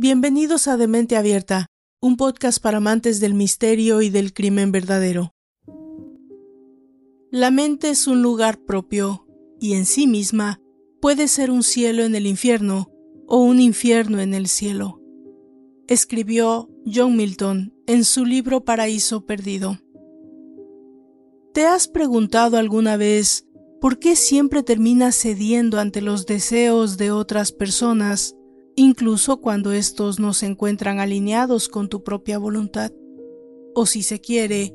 Bienvenidos 0.00 0.68
a 0.68 0.76
Demente 0.76 1.16
Abierta, 1.16 1.66
un 2.00 2.16
podcast 2.16 2.62
para 2.62 2.76
amantes 2.76 3.18
del 3.18 3.34
misterio 3.34 4.00
y 4.00 4.10
del 4.10 4.32
crimen 4.32 4.70
verdadero. 4.70 5.32
La 7.32 7.50
mente 7.50 7.90
es 7.90 8.06
un 8.06 8.22
lugar 8.22 8.60
propio 8.64 9.26
y 9.58 9.72
en 9.72 9.86
sí 9.86 10.06
misma 10.06 10.60
puede 11.00 11.26
ser 11.26 11.50
un 11.50 11.64
cielo 11.64 12.04
en 12.04 12.14
el 12.14 12.28
infierno 12.28 12.92
o 13.26 13.38
un 13.38 13.58
infierno 13.58 14.20
en 14.20 14.34
el 14.34 14.46
cielo. 14.46 15.02
Escribió 15.88 16.70
John 16.86 17.16
Milton 17.16 17.74
en 17.88 18.04
su 18.04 18.24
libro 18.24 18.64
Paraíso 18.64 19.26
Perdido. 19.26 19.80
¿Te 21.52 21.66
has 21.66 21.88
preguntado 21.88 22.56
alguna 22.56 22.96
vez 22.96 23.48
por 23.80 23.98
qué 23.98 24.14
siempre 24.14 24.62
terminas 24.62 25.16
cediendo 25.20 25.80
ante 25.80 26.02
los 26.02 26.24
deseos 26.24 26.98
de 26.98 27.10
otras 27.10 27.50
personas 27.50 28.36
incluso 28.78 29.40
cuando 29.40 29.72
estos 29.72 30.20
no 30.20 30.32
se 30.32 30.46
encuentran 30.46 31.00
alineados 31.00 31.68
con 31.68 31.88
tu 31.88 32.04
propia 32.04 32.38
voluntad. 32.38 32.92
O 33.74 33.86
si 33.86 34.04
se 34.04 34.20
quiere, 34.20 34.72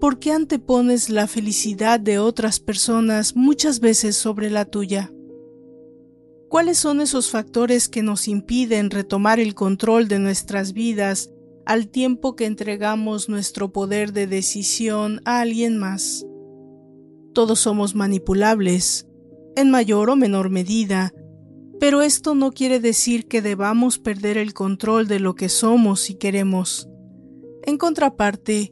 ¿por 0.00 0.20
qué 0.20 0.30
antepones 0.30 1.10
la 1.10 1.26
felicidad 1.26 1.98
de 1.98 2.20
otras 2.20 2.60
personas 2.60 3.34
muchas 3.34 3.80
veces 3.80 4.14
sobre 4.14 4.50
la 4.50 4.66
tuya? 4.66 5.12
¿Cuáles 6.48 6.78
son 6.78 7.00
esos 7.00 7.30
factores 7.30 7.88
que 7.88 8.04
nos 8.04 8.28
impiden 8.28 8.88
retomar 8.88 9.40
el 9.40 9.56
control 9.56 10.06
de 10.06 10.20
nuestras 10.20 10.72
vidas 10.72 11.30
al 11.66 11.88
tiempo 11.88 12.36
que 12.36 12.46
entregamos 12.46 13.28
nuestro 13.28 13.72
poder 13.72 14.12
de 14.12 14.28
decisión 14.28 15.22
a 15.24 15.40
alguien 15.40 15.76
más? 15.76 16.24
Todos 17.34 17.58
somos 17.58 17.96
manipulables, 17.96 19.08
en 19.56 19.70
mayor 19.70 20.10
o 20.10 20.14
menor 20.16 20.50
medida, 20.50 21.12
pero 21.80 22.02
esto 22.02 22.34
no 22.34 22.52
quiere 22.52 22.78
decir 22.78 23.26
que 23.26 23.40
debamos 23.40 23.98
perder 23.98 24.36
el 24.36 24.52
control 24.52 25.08
de 25.08 25.18
lo 25.18 25.34
que 25.34 25.48
somos 25.48 26.10
y 26.10 26.14
queremos. 26.14 26.90
En 27.64 27.78
contraparte, 27.78 28.70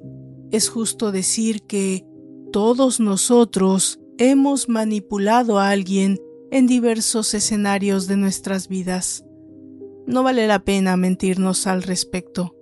es 0.51 0.69
justo 0.69 1.11
decir 1.11 1.63
que 1.63 2.05
todos 2.53 3.01
nosotros 3.01 3.99
hemos 4.19 4.69
manipulado 4.69 5.59
a 5.59 5.71
alguien 5.71 6.19
en 6.51 6.67
diversos 6.67 7.33
escenarios 7.33 8.09
de 8.09 8.19
nuestras 8.19 8.69
vidas. 8.69 9.25
No 10.07 10.23
vale 10.23 10.47
la 10.47 10.65
pena 10.65 10.97
mentirnos 10.99 11.67
al 11.67 11.83
respecto. 11.83 12.55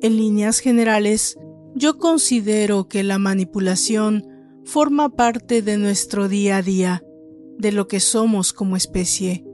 En 0.00 0.16
líneas 0.16 0.60
generales, 0.60 1.36
yo 1.74 1.98
considero 1.98 2.86
que 2.86 3.02
la 3.02 3.18
manipulación 3.18 4.28
forma 4.64 5.08
parte 5.10 5.60
de 5.62 5.76
nuestro 5.76 6.28
día 6.28 6.58
a 6.58 6.62
día, 6.62 7.02
de 7.58 7.72
lo 7.72 7.88
que 7.88 7.98
somos 7.98 8.52
como 8.52 8.76
especie. 8.76 9.44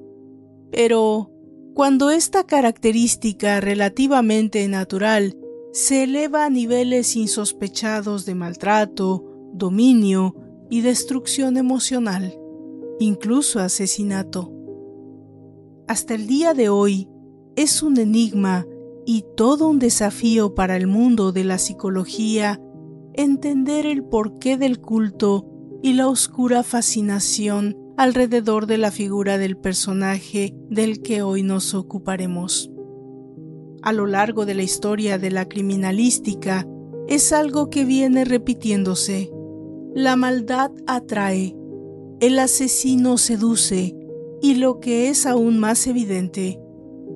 Pero 0.73 1.31
cuando 1.75 2.11
esta 2.11 2.45
característica 2.45 3.61
relativamente 3.61 4.67
natural 4.67 5.37
se 5.73 6.05
eleva 6.05 6.47
a 6.47 6.51
niveles 6.51 7.15
insospechados 7.15 8.27
de 8.27 8.35
maltrato, 8.35 9.25
dominio 9.53 10.35
y 10.71 10.81
destrucción 10.81 11.57
emocional, 11.57 12.35
incluso 12.99 13.61
asesinato. 13.61 14.51
Hasta 15.87 16.15
el 16.15 16.27
día 16.27 16.55
de 16.55 16.71
hoy 16.71 17.09
es 17.55 17.83
un 17.83 17.99
enigma 17.99 18.67
y 19.05 19.25
todo 19.37 19.69
un 19.69 19.79
desafío 19.79 20.55
para 20.55 20.77
el 20.77 20.87
mundo 20.87 21.33
de 21.33 21.45
la 21.45 21.59
psicología 21.59 22.61
entender 23.15 23.85
el 23.85 24.05
porqué 24.05 24.57
del 24.57 24.81
culto 24.81 25.47
y 25.83 25.93
la 25.93 26.09
oscura 26.09 26.63
fascinación 26.63 27.77
alrededor 28.03 28.67
de 28.67 28.79
la 28.79 28.91
figura 28.91 29.39
del 29.39 29.57
personaje 29.57 30.57
del 30.69 31.03
que 31.03 31.23
hoy 31.23 31.45
nos 31.45 31.73
ocuparemos. 31.73 32.69
A 33.81 33.93
lo 33.93 34.09
largo 34.09 34.45
de 34.45 34.55
la 34.55 34.65
historia 34.65 35.19
de 35.19 35.31
la 35.31 35.49
criminalística, 35.49 36.67
es 37.07 37.33
algo 37.33 37.71
que 37.71 37.85
viene 37.85 38.25
repitiéndose. 38.25 39.31
La 39.95 40.17
maldad 40.17 40.73
atrae, 40.89 41.55
el 42.19 42.41
asesino 42.41 43.19
seduce 43.19 43.95
y 44.41 44.57
lo 44.57 44.81
que 44.81 45.09
es 45.09 45.25
aún 45.25 45.61
más 45.61 45.87
evidente, 45.87 46.59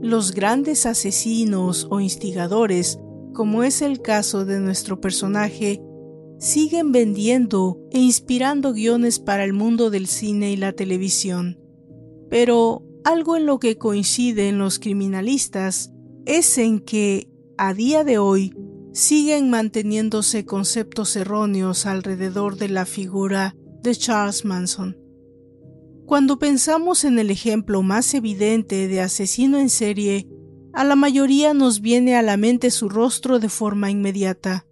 los 0.00 0.32
grandes 0.34 0.86
asesinos 0.86 1.88
o 1.90 1.98
instigadores, 1.98 3.00
como 3.34 3.64
es 3.64 3.82
el 3.82 4.02
caso 4.02 4.44
de 4.44 4.60
nuestro 4.60 5.00
personaje, 5.00 5.82
siguen 6.38 6.92
vendiendo 6.92 7.80
e 7.90 7.98
inspirando 7.98 8.72
guiones 8.72 9.18
para 9.18 9.44
el 9.44 9.52
mundo 9.52 9.90
del 9.90 10.06
cine 10.06 10.52
y 10.52 10.56
la 10.56 10.72
televisión. 10.72 11.58
Pero 12.28 12.82
algo 13.04 13.36
en 13.36 13.46
lo 13.46 13.58
que 13.58 13.78
coinciden 13.78 14.58
los 14.58 14.78
criminalistas 14.78 15.92
es 16.24 16.58
en 16.58 16.80
que, 16.80 17.30
a 17.56 17.72
día 17.72 18.04
de 18.04 18.18
hoy, 18.18 18.52
siguen 18.92 19.50
manteniéndose 19.50 20.44
conceptos 20.44 21.16
erróneos 21.16 21.86
alrededor 21.86 22.56
de 22.56 22.68
la 22.68 22.84
figura 22.86 23.54
de 23.82 23.94
Charles 23.94 24.44
Manson. 24.44 24.96
Cuando 26.06 26.38
pensamos 26.38 27.04
en 27.04 27.18
el 27.18 27.30
ejemplo 27.30 27.82
más 27.82 28.14
evidente 28.14 28.88
de 28.88 29.00
asesino 29.00 29.58
en 29.58 29.68
serie, 29.68 30.28
a 30.72 30.84
la 30.84 30.96
mayoría 30.96 31.54
nos 31.54 31.80
viene 31.80 32.16
a 32.16 32.22
la 32.22 32.36
mente 32.36 32.70
su 32.70 32.88
rostro 32.88 33.38
de 33.38 33.48
forma 33.48 33.90
inmediata. 33.90 34.65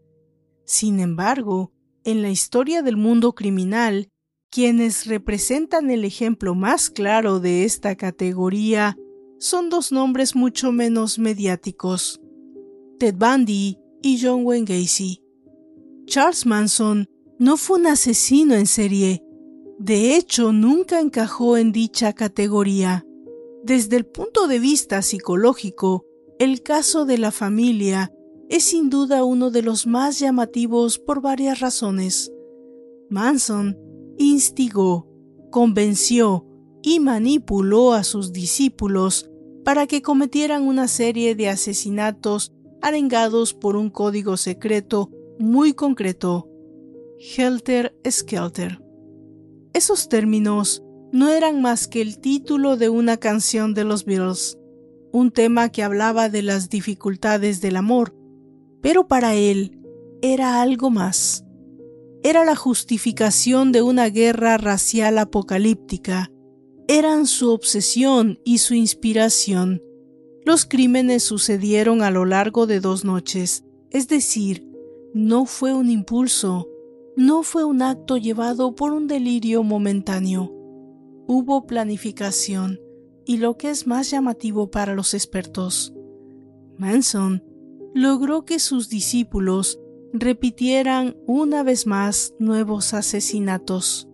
Sin 0.65 1.01
embargo, 1.01 1.73
en 2.05 2.23
la 2.23 2.31
historia 2.31 2.83
del 2.83 2.97
mundo 2.97 3.35
criminal, 3.35 4.09
quienes 4.51 5.07
representan 5.07 5.91
el 5.91 6.05
ejemplo 6.05 6.55
más 6.55 6.91
claro 6.91 7.41
de 7.41 7.65
esta 7.65 7.97
categoría 7.97 8.97
son 9.39 9.69
dos 9.69 9.93
nombres 9.93 10.37
mucho 10.37 10.73
menos 10.73 11.19
mediáticos, 11.19 12.21
Ted 12.99 13.17
Bundy 13.17 13.79
y 14.01 14.21
John 14.23 14.45
Wayne 14.45 14.65
Gacy. 14.65 15.21
Charles 16.07 16.47
Manson 16.47 17.09
no 17.39 17.57
fue 17.57 17.81
un 17.81 17.89
asesino 17.89 18.55
en 18.55 18.67
serie, 18.67 19.23
de 19.79 20.15
hecho 20.15 20.53
nunca 20.53 21.01
encajó 21.01 21.57
en 21.57 21.73
dicha 21.73 22.13
categoría. 22.13 23.05
Desde 23.65 23.97
el 23.97 24.07
punto 24.07 24.47
de 24.47 24.59
vista 24.61 25.03
psicológico, 25.03 26.05
el 26.39 26.63
caso 26.63 27.07
de 27.07 27.19
la 27.19 27.33
familia 27.33 28.13
es 28.55 28.63
sin 28.63 28.89
duda 28.89 29.25
uno 29.25 29.51
de 29.51 29.63
los 29.63 29.85
más 29.85 30.21
llamativos 30.21 31.01
por 31.01 31.21
varias 31.21 31.59
razones. 31.59 32.33
Manson 33.11 33.77
instigó, 34.17 35.09
convenció 35.51 36.47
y 36.81 37.01
manipuló 37.01 37.95
a 37.95 38.05
sus 38.05 38.33
discípulos 38.33 39.29
para 39.65 39.89
que 39.89 40.03
cometieran 40.03 40.63
una 40.69 40.87
serie 40.87 41.35
de 41.35 41.49
asesinatos 41.49 42.53
arengados 42.81 43.55
por 43.55 43.75
un 43.75 43.91
código 43.91 44.37
secreto 44.37 45.11
muy 45.41 45.73
concreto, 45.73 46.49
Helter 47.37 47.99
Skelter. 48.09 48.81
Esos 49.73 50.09
términos 50.09 50.85
no 51.11 51.29
eran 51.29 51.61
más 51.61 51.89
que 51.89 52.01
el 52.03 52.21
título 52.21 52.77
de 52.77 52.89
una 52.89 53.17
canción 53.17 53.75
de 53.75 53.83
los 53.83 54.05
Beatles, 54.05 54.57
un 55.11 55.33
tema 55.33 55.71
que 55.71 55.83
hablaba 55.83 56.29
de 56.29 56.43
las 56.43 56.71
dificultades 56.71 57.61
del 57.61 57.75
amor, 57.75 58.15
pero 58.85 59.09
para 59.09 59.35
él 59.35 59.81
era 60.21 60.61
algo 60.61 60.91
más. 60.91 61.43
Era 62.23 62.45
la 62.45 62.55
justificación 62.55 63.73
de 63.73 63.81
una 63.81 64.11
guerra 64.11 64.59
racial 64.59 65.17
apocalíptica. 65.17 66.31
Eran 66.87 67.27
su 67.27 67.51
obsesión 67.51 68.41
y 68.45 68.59
su 68.59 68.75
inspiración. 68.75 69.83
Los 70.45 70.67
crímenes 70.67 71.23
sucedieron 71.23 72.03
a 72.03 72.11
lo 72.11 72.27
largo 72.27 72.67
de 72.67 72.81
dos 72.81 73.07
noches, 73.07 73.65
es 73.89 74.07
decir, 74.07 74.69
no 75.15 75.47
fue 75.47 75.73
un 75.73 75.89
impulso, 75.89 76.69
no 77.17 77.43
fue 77.43 77.65
un 77.65 77.81
acto 77.81 78.19
llevado 78.19 78.75
por 78.75 78.93
un 78.93 79.07
delirio 79.07 79.63
momentáneo. 79.63 80.53
Hubo 81.27 81.67
planificación 81.67 82.81
y 83.25 83.39
lo 83.39 83.57
que 83.57 83.71
es 83.71 83.87
más 83.87 84.11
llamativo 84.11 84.71
para 84.71 84.95
los 84.95 85.15
expertos. 85.15 85.95
Manson 86.77 87.54
logró 87.95 88.45
que 88.45 88.59
sus 88.59 88.89
discípulos 88.89 89.79
repitieran 90.13 91.17
una 91.27 91.63
vez 91.63 91.87
más 91.87 92.35
nuevos 92.41 92.93
asesinatos. 92.93 94.09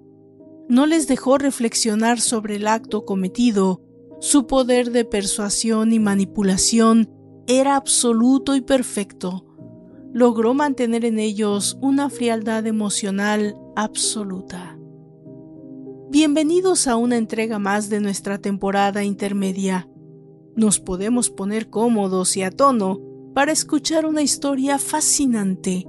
No 0.69 0.87
les 0.87 1.09
dejó 1.09 1.39
reflexionar 1.39 2.21
sobre 2.21 2.57
el 2.57 2.69
acto 2.69 3.07
cometido. 3.07 3.83
Su 4.21 4.47
poder 4.47 4.93
de 4.93 5.07
persuasión 5.07 5.95
y 5.95 5.99
manipulación 5.99 7.11
era 7.47 7.75
absoluto 7.75 8.55
y 8.55 8.61
perfecto. 8.61 9.47
Logró 10.13 10.53
mantener 10.53 11.07
en 11.07 11.19
ellos 11.19 11.79
una 11.81 12.11
frialdad 12.11 12.67
emocional 12.67 13.57
absoluta. 13.77 14.79
Bienvenidos 16.11 16.87
a 16.87 16.97
una 16.97 17.17
entrega 17.17 17.59
más 17.59 17.89
de 17.89 18.01
nuestra 18.01 18.39
temporada 18.39 19.05
intermedia. 19.05 19.89
Nos 20.55 20.81
podemos 20.81 21.31
poner 21.31 21.71
cómodos 21.71 22.37
y 22.37 22.43
a 22.43 22.51
tono 22.51 23.10
para 23.35 23.53
escuchar 23.53 24.07
una 24.07 24.23
historia 24.23 24.79
fascinante, 24.79 25.87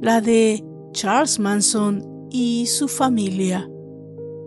la 0.00 0.20
de 0.20 0.64
Charles 0.92 1.38
Manson 1.38 2.28
y 2.30 2.66
su 2.66 2.88
familia. 2.88 3.68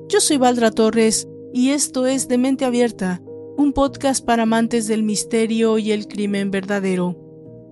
Yo 0.07 0.19
soy 0.19 0.37
Valdra 0.37 0.71
Torres 0.71 1.27
y 1.53 1.69
esto 1.69 2.07
es 2.07 2.27
De 2.27 2.37
Mente 2.37 2.65
Abierta, 2.65 3.21
un 3.57 3.73
podcast 3.73 4.25
para 4.25 4.43
amantes 4.43 4.87
del 4.87 5.03
misterio 5.03 5.77
y 5.77 5.91
el 5.91 6.07
crimen 6.07 6.51
verdadero. 6.51 7.17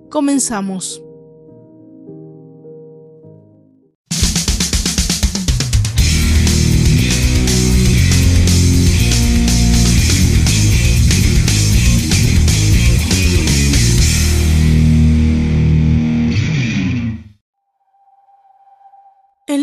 Comenzamos. 0.10 1.07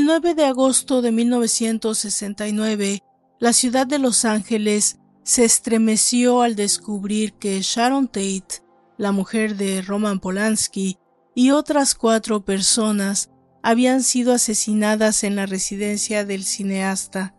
El 0.04 0.08
9 0.08 0.34
de 0.34 0.44
agosto 0.44 1.00
de 1.00 1.12
1969, 1.12 3.02
la 3.40 3.54
ciudad 3.54 3.86
de 3.86 3.98
Los 3.98 4.26
Ángeles 4.26 4.98
se 5.22 5.46
estremeció 5.46 6.42
al 6.42 6.56
descubrir 6.56 7.32
que 7.32 7.58
Sharon 7.62 8.08
Tate, 8.08 8.62
la 8.98 9.12
mujer 9.12 9.56
de 9.56 9.80
Roman 9.80 10.20
Polanski, 10.20 10.98
y 11.34 11.52
otras 11.52 11.94
cuatro 11.94 12.44
personas 12.44 13.30
habían 13.62 14.02
sido 14.02 14.34
asesinadas 14.34 15.24
en 15.24 15.36
la 15.36 15.46
residencia 15.46 16.26
del 16.26 16.44
cineasta, 16.44 17.34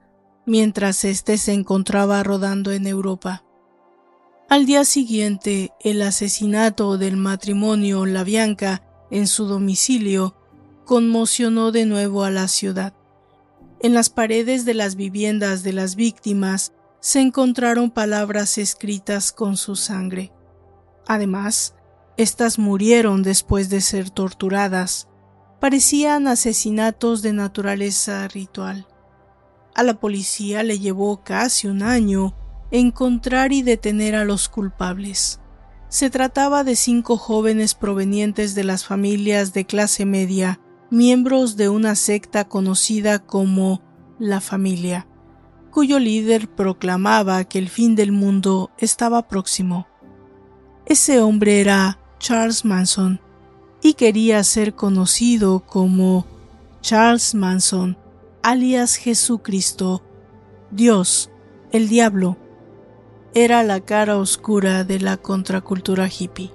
mientras 0.48 1.06
éste 1.06 1.38
se 1.38 1.54
encontraba 1.54 2.24
rodando 2.24 2.72
en 2.72 2.88
Europa. 2.88 3.46
Al 4.50 4.66
día 4.66 4.86
siguiente, 4.86 5.70
el 5.82 6.02
asesinato 6.02 6.98
del 6.98 7.16
matrimonio 7.16 8.08
La 8.08 8.24
Bianca 8.24 8.82
en 9.12 9.28
su 9.28 9.46
domicilio 9.46 10.36
conmocionó 10.86 11.72
de 11.72 11.86
nuevo 11.86 12.24
a 12.24 12.32
la 12.32 12.48
ciudad. 12.48 12.94
En 13.82 13.94
las 13.94 14.10
paredes 14.10 14.64
de 14.66 14.74
las 14.74 14.96
viviendas 14.96 15.64
de 15.64 15.74
las 15.74 15.96
víctimas 15.96 16.72
se 17.02 17.20
encontraron 17.20 17.92
palabras 17.92 18.58
escritas 18.58 19.32
con 19.32 19.58
su 19.58 19.76
sangre. 19.76 20.32
Además, 21.08 21.76
éstas 22.18 22.58
murieron 22.58 23.22
después 23.22 23.70
de 23.70 23.82
ser 23.82 24.10
torturadas. 24.10 25.08
Parecían 25.60 26.28
asesinatos 26.28 27.22
de 27.22 27.34
naturaleza 27.34 28.28
ritual. 28.28 28.88
A 29.76 29.84
la 29.84 30.00
policía 30.00 30.64
le 30.64 30.80
llevó 30.80 31.24
casi 31.24 31.68
un 31.68 31.84
año 31.84 32.36
encontrar 32.72 33.52
y 33.52 33.62
detener 33.62 34.16
a 34.16 34.26
los 34.26 34.50
culpables. 34.50 35.40
Se 35.90 36.10
trataba 36.10 36.64
de 36.64 36.76
cinco 36.76 37.18
jóvenes 37.18 37.76
provenientes 37.76 38.56
de 38.56 38.64
las 38.64 38.86
familias 38.86 39.54
de 39.54 39.66
clase 39.66 40.06
media 40.06 40.60
miembros 40.96 41.58
de 41.58 41.68
una 41.68 41.94
secta 41.94 42.48
conocida 42.48 43.20
como 43.20 43.82
la 44.18 44.40
familia, 44.40 45.06
cuyo 45.70 46.00
líder 46.00 46.48
proclamaba 46.48 47.44
que 47.44 47.60
el 47.60 47.68
fin 47.68 47.96
del 47.96 48.14
mundo 48.14 48.72
estaba 48.78 49.28
próximo. 49.28 49.88
Ese 50.86 51.20
hombre 51.20 51.60
era 51.60 52.00
Charles 52.18 52.64
Manson 52.64 53.20
y 53.82 53.96
quería 53.96 54.42
ser 54.46 54.74
conocido 54.74 55.66
como 55.66 56.26
Charles 56.80 57.36
Manson, 57.36 57.98
alias 58.42 58.96
Jesucristo, 58.96 60.02
Dios, 60.72 61.30
el 61.74 61.90
diablo. 61.90 62.38
Era 63.34 63.64
la 63.64 63.82
cara 63.82 64.18
oscura 64.18 64.86
de 64.86 65.02
la 65.02 65.18
contracultura 65.18 66.08
hippie. 66.08 66.54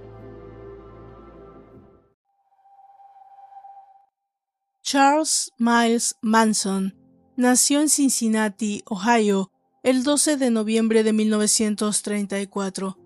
Charles 4.92 5.52
Miles 5.56 6.16
Manson 6.20 6.96
nació 7.36 7.80
en 7.80 7.88
Cincinnati, 7.88 8.82
Ohio, 8.86 9.52
el 9.84 10.02
12 10.02 10.36
de 10.36 10.50
noviembre 10.50 11.04
de 11.04 11.12
1934. 11.12 12.98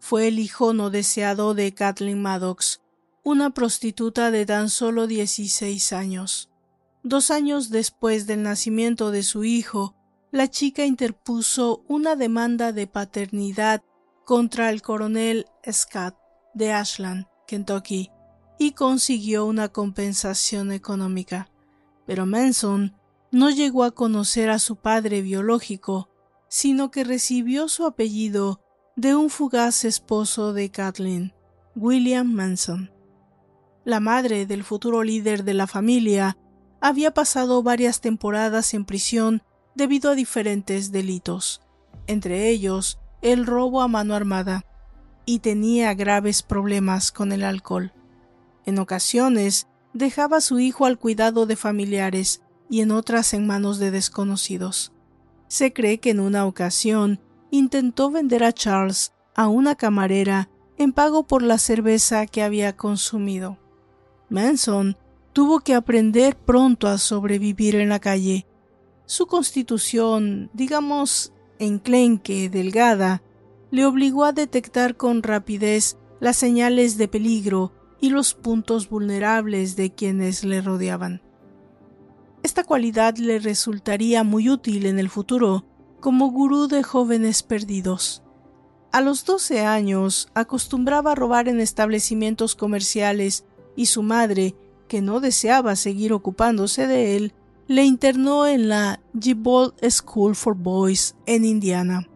Fue 0.00 0.26
el 0.26 0.40
hijo 0.40 0.74
no 0.74 0.90
deseado 0.90 1.54
de 1.54 1.72
Kathleen 1.72 2.20
Maddox, 2.20 2.80
una 3.22 3.50
prostituta 3.50 4.32
de 4.32 4.44
tan 4.44 4.68
solo 4.70 5.06
16 5.06 5.92
años. 5.92 6.50
Dos 7.04 7.30
años 7.30 7.70
después 7.70 8.26
del 8.26 8.42
nacimiento 8.42 9.12
de 9.12 9.22
su 9.22 9.44
hijo, 9.44 9.94
la 10.32 10.48
chica 10.48 10.84
interpuso 10.84 11.84
una 11.86 12.16
demanda 12.16 12.72
de 12.72 12.88
paternidad 12.88 13.84
contra 14.24 14.68
el 14.70 14.82
coronel 14.82 15.46
Scott 15.70 16.16
de 16.54 16.72
Ashland, 16.72 17.28
Kentucky, 17.46 18.10
y 18.60 18.72
consiguió 18.72 19.46
una 19.46 19.70
compensación 19.70 20.70
económica. 20.70 21.50
Pero 22.06 22.26
Manson 22.26 22.94
no 23.32 23.48
llegó 23.48 23.84
a 23.84 23.90
conocer 23.92 24.50
a 24.50 24.58
su 24.58 24.76
padre 24.76 25.22
biológico, 25.22 26.10
sino 26.46 26.90
que 26.90 27.02
recibió 27.02 27.68
su 27.68 27.86
apellido 27.86 28.60
de 28.96 29.14
un 29.14 29.30
fugaz 29.30 29.86
esposo 29.86 30.52
de 30.52 30.70
Kathleen, 30.70 31.32
William 31.74 32.30
Manson. 32.30 32.90
La 33.86 33.98
madre 33.98 34.44
del 34.44 34.62
futuro 34.62 35.04
líder 35.04 35.44
de 35.44 35.54
la 35.54 35.66
familia 35.66 36.36
había 36.82 37.14
pasado 37.14 37.62
varias 37.62 38.02
temporadas 38.02 38.74
en 38.74 38.84
prisión 38.84 39.42
debido 39.74 40.10
a 40.10 40.14
diferentes 40.14 40.92
delitos, 40.92 41.62
entre 42.06 42.50
ellos 42.50 43.00
el 43.22 43.46
robo 43.46 43.80
a 43.80 43.88
mano 43.88 44.14
armada, 44.14 44.66
y 45.24 45.38
tenía 45.38 45.94
graves 45.94 46.42
problemas 46.42 47.10
con 47.10 47.32
el 47.32 47.42
alcohol. 47.42 47.94
En 48.66 48.78
ocasiones 48.78 49.66
dejaba 49.92 50.38
a 50.38 50.40
su 50.40 50.60
hijo 50.60 50.86
al 50.86 50.98
cuidado 50.98 51.46
de 51.46 51.56
familiares 51.56 52.42
y 52.68 52.80
en 52.80 52.92
otras 52.92 53.34
en 53.34 53.46
manos 53.46 53.78
de 53.78 53.90
desconocidos. 53.90 54.92
Se 55.48 55.72
cree 55.72 55.98
que 55.98 56.10
en 56.10 56.20
una 56.20 56.46
ocasión 56.46 57.20
intentó 57.50 58.10
vender 58.10 58.44
a 58.44 58.52
Charles 58.52 59.12
a 59.34 59.48
una 59.48 59.74
camarera 59.74 60.48
en 60.78 60.92
pago 60.92 61.26
por 61.26 61.42
la 61.42 61.58
cerveza 61.58 62.26
que 62.26 62.42
había 62.42 62.76
consumido. 62.76 63.58
Manson 64.28 64.96
tuvo 65.32 65.60
que 65.60 65.74
aprender 65.74 66.36
pronto 66.36 66.86
a 66.86 66.98
sobrevivir 66.98 67.74
en 67.74 67.88
la 67.88 67.98
calle. 67.98 68.46
Su 69.06 69.26
constitución, 69.26 70.50
digamos, 70.54 71.32
enclenque, 71.58 72.48
delgada, 72.48 73.22
le 73.70 73.84
obligó 73.84 74.24
a 74.24 74.32
detectar 74.32 74.96
con 74.96 75.22
rapidez 75.22 75.96
las 76.20 76.36
señales 76.36 76.96
de 76.96 77.08
peligro 77.08 77.72
y 78.00 78.10
los 78.10 78.34
puntos 78.34 78.88
vulnerables 78.88 79.76
de 79.76 79.90
quienes 79.92 80.44
le 80.44 80.60
rodeaban. 80.60 81.22
Esta 82.42 82.64
cualidad 82.64 83.16
le 83.16 83.38
resultaría 83.38 84.24
muy 84.24 84.48
útil 84.48 84.86
en 84.86 84.98
el 84.98 85.10
futuro 85.10 85.64
como 86.00 86.30
gurú 86.30 86.66
de 86.66 86.82
jóvenes 86.82 87.42
perdidos. 87.42 88.22
A 88.92 89.02
los 89.02 89.24
12 89.24 89.60
años 89.66 90.28
acostumbraba 90.34 91.12
a 91.12 91.14
robar 91.14 91.48
en 91.48 91.60
establecimientos 91.60 92.56
comerciales 92.56 93.44
y 93.76 93.86
su 93.86 94.02
madre, 94.02 94.56
que 94.88 95.02
no 95.02 95.20
deseaba 95.20 95.76
seguir 95.76 96.12
ocupándose 96.12 96.86
de 96.86 97.16
él, 97.16 97.34
le 97.68 97.84
internó 97.84 98.48
en 98.48 98.68
la 98.68 99.00
Gibbon 99.20 99.72
School 99.88 100.34
for 100.34 100.56
Boys 100.56 101.14
en 101.26 101.44
Indiana. 101.44 102.08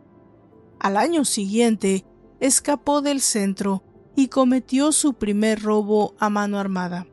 Al 0.81 0.97
año 0.97 1.25
siguiente, 1.25 2.05
escapó 2.41 3.03
del 3.03 3.21
centro 3.21 3.85
y 4.17 4.29
cometió 4.29 4.93
su 4.93 5.15
primer 5.15 5.63
robo 5.63 6.15
a 6.19 6.31
mano 6.31 6.59
armada. 6.59 7.07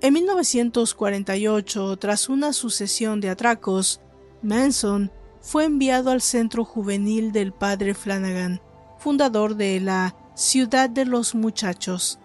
En 0.00 0.12
1948, 0.12 1.96
tras 1.96 2.28
una 2.28 2.52
sucesión 2.52 3.20
de 3.20 3.30
atracos, 3.30 4.00
Manson 4.42 5.10
fue 5.40 5.64
enviado 5.64 6.10
al 6.10 6.20
centro 6.20 6.64
juvenil 6.64 7.32
del 7.32 7.52
padre 7.52 7.94
Flanagan, 7.94 8.60
fundador 8.98 9.56
de 9.56 9.80
la 9.80 10.16
Ciudad 10.34 10.90
de 10.90 11.06
los 11.06 11.34
Muchachos, 11.34 12.18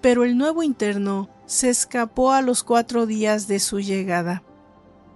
pero 0.00 0.24
el 0.24 0.36
nuevo 0.36 0.62
interno 0.64 1.28
se 1.46 1.68
escapó 1.68 2.32
a 2.32 2.42
los 2.42 2.64
cuatro 2.64 3.06
días 3.06 3.46
de 3.46 3.60
su 3.60 3.78
llegada. 3.78 4.42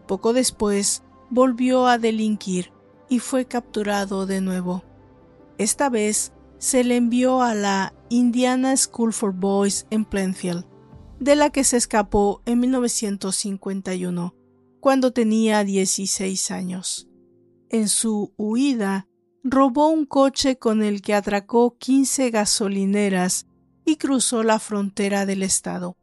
Poco 0.07 0.33
después 0.33 1.03
volvió 1.29 1.87
a 1.87 1.99
delinquir 1.99 2.71
y 3.09 3.19
fue 3.19 3.47
capturado 3.47 4.27
de 4.27 4.41
nuevo. 4.41 4.85
Esta 5.59 5.89
vez 5.89 6.33
se 6.59 6.85
le 6.85 6.97
envió 6.97 7.43
a 7.43 7.55
la 7.55 7.95
Indiana 8.09 8.77
School 8.77 9.13
for 9.13 9.33
Boys 9.33 9.87
en 9.91 10.05
Plainfield, 10.05 10.67
de 11.21 11.37
la 11.37 11.51
que 11.51 11.65
se 11.65 11.77
escapó 11.77 12.43
en 12.47 12.61
1951, 12.61 14.35
cuando 14.81 15.13
tenía 15.13 15.65
16 15.65 16.51
años. 16.51 17.09
En 17.69 17.89
su 17.89 18.33
huida, 18.37 19.09
robó 19.43 19.89
un 19.89 20.07
coche 20.07 20.59
con 20.59 20.83
el 20.83 21.03
que 21.03 21.15
atracó 21.15 21.77
15 21.79 22.31
gasolineras 22.31 23.47
y 23.85 23.97
cruzó 23.97 24.43
la 24.43 24.59
frontera 24.59 25.27
del 25.27 25.43
estado. 25.43 25.97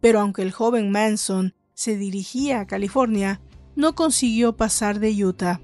Pero 0.00 0.20
aunque 0.20 0.42
el 0.42 0.52
joven 0.52 0.90
Manson 0.90 1.54
se 1.74 1.96
dirigía 1.96 2.60
a 2.60 2.66
California, 2.66 3.40
no 3.76 3.94
consiguió 3.94 4.56
pasar 4.56 5.00
de 5.00 5.24
Utah. 5.24 5.60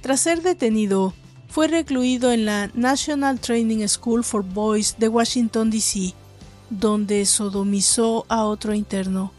Tras 0.00 0.20
ser 0.20 0.42
detenido, 0.42 1.14
fue 1.52 1.68
recluido 1.68 2.32
en 2.32 2.46
la 2.46 2.70
National 2.72 3.38
Training 3.38 3.86
School 3.86 4.24
for 4.24 4.42
Boys 4.42 4.96
de 4.98 5.08
Washington, 5.08 5.70
D.C., 5.70 6.14
donde 6.70 7.26
sodomizó 7.26 8.24
a 8.30 8.46
otro 8.46 8.72
interno, 8.72 9.32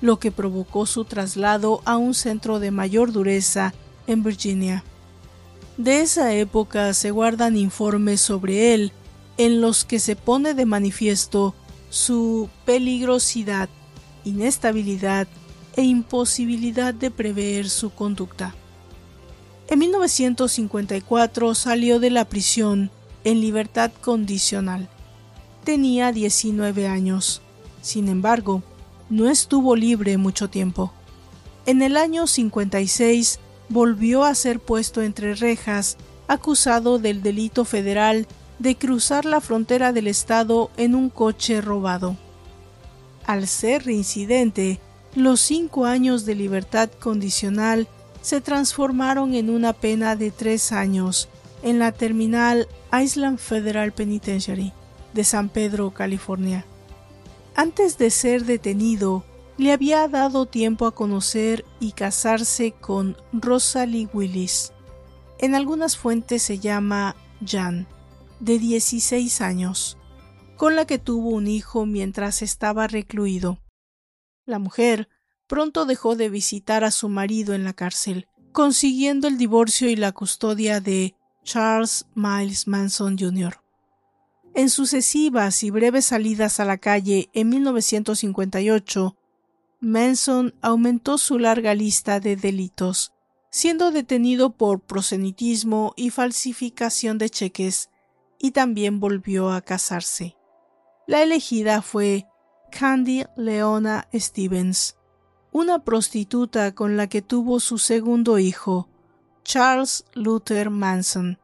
lo 0.00 0.18
que 0.18 0.32
provocó 0.32 0.86
su 0.86 1.04
traslado 1.04 1.80
a 1.84 1.98
un 1.98 2.14
centro 2.14 2.58
de 2.58 2.72
mayor 2.72 3.12
dureza 3.12 3.74
en 4.08 4.24
Virginia. 4.24 4.82
De 5.76 6.00
esa 6.00 6.34
época 6.34 6.92
se 6.94 7.12
guardan 7.12 7.56
informes 7.56 8.20
sobre 8.20 8.74
él 8.74 8.90
en 9.38 9.60
los 9.60 9.84
que 9.84 10.00
se 10.00 10.16
pone 10.16 10.54
de 10.54 10.66
manifiesto 10.66 11.54
su 11.90 12.50
peligrosidad, 12.64 13.68
inestabilidad 14.24 15.28
e 15.76 15.82
imposibilidad 15.82 16.92
de 16.92 17.12
prever 17.12 17.70
su 17.70 17.90
conducta. 17.90 18.52
En 19.72 19.78
1954 19.78 21.54
salió 21.54 21.98
de 21.98 22.10
la 22.10 22.26
prisión 22.26 22.90
en 23.24 23.40
libertad 23.40 23.90
condicional. 24.02 24.86
Tenía 25.64 26.12
19 26.12 26.86
años. 26.88 27.40
Sin 27.80 28.08
embargo, 28.08 28.62
no 29.08 29.30
estuvo 29.30 29.74
libre 29.74 30.18
mucho 30.18 30.50
tiempo. 30.50 30.92
En 31.64 31.80
el 31.80 31.96
año 31.96 32.26
56 32.26 33.40
volvió 33.70 34.24
a 34.24 34.34
ser 34.34 34.60
puesto 34.60 35.00
entre 35.00 35.34
rejas, 35.34 35.96
acusado 36.28 36.98
del 36.98 37.22
delito 37.22 37.64
federal 37.64 38.26
de 38.58 38.76
cruzar 38.76 39.24
la 39.24 39.40
frontera 39.40 39.94
del 39.94 40.06
estado 40.06 40.70
en 40.76 40.94
un 40.94 41.08
coche 41.08 41.62
robado. 41.62 42.18
Al 43.24 43.48
ser 43.48 43.86
reincidente, 43.86 44.80
los 45.14 45.40
cinco 45.40 45.86
años 45.86 46.26
de 46.26 46.34
libertad 46.34 46.90
condicional 47.00 47.88
se 48.22 48.40
transformaron 48.40 49.34
en 49.34 49.50
una 49.50 49.72
pena 49.72 50.16
de 50.16 50.30
tres 50.30 50.72
años 50.72 51.28
en 51.62 51.78
la 51.78 51.92
terminal 51.92 52.68
Island 52.92 53.38
Federal 53.38 53.92
Penitentiary 53.92 54.72
de 55.12 55.24
San 55.24 55.48
Pedro, 55.48 55.90
California. 55.92 56.64
Antes 57.54 57.98
de 57.98 58.10
ser 58.10 58.44
detenido, 58.44 59.24
le 59.58 59.72
había 59.72 60.08
dado 60.08 60.46
tiempo 60.46 60.86
a 60.86 60.94
conocer 60.94 61.64
y 61.80 61.92
casarse 61.92 62.72
con 62.72 63.16
Rosalie 63.32 64.08
Willis. 64.12 64.72
En 65.38 65.54
algunas 65.54 65.96
fuentes 65.96 66.42
se 66.42 66.58
llama 66.58 67.14
Jan, 67.44 67.86
de 68.40 68.58
16 68.58 69.40
años, 69.40 69.98
con 70.56 70.76
la 70.76 70.86
que 70.86 70.98
tuvo 70.98 71.30
un 71.30 71.46
hijo 71.46 71.84
mientras 71.84 72.40
estaba 72.40 72.86
recluido. 72.86 73.58
La 74.46 74.58
mujer 74.58 75.08
pronto 75.52 75.84
dejó 75.84 76.16
de 76.16 76.30
visitar 76.30 76.82
a 76.82 76.90
su 76.90 77.10
marido 77.10 77.52
en 77.52 77.62
la 77.62 77.74
cárcel, 77.74 78.26
consiguiendo 78.52 79.28
el 79.28 79.36
divorcio 79.36 79.90
y 79.90 79.96
la 79.96 80.12
custodia 80.12 80.80
de 80.80 81.14
Charles 81.44 82.06
Miles 82.14 82.66
Manson 82.66 83.18
Jr. 83.18 83.60
En 84.54 84.70
sucesivas 84.70 85.62
y 85.62 85.68
breves 85.68 86.06
salidas 86.06 86.58
a 86.58 86.64
la 86.64 86.78
calle 86.78 87.28
en 87.34 87.50
1958, 87.50 89.14
Manson 89.80 90.54
aumentó 90.62 91.18
su 91.18 91.38
larga 91.38 91.74
lista 91.74 92.18
de 92.18 92.36
delitos, 92.36 93.12
siendo 93.50 93.90
detenido 93.90 94.56
por 94.56 94.80
prosenitismo 94.80 95.92
y 95.98 96.08
falsificación 96.08 97.18
de 97.18 97.28
cheques, 97.28 97.90
y 98.38 98.52
también 98.52 99.00
volvió 99.00 99.50
a 99.50 99.60
casarse. 99.60 100.34
La 101.06 101.22
elegida 101.22 101.82
fue 101.82 102.26
Candy 102.70 103.26
Leona 103.36 104.08
Stevens, 104.14 104.96
una 105.52 105.84
prostituta 105.84 106.74
con 106.74 106.96
la 106.96 107.06
que 107.06 107.22
tuvo 107.22 107.60
su 107.60 107.78
segundo 107.78 108.38
hijo, 108.38 108.88
Charles 109.44 110.04
Luther 110.14 110.70
Manson. 110.70 111.38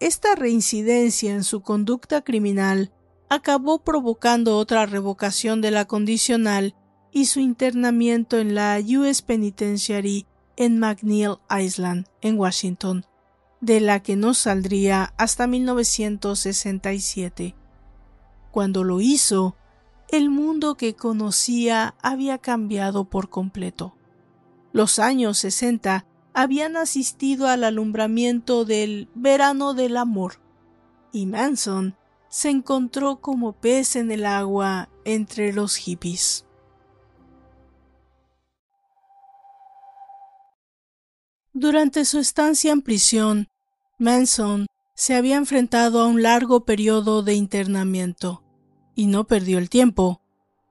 Esta 0.00 0.34
reincidencia 0.34 1.32
en 1.32 1.44
su 1.44 1.60
conducta 1.60 2.22
criminal 2.22 2.92
acabó 3.28 3.78
provocando 3.80 4.56
otra 4.56 4.86
revocación 4.86 5.60
de 5.60 5.70
la 5.70 5.84
condicional 5.84 6.74
y 7.12 7.26
su 7.26 7.38
internamiento 7.40 8.38
en 8.38 8.54
la 8.54 8.80
US 8.98 9.20
Penitentiary 9.22 10.26
en 10.56 10.78
McNeil 10.78 11.36
Island, 11.50 12.06
en 12.22 12.38
Washington, 12.38 13.04
de 13.60 13.80
la 13.80 14.00
que 14.00 14.16
no 14.16 14.32
saldría 14.32 15.12
hasta 15.18 15.46
1967. 15.46 17.54
Cuando 18.50 18.84
lo 18.84 19.02
hizo, 19.02 19.56
el 20.10 20.30
mundo 20.30 20.76
que 20.76 20.94
conocía 20.94 21.94
había 22.02 22.38
cambiado 22.38 23.04
por 23.04 23.28
completo. 23.28 23.96
Los 24.72 24.98
años 24.98 25.38
60 25.38 26.06
habían 26.34 26.76
asistido 26.76 27.48
al 27.48 27.64
alumbramiento 27.64 28.64
del 28.64 29.08
verano 29.14 29.74
del 29.74 29.96
amor, 29.96 30.34
y 31.12 31.26
Manson 31.26 31.96
se 32.28 32.50
encontró 32.50 33.20
como 33.20 33.52
pez 33.54 33.96
en 33.96 34.10
el 34.10 34.26
agua 34.26 34.90
entre 35.04 35.52
los 35.52 35.76
hippies. 35.76 36.44
Durante 41.54 42.04
su 42.04 42.18
estancia 42.18 42.70
en 42.70 42.82
prisión, 42.82 43.48
Manson 43.98 44.66
se 44.94 45.14
había 45.14 45.36
enfrentado 45.36 46.02
a 46.02 46.06
un 46.06 46.22
largo 46.22 46.66
periodo 46.66 47.22
de 47.22 47.32
internamiento, 47.32 48.42
y 48.96 49.06
no 49.06 49.28
perdió 49.28 49.58
el 49.58 49.70
tiempo. 49.70 50.20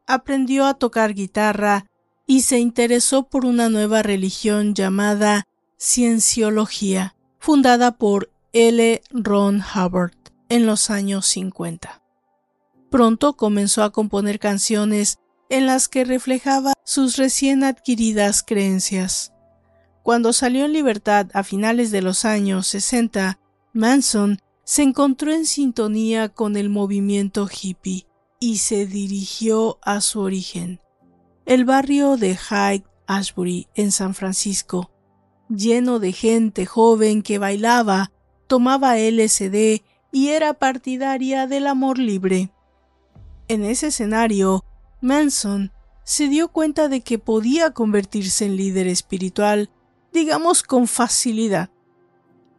Aprendió 0.06 0.66
a 0.66 0.74
tocar 0.74 1.14
guitarra 1.14 1.86
y 2.28 2.42
se 2.42 2.60
interesó 2.60 3.30
por 3.30 3.46
una 3.46 3.70
nueva 3.70 4.04
religión 4.04 4.74
llamada 4.74 5.48
Cienciología, 5.80 7.16
fundada 7.40 7.98
por 7.98 8.32
L. 8.52 9.02
Ron 9.12 9.62
Hubbard 9.62 10.16
en 10.50 10.66
los 10.66 10.90
años 10.90 11.28
50. 11.28 12.02
Pronto 12.90 13.36
comenzó 13.36 13.84
a 13.84 13.92
componer 13.92 14.40
canciones 14.40 15.20
en 15.50 15.68
las 15.68 15.88
que 15.88 16.04
reflejaba 16.04 16.74
sus 16.84 17.18
recién 17.18 17.64
adquiridas 17.64 18.42
creencias. 18.42 19.34
Cuando 20.02 20.34
salió 20.34 20.66
en 20.66 20.74
libertad 20.74 21.28
a 21.34 21.44
finales 21.44 21.92
de 21.92 22.02
los 22.02 22.26
años 22.26 22.68
60, 22.68 23.40
Manson 23.74 24.40
se 24.64 24.82
encontró 24.82 25.32
en 25.32 25.46
sintonía 25.46 26.30
con 26.30 26.58
el 26.58 26.70
movimiento 26.70 27.48
hippie 27.48 28.08
y 28.46 28.60
se 28.60 28.86
dirigió 28.86 29.80
a 29.82 30.02
su 30.02 30.20
origen, 30.20 30.80
el 31.48 31.66
barrio 31.66 32.16
de 32.16 32.38
Hyde 32.38 32.86
Ashbury 33.08 33.68
en 33.74 33.92
San 33.92 34.14
Francisco, 34.14 34.92
lleno 35.50 35.98
de 35.98 36.12
gente 36.12 36.68
joven 36.68 37.24
que 37.24 37.40
bailaba, 37.40 38.12
tomaba 38.46 39.00
LSD 39.00 39.82
y 40.12 40.28
era 40.28 40.54
partidaria 40.54 41.48
del 41.48 41.66
amor 41.66 41.98
libre. 41.98 42.52
En 43.48 43.66
ese 43.66 43.88
escenario, 43.88 44.64
Manson 45.02 45.72
se 46.04 46.28
dio 46.28 46.50
cuenta 46.50 46.88
de 46.88 47.02
que 47.02 47.18
podía 47.18 47.72
convertirse 47.72 48.46
en 48.46 48.58
líder 48.58 48.86
espiritual 48.86 49.72
digamos 50.14 50.62
con 50.62 50.86
facilidad. 50.88 51.72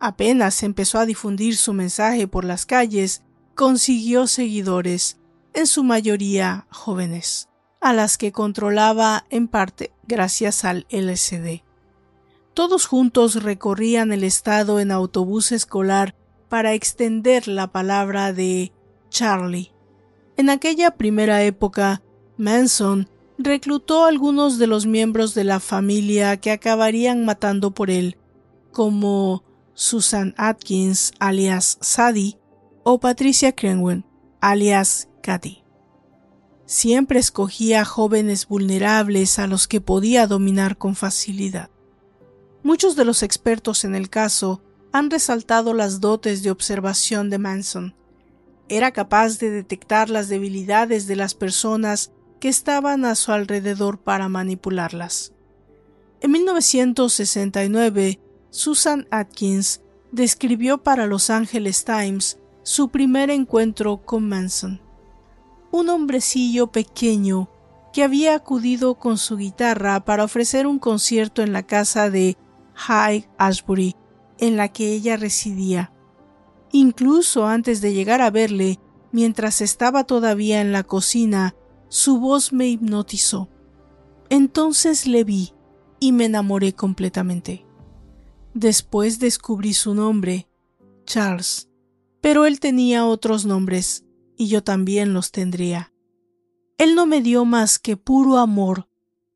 Apenas 0.01 0.65
empezó 0.65 0.99
a 0.99 1.07
difundir 1.07 1.57
su 1.57 1.73
mensaje 1.73 2.27
por 2.27 2.45
las 2.45 2.67
calles, 2.67 3.23
consiguió 3.55 4.27
seguidores, 4.27 5.19
en 5.57 5.67
su 5.67 5.83
mayoría 5.85 6.67
jóvenes, 6.71 7.49
a 7.81 7.95
las 7.95 8.19
que 8.19 8.31
controlaba 8.31 9.25
en 9.31 9.49
parte 9.49 9.91
gracias 10.07 10.67
al 10.67 10.87
LSD. 10.91 11.63
Todos 12.53 12.85
juntos 12.85 13.43
recorrían 13.43 14.13
el 14.13 14.23
estado 14.23 14.81
en 14.81 14.91
autobús 14.93 15.53
escolar 15.53 16.15
para 16.51 16.75
extender 16.75 17.49
la 17.49 17.69
palabra 17.69 18.35
de 18.35 18.71
Charlie. 19.09 19.73
En 20.37 20.51
aquella 20.51 20.91
primera 20.91 21.43
época, 21.43 22.03
Manson 22.37 23.09
reclutó 23.39 24.05
a 24.05 24.09
algunos 24.09 24.59
de 24.59 24.67
los 24.67 24.85
miembros 24.85 25.35
de 25.35 25.45
la 25.45 25.59
familia 25.59 26.37
que 26.37 26.51
acabarían 26.51 27.25
matando 27.25 27.71
por 27.71 27.91
él, 27.91 28.19
como 28.73 29.43
Susan 29.73 30.35
Atkins, 30.37 31.13
alias 31.19 31.79
Sadie, 31.81 32.39
o 32.83 33.01
Patricia 33.01 33.53
Crenwen, 33.53 34.05
alias 34.43 35.09
Cathy. 35.27 35.65
Siempre 36.67 37.19
escogía 37.19 37.85
jóvenes 37.85 38.47
vulnerables 38.47 39.41
a 39.41 39.49
los 39.49 39.67
que 39.67 39.81
podía 39.81 40.29
dominar 40.29 40.79
con 40.79 40.95
facilidad. 40.95 41.69
Muchos 42.63 42.95
de 42.95 43.05
los 43.05 43.25
expertos 43.25 43.85
en 43.85 43.97
el 43.97 44.09
caso 44.09 44.63
han 44.93 45.11
resaltado 45.11 45.75
las 45.75 46.01
dotes 46.01 46.45
de 46.45 46.53
observación 46.53 47.29
de 47.29 47.39
Manson. 47.39 47.97
Era 48.69 48.93
capaz 48.93 49.41
de 49.41 49.51
detectar 49.51 50.11
las 50.11 50.29
debilidades 50.29 51.09
de 51.09 51.17
las 51.17 51.35
personas 51.35 52.13
que 52.39 52.49
estaban 52.49 53.05
a 53.05 53.17
su 53.17 53.33
alrededor 53.33 53.99
para 53.99 54.29
manipularlas. 54.29 55.33
En 56.21 56.31
1969, 56.31 58.21
Susan 58.51 59.09
Atkins 59.11 59.81
describió 60.13 60.85
para 60.85 61.07
Los 61.07 61.31
Angeles 61.31 61.85
Times 61.85 62.39
su 62.63 62.91
primer 62.91 63.31
encuentro 63.31 64.03
con 64.05 64.29
Manson. 64.29 64.86
Un 65.71 65.89
hombrecillo 65.89 66.69
pequeño 66.69 67.51
que 67.93 68.03
había 68.03 68.35
acudido 68.35 68.97
con 68.97 69.19
su 69.19 69.37
guitarra 69.37 70.05
para 70.05 70.25
ofrecer 70.25 70.67
un 70.67 70.79
concierto 70.79 71.43
en 71.43 71.53
la 71.53 71.63
casa 71.63 72.11
de 72.11 72.37
High 72.75 73.29
Ashbury, 73.39 73.97
en 74.39 74.57
la 74.57 74.69
que 74.69 74.93
ella 74.93 75.17
residía. 75.17 75.93
Incluso 76.73 77.47
antes 77.47 77.81
de 77.81 77.95
llegar 77.95 78.21
a 78.21 78.31
verle, 78.31 78.79
mientras 79.13 79.61
estaba 79.61 80.05
todavía 80.05 80.61
en 80.61 80.73
la 80.73 80.83
cocina 80.83 81.55
su 81.89 82.19
voz 82.19 82.53
me 82.53 82.69
hipnotizó. 82.69 83.49
Entonces 84.29 85.07
le 85.07 85.25
vi 85.25 85.53
y 86.01 86.13
me 86.13 86.27
enamoré 86.27 86.75
completamente. 86.75 87.65
Después 88.55 89.19
descubrí 89.19 89.75
su 89.75 89.95
nombre, 89.95 90.49
Charles, 91.05 91.69
pero 92.21 92.47
él 92.47 92.59
tenía 92.59 93.07
otros 93.07 93.47
nombres, 93.47 94.05
y 94.37 94.49
yo 94.49 94.63
también 94.63 95.13
los 95.13 95.31
tendría. 95.33 95.93
Él 96.79 96.95
no 96.95 97.07
me 97.07 97.23
dio 97.23 97.45
más 97.45 97.79
que 97.79 97.97
puro 97.97 98.39
amor 98.39 98.89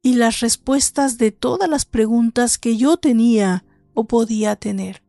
y 0.03 0.15
las 0.15 0.41
respuestas 0.41 1.19
de 1.19 1.31
todas 1.33 1.69
las 1.69 1.85
preguntas 1.85 2.59
que 2.59 2.77
yo 2.77 2.97
tenía 2.97 3.65
o 3.95 4.05
podía 4.05 4.57
tener. 4.57 5.03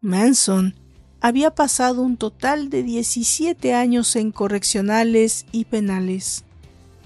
Manson 0.00 0.74
había 1.20 1.54
pasado 1.54 2.02
un 2.02 2.16
total 2.16 2.68
de 2.68 2.82
17 2.82 3.74
años 3.74 4.16
en 4.16 4.32
correccionales 4.32 5.46
y 5.52 5.66
penales. 5.66 6.44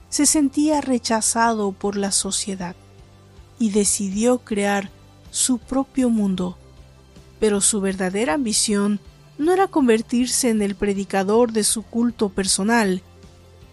Se 0.08 0.24
sentía 0.24 0.80
rechazado 0.80 1.72
por 1.72 1.96
la 1.96 2.10
sociedad 2.10 2.74
y 3.58 3.70
decidió 3.70 4.38
crear 4.38 4.90
su 5.30 5.58
propio 5.58 6.08
mundo. 6.08 6.56
Pero 7.38 7.60
su 7.60 7.82
verdadera 7.82 8.34
ambición 8.34 9.00
no 9.38 9.52
era 9.52 9.66
convertirse 9.66 10.50
en 10.50 10.62
el 10.62 10.74
predicador 10.74 11.52
de 11.52 11.64
su 11.64 11.82
culto 11.82 12.28
personal. 12.28 13.02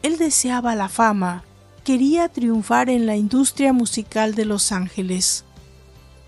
Él 0.01 0.17
deseaba 0.17 0.75
la 0.75 0.89
fama, 0.89 1.43
quería 1.83 2.29
triunfar 2.29 2.89
en 2.89 3.05
la 3.05 3.15
industria 3.15 3.73
musical 3.73 4.35
de 4.35 4.45
Los 4.45 4.71
Ángeles. 4.71 5.45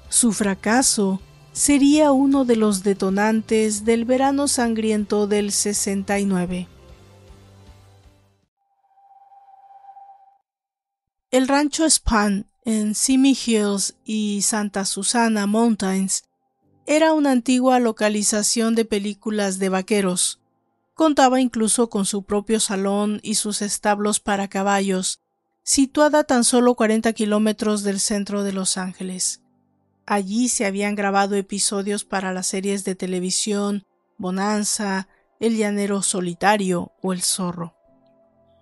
Su 0.09 0.33
fracaso 0.33 1.21
sería 1.53 2.11
uno 2.11 2.43
de 2.43 2.57
los 2.57 2.83
detonantes 2.83 3.85
del 3.85 4.03
verano 4.03 4.47
sangriento 4.47 5.25
del 5.25 5.51
69. 5.51 6.67
El 11.31 11.47
rancho 11.47 11.89
Span 11.89 12.45
en 12.65 12.95
Simi 12.95 13.37
Hills 13.45 13.95
y 14.03 14.41
Santa 14.41 14.83
Susana 14.83 15.47
Mountains 15.47 16.24
era 16.87 17.13
una 17.13 17.31
antigua 17.31 17.79
localización 17.79 18.75
de 18.75 18.85
películas 18.85 19.57
de 19.57 19.69
vaqueros. 19.69 20.39
Contaba 20.93 21.41
incluso 21.41 21.89
con 21.89 22.05
su 22.05 22.23
propio 22.23 22.59
salón 22.59 23.19
y 23.23 23.35
sus 23.35 23.61
establos 23.61 24.19
para 24.19 24.47
caballos, 24.47 25.19
situada 25.63 26.23
tan 26.23 26.43
solo 26.43 26.75
40 26.75 27.11
kilómetros 27.13 27.83
del 27.83 27.99
centro 27.99 28.43
de 28.43 28.53
Los 28.53 28.77
Ángeles. 28.77 29.41
Allí 30.05 30.47
se 30.47 30.67
habían 30.67 30.93
grabado 30.93 31.35
episodios 31.35 32.05
para 32.05 32.31
las 32.31 32.47
series 32.47 32.83
de 32.83 32.93
televisión 32.93 33.83
Bonanza, 34.17 35.07
El 35.39 35.57
llanero 35.57 36.03
solitario 36.03 36.91
o 37.01 37.13
El 37.13 37.23
zorro. 37.23 37.73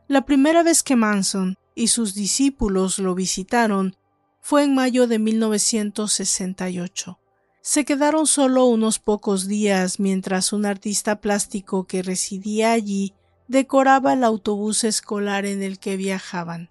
La 0.08 0.26
primera 0.26 0.64
vez 0.64 0.82
que 0.82 0.96
Manson 0.96 1.58
y 1.76 1.88
sus 1.88 2.14
discípulos 2.14 3.00
lo 3.00 3.16
visitaron 3.16 3.98
fue 4.40 4.64
en 4.64 4.74
mayo 4.74 5.08
de 5.08 5.20
1968. 5.20 7.20
Se 7.66 7.86
quedaron 7.86 8.28
solo 8.28 8.66
unos 8.66 9.00
pocos 9.00 9.48
días 9.48 9.98
mientras 9.98 10.52
un 10.52 10.66
artista 10.66 11.22
plástico 11.22 11.86
que 11.86 12.04
residía 12.04 12.74
allí 12.74 13.14
decoraba 13.48 14.12
el 14.12 14.26
autobús 14.26 14.84
escolar 14.84 15.46
en 15.46 15.64
el 15.64 15.80
que 15.80 15.96
viajaban. 15.96 16.70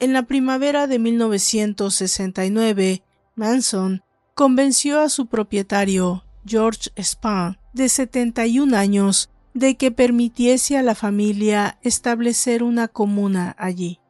En 0.00 0.14
la 0.14 0.22
primavera 0.22 0.86
de 0.86 0.98
1969, 0.98 3.02
Manson 3.34 4.02
convenció 4.34 5.00
a 5.00 5.10
su 5.10 5.26
propietario, 5.26 6.24
George 6.46 6.90
Spahn, 6.98 7.58
de 7.74 7.90
71 7.90 8.74
años, 8.74 9.28
de 9.52 9.76
que 9.76 9.90
permitiese 9.90 10.78
a 10.78 10.82
la 10.82 10.94
familia 10.94 11.78
establecer 11.82 12.62
una 12.62 12.88
comuna 12.88 13.54
allí. 13.58 14.00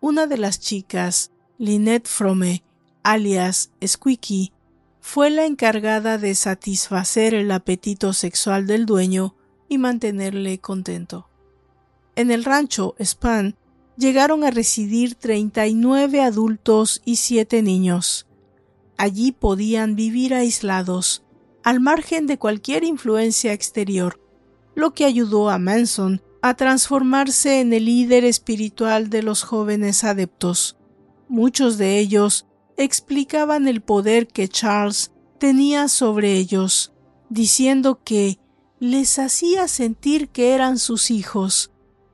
Una 0.00 0.26
de 0.26 0.38
las 0.38 0.58
chicas, 0.58 1.32
Lynette 1.58 2.08
Frome, 2.08 2.64
alias 3.02 3.70
Squeaky, 3.86 4.54
fue 5.08 5.30
la 5.30 5.46
encargada 5.46 6.18
de 6.18 6.34
satisfacer 6.34 7.32
el 7.32 7.52
apetito 7.52 8.12
sexual 8.12 8.66
del 8.66 8.86
dueño 8.86 9.36
y 9.68 9.78
mantenerle 9.78 10.58
contento. 10.58 11.30
En 12.16 12.32
el 12.32 12.42
rancho 12.42 12.96
Spahn 13.00 13.54
llegaron 13.96 14.42
a 14.42 14.50
residir 14.50 15.14
39 15.14 16.22
adultos 16.22 17.02
y 17.04 17.16
siete 17.16 17.62
niños. 17.62 18.26
Allí 18.98 19.30
podían 19.30 19.94
vivir 19.94 20.34
aislados, 20.34 21.22
al 21.62 21.78
margen 21.78 22.26
de 22.26 22.36
cualquier 22.36 22.82
influencia 22.82 23.52
exterior, 23.52 24.20
lo 24.74 24.92
que 24.92 25.04
ayudó 25.04 25.50
a 25.50 25.58
Manson 25.60 26.20
a 26.42 26.54
transformarse 26.54 27.60
en 27.60 27.72
el 27.72 27.84
líder 27.84 28.24
espiritual 28.24 29.08
de 29.08 29.22
los 29.22 29.44
jóvenes 29.44 30.02
adeptos. 30.02 30.76
Muchos 31.28 31.78
de 31.78 32.00
ellos 32.00 32.44
explicaban 32.76 33.68
el 33.68 33.80
poder 33.80 34.26
que 34.26 34.48
Charles 34.48 35.12
tenía 35.38 35.88
sobre 35.88 36.34
ellos, 36.34 36.92
diciendo 37.28 38.00
que 38.04 38.38
les 38.78 39.18
hacía 39.18 39.68
sentir 39.68 40.28
que 40.28 40.54
eran 40.54 40.78
sus 40.78 41.10
hijos, 41.10 41.72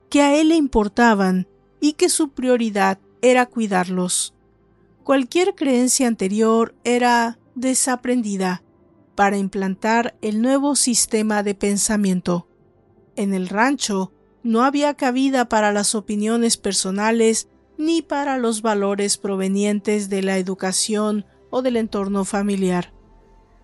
que 0.09 0.21
a 0.21 0.35
él 0.35 0.49
le 0.49 0.55
importaban 0.55 1.47
y 1.81 1.93
que 1.93 2.09
su 2.09 2.29
prioridad 2.29 2.99
era 3.21 3.45
cuidarlos. 3.45 4.33
Cualquier 5.03 5.55
creencia 5.55 6.07
anterior 6.07 6.75
era 6.83 7.39
desaprendida 7.55 8.63
para 9.15 9.37
implantar 9.37 10.15
el 10.21 10.41
nuevo 10.41 10.75
sistema 10.75 11.43
de 11.43 11.55
pensamiento. 11.55 12.47
En 13.15 13.33
el 13.33 13.49
rancho 13.49 14.11
no 14.43 14.63
había 14.63 14.93
cabida 14.93 15.49
para 15.49 15.71
las 15.71 15.95
opiniones 15.95 16.57
personales 16.57 17.47
ni 17.77 18.01
para 18.01 18.37
los 18.37 18.61
valores 18.61 19.17
provenientes 19.17 20.09
de 20.09 20.21
la 20.21 20.37
educación 20.37 21.25
o 21.49 21.61
del 21.61 21.77
entorno 21.77 22.25
familiar. 22.25 22.93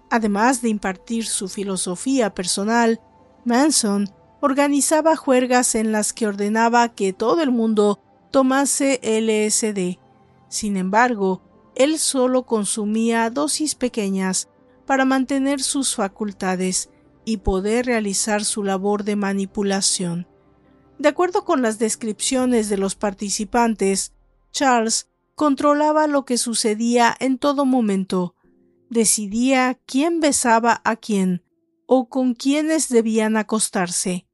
Además 0.10 0.62
de 0.62 0.69
impartir 0.69 1.26
su 1.26 1.48
filosofía 1.48 2.34
personal, 2.34 3.00
Manson 3.45 4.10
organizaba 4.41 5.15
juergas 5.15 5.76
en 5.76 5.91
las 5.91 6.13
que 6.13 6.28
ordenaba 6.28 6.89
que 6.89 7.13
todo 7.13 7.41
el 7.41 7.52
mundo 7.52 8.00
tomase 8.32 9.00
LSD 9.04 10.00
sin 10.50 10.78
embargo, 10.78 11.41
él 11.76 12.00
solo 12.00 12.45
consumía 12.45 13.30
dosis 13.30 13.76
pequeñas 13.76 14.50
para 14.86 15.06
mantener 15.06 15.62
sus 15.62 15.95
facultades 15.95 16.89
y 17.24 17.38
poder 17.38 17.86
realizar 17.86 18.43
su 18.43 18.63
labor 18.63 19.04
de 19.04 19.15
manipulación. 19.15 20.28
De 21.00 21.08
acuerdo 21.08 21.46
con 21.46 21.62
las 21.62 21.80
descripciones 21.80 22.68
de 22.68 22.78
los 22.78 22.96
participantes, 22.96 24.12
Charles 24.52 25.08
controlaba 25.34 26.08
lo 26.08 26.26
que 26.26 26.38
sucedía 26.38 27.16
en 27.22 27.38
todo 27.38 27.66
momento, 27.66 28.36
decidía 28.90 29.80
quién 29.86 30.20
besaba 30.20 30.82
a 30.84 30.98
quién 30.98 31.42
o 31.86 32.10
con 32.10 32.34
quiénes 32.34 32.90
debían 32.90 33.38
acostarse. 33.38 34.28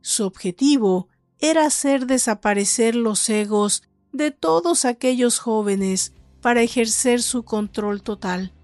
Su 0.00 0.24
objetivo 0.24 1.08
era 1.38 1.66
hacer 1.66 2.06
desaparecer 2.06 2.96
los 2.96 3.28
egos 3.28 3.82
de 4.12 4.30
todos 4.30 4.86
aquellos 4.86 5.38
jóvenes 5.38 6.14
para 6.40 6.62
ejercer 6.62 7.22
su 7.22 7.44
control 7.44 8.02
total. 8.02 8.54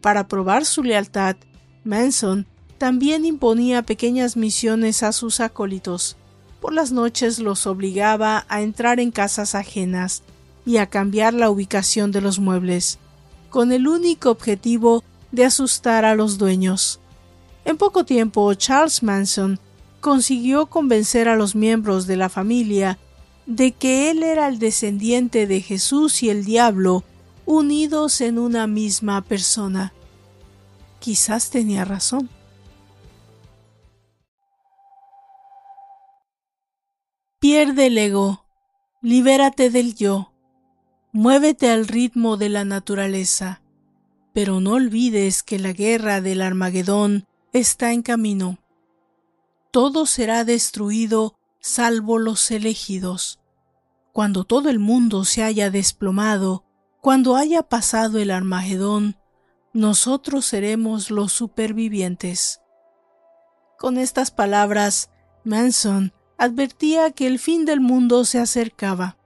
Para 0.00 0.28
probar 0.28 0.64
su 0.64 0.84
lealtad, 0.84 1.36
Manson 1.82 2.46
también 2.78 3.24
imponía 3.24 3.82
pequeñas 3.82 4.36
misiones 4.36 5.02
a 5.02 5.12
sus 5.12 5.40
acólitos. 5.40 6.16
Por 6.62 6.72
las 6.72 6.92
noches 6.92 7.40
los 7.40 7.66
obligaba 7.66 8.46
a 8.48 8.62
entrar 8.62 9.00
en 9.00 9.10
casas 9.10 9.56
ajenas 9.56 10.22
y 10.64 10.76
a 10.76 10.86
cambiar 10.86 11.34
la 11.34 11.50
ubicación 11.50 12.12
de 12.12 12.20
los 12.20 12.38
muebles, 12.38 13.00
con 13.50 13.72
el 13.72 13.88
único 13.88 14.30
objetivo 14.30 15.02
de 15.32 15.44
asustar 15.44 16.04
a 16.04 16.14
los 16.14 16.38
dueños. 16.38 17.00
En 17.64 17.76
poco 17.76 18.04
tiempo, 18.04 18.54
Charles 18.54 19.02
Manson 19.02 19.58
consiguió 20.00 20.66
convencer 20.66 21.28
a 21.28 21.34
los 21.34 21.56
miembros 21.56 22.06
de 22.06 22.16
la 22.16 22.28
familia 22.28 22.96
de 23.46 23.72
que 23.72 24.12
él 24.12 24.22
era 24.22 24.46
el 24.46 24.60
descendiente 24.60 25.48
de 25.48 25.62
Jesús 25.62 26.22
y 26.22 26.30
el 26.30 26.44
diablo 26.44 27.02
unidos 27.44 28.20
en 28.20 28.38
una 28.38 28.68
misma 28.68 29.20
persona. 29.22 29.92
Quizás 31.00 31.50
tenía 31.50 31.84
razón. 31.84 32.30
Pierde 37.54 37.88
el 37.88 37.98
ego, 37.98 38.46
libérate 39.02 39.68
del 39.68 39.94
yo, 39.94 40.32
muévete 41.12 41.68
al 41.68 41.86
ritmo 41.86 42.38
de 42.38 42.48
la 42.48 42.64
naturaleza, 42.64 43.60
pero 44.32 44.60
no 44.60 44.70
olvides 44.70 45.42
que 45.42 45.58
la 45.58 45.74
guerra 45.74 46.22
del 46.22 46.40
Armagedón 46.40 47.26
está 47.52 47.92
en 47.92 48.00
camino. 48.00 48.58
Todo 49.70 50.06
será 50.06 50.44
destruido 50.44 51.38
salvo 51.60 52.16
los 52.16 52.50
elegidos. 52.50 53.38
Cuando 54.14 54.44
todo 54.44 54.70
el 54.70 54.78
mundo 54.78 55.26
se 55.26 55.42
haya 55.42 55.68
desplomado, 55.68 56.64
cuando 57.02 57.36
haya 57.36 57.62
pasado 57.62 58.18
el 58.18 58.30
Armagedón, 58.30 59.18
nosotros 59.74 60.46
seremos 60.46 61.10
los 61.10 61.34
supervivientes. 61.34 62.62
Con 63.78 63.98
estas 63.98 64.30
palabras, 64.30 65.10
Manson 65.44 66.14
advertía 66.42 67.12
que 67.12 67.28
el 67.28 67.38
fin 67.38 67.64
del 67.66 67.80
mundo 67.80 68.24
se 68.24 68.40
acercaba. 68.40 69.16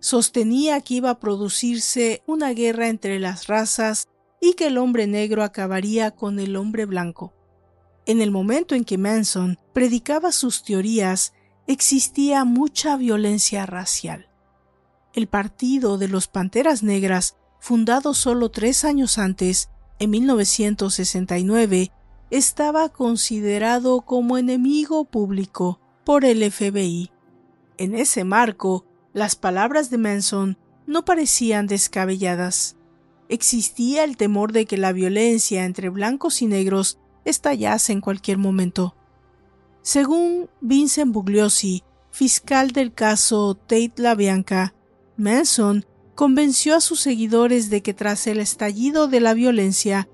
Sostenía 0.00 0.82
que 0.82 0.92
iba 0.92 1.08
a 1.08 1.18
producirse 1.18 2.22
una 2.26 2.50
guerra 2.50 2.88
entre 2.88 3.18
las 3.18 3.46
razas 3.46 4.06
y 4.38 4.52
que 4.52 4.66
el 4.66 4.76
hombre 4.76 5.06
negro 5.06 5.42
acabaría 5.42 6.10
con 6.10 6.38
el 6.38 6.56
hombre 6.56 6.84
blanco. 6.84 7.32
En 8.04 8.20
el 8.20 8.30
momento 8.30 8.74
en 8.74 8.84
que 8.84 8.98
Manson 8.98 9.58
predicaba 9.72 10.30
sus 10.30 10.62
teorías, 10.62 11.32
existía 11.66 12.44
mucha 12.44 12.98
violencia 12.98 13.64
racial. 13.64 14.28
El 15.14 15.28
Partido 15.28 15.96
de 15.96 16.08
los 16.08 16.28
Panteras 16.28 16.82
Negras, 16.82 17.34
fundado 17.60 18.12
solo 18.12 18.50
tres 18.50 18.84
años 18.84 19.16
antes, 19.16 19.70
en 19.98 20.10
1969, 20.10 21.92
estaba 22.28 22.90
considerado 22.90 24.02
como 24.02 24.36
enemigo 24.36 25.06
público 25.06 25.80
por 26.06 26.24
el 26.24 26.48
FBI. 26.48 27.10
En 27.78 27.96
ese 27.96 28.22
marco, 28.22 28.86
las 29.12 29.34
palabras 29.34 29.90
de 29.90 29.98
Manson 29.98 30.56
no 30.86 31.04
parecían 31.04 31.66
descabelladas. 31.66 32.76
Existía 33.28 34.04
el 34.04 34.16
temor 34.16 34.52
de 34.52 34.66
que 34.66 34.76
la 34.76 34.92
violencia 34.92 35.64
entre 35.64 35.88
blancos 35.88 36.42
y 36.42 36.46
negros 36.46 37.00
estallase 37.24 37.92
en 37.92 38.00
cualquier 38.00 38.38
momento. 38.38 38.94
Según 39.82 40.48
Vincent 40.60 41.12
Bugliosi, 41.12 41.82
fiscal 42.12 42.70
del 42.70 42.94
caso 42.94 43.56
Tate 43.56 43.94
LaBianca, 43.96 44.74
Manson 45.16 45.86
convenció 46.14 46.76
a 46.76 46.80
sus 46.80 47.00
seguidores 47.00 47.68
de 47.68 47.82
que 47.82 47.94
tras 47.94 48.28
el 48.28 48.38
estallido 48.38 49.08
de 49.08 49.18
la 49.18 49.34
violencia, 49.34 50.08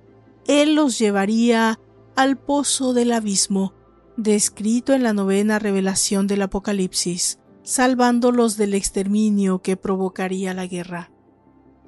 él 0.46 0.74
los 0.74 0.98
llevaría 0.98 1.78
al 2.16 2.38
pozo 2.38 2.94
del 2.94 3.12
abismo, 3.12 3.74
descrito 4.16 4.92
en 4.92 5.02
la 5.02 5.12
novena 5.12 5.58
revelación 5.58 6.26
del 6.26 6.42
Apocalipsis, 6.42 7.38
salvándolos 7.62 8.56
del 8.56 8.74
exterminio 8.74 9.60
que 9.62 9.76
provocaría 9.76 10.54
la 10.54 10.66
guerra. 10.66 11.10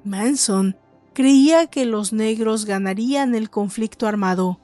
Manson 0.03 0.77
creía 1.13 1.67
que 1.67 1.85
los 1.85 2.13
negros 2.13 2.65
ganarían 2.65 3.35
el 3.35 3.49
conflicto 3.49 4.07
armado. 4.07 4.59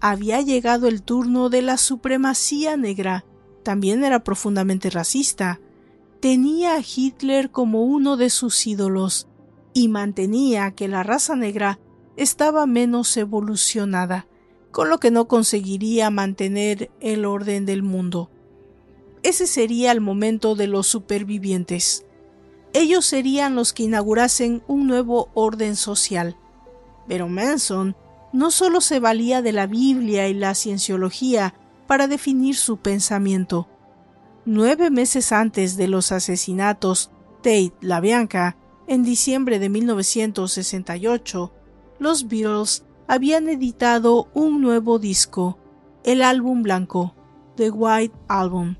Había 0.00 0.40
llegado 0.40 0.88
el 0.88 1.02
turno 1.02 1.50
de 1.50 1.62
la 1.62 1.76
supremacía 1.76 2.76
negra. 2.76 3.24
También 3.62 4.04
era 4.04 4.24
profundamente 4.24 4.90
racista. 4.90 5.60
Tenía 6.20 6.76
a 6.76 6.80
Hitler 6.80 7.50
como 7.50 7.84
uno 7.84 8.16
de 8.16 8.30
sus 8.30 8.66
ídolos 8.66 9.28
y 9.72 9.88
mantenía 9.88 10.70
que 10.72 10.88
la 10.88 11.02
raza 11.02 11.36
negra 11.36 11.78
estaba 12.16 12.66
menos 12.66 13.16
evolucionada 13.16 14.26
con 14.74 14.90
lo 14.90 14.98
que 14.98 15.12
no 15.12 15.28
conseguiría 15.28 16.10
mantener 16.10 16.90
el 16.98 17.26
orden 17.26 17.64
del 17.64 17.84
mundo. 17.84 18.28
Ese 19.22 19.46
sería 19.46 19.92
el 19.92 20.00
momento 20.00 20.56
de 20.56 20.66
los 20.66 20.88
supervivientes. 20.88 22.04
Ellos 22.72 23.06
serían 23.06 23.54
los 23.54 23.72
que 23.72 23.84
inaugurasen 23.84 24.64
un 24.66 24.88
nuevo 24.88 25.30
orden 25.34 25.76
social. 25.76 26.36
Pero 27.06 27.28
Manson 27.28 27.94
no 28.32 28.50
solo 28.50 28.80
se 28.80 28.98
valía 28.98 29.42
de 29.42 29.52
la 29.52 29.68
Biblia 29.68 30.26
y 30.26 30.34
la 30.34 30.56
cienciología 30.56 31.54
para 31.86 32.08
definir 32.08 32.56
su 32.56 32.78
pensamiento. 32.78 33.68
Nueve 34.44 34.90
meses 34.90 35.30
antes 35.30 35.76
de 35.76 35.86
los 35.86 36.10
asesinatos 36.10 37.12
Tate 37.44 37.74
LaBianca, 37.80 38.56
en 38.88 39.04
diciembre 39.04 39.60
de 39.60 39.68
1968, 39.68 41.52
los 42.00 42.26
Beatles 42.26 42.84
habían 43.06 43.48
editado 43.48 44.28
un 44.34 44.60
nuevo 44.60 44.98
disco, 44.98 45.58
el 46.04 46.22
álbum 46.22 46.62
blanco, 46.62 47.14
The 47.56 47.70
White 47.70 48.14
Album. 48.28 48.76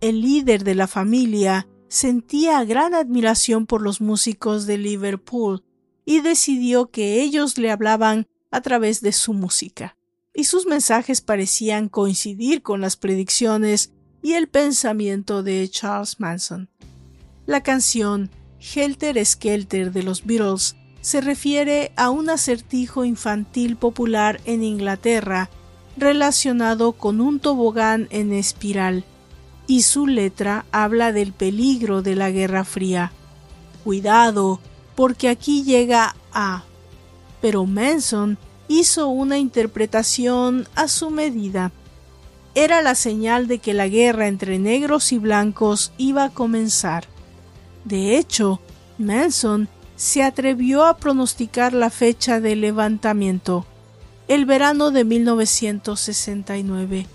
El 0.00 0.22
líder 0.22 0.64
de 0.64 0.74
la 0.74 0.86
familia 0.86 1.68
sentía 1.88 2.64
gran 2.64 2.94
admiración 2.94 3.66
por 3.66 3.82
los 3.82 4.00
músicos 4.00 4.66
de 4.66 4.78
Liverpool 4.78 5.64
y 6.04 6.20
decidió 6.20 6.90
que 6.90 7.20
ellos 7.20 7.58
le 7.58 7.70
hablaban 7.70 8.26
a 8.50 8.60
través 8.60 9.00
de 9.00 9.12
su 9.12 9.32
música, 9.32 9.96
y 10.34 10.44
sus 10.44 10.66
mensajes 10.66 11.20
parecían 11.20 11.88
coincidir 11.88 12.62
con 12.62 12.80
las 12.80 12.96
predicciones 12.96 13.92
y 14.22 14.32
el 14.32 14.48
pensamiento 14.48 15.42
de 15.42 15.68
Charles 15.68 16.20
Manson. 16.20 16.68
La 17.46 17.62
canción 17.62 18.30
Helter 18.60 19.24
Skelter 19.24 19.92
de 19.92 20.02
los 20.02 20.24
Beatles 20.24 20.76
se 21.00 21.20
refiere 21.20 21.92
a 21.96 22.10
un 22.10 22.30
acertijo 22.30 23.04
infantil 23.04 23.76
popular 23.76 24.40
en 24.44 24.62
Inglaterra 24.62 25.50
relacionado 25.96 26.92
con 26.92 27.20
un 27.20 27.40
tobogán 27.40 28.06
en 28.10 28.32
espiral, 28.32 29.04
y 29.66 29.82
su 29.82 30.06
letra 30.06 30.64
habla 30.72 31.12
del 31.12 31.32
peligro 31.32 32.02
de 32.02 32.16
la 32.16 32.30
Guerra 32.30 32.64
Fría. 32.64 33.12
Cuidado, 33.84 34.60
porque 34.94 35.28
aquí 35.28 35.62
llega 35.62 36.16
a. 36.32 36.64
Pero 37.40 37.66
Manson 37.66 38.36
hizo 38.68 39.08
una 39.08 39.38
interpretación 39.38 40.66
a 40.74 40.88
su 40.88 41.10
medida. 41.10 41.72
Era 42.54 42.82
la 42.82 42.94
señal 42.94 43.46
de 43.46 43.58
que 43.58 43.74
la 43.74 43.88
guerra 43.88 44.26
entre 44.26 44.58
negros 44.58 45.12
y 45.12 45.18
blancos 45.18 45.92
iba 45.98 46.24
a 46.24 46.30
comenzar. 46.30 47.04
De 47.84 48.16
hecho, 48.18 48.60
Manson 48.98 49.68
se 50.00 50.22
atrevió 50.22 50.86
a 50.86 50.96
pronosticar 50.96 51.74
la 51.74 51.90
fecha 51.90 52.40
del 52.40 52.62
levantamiento, 52.62 53.66
el 54.28 54.46
verano 54.46 54.92
de 54.92 55.04
1969. 55.04 57.06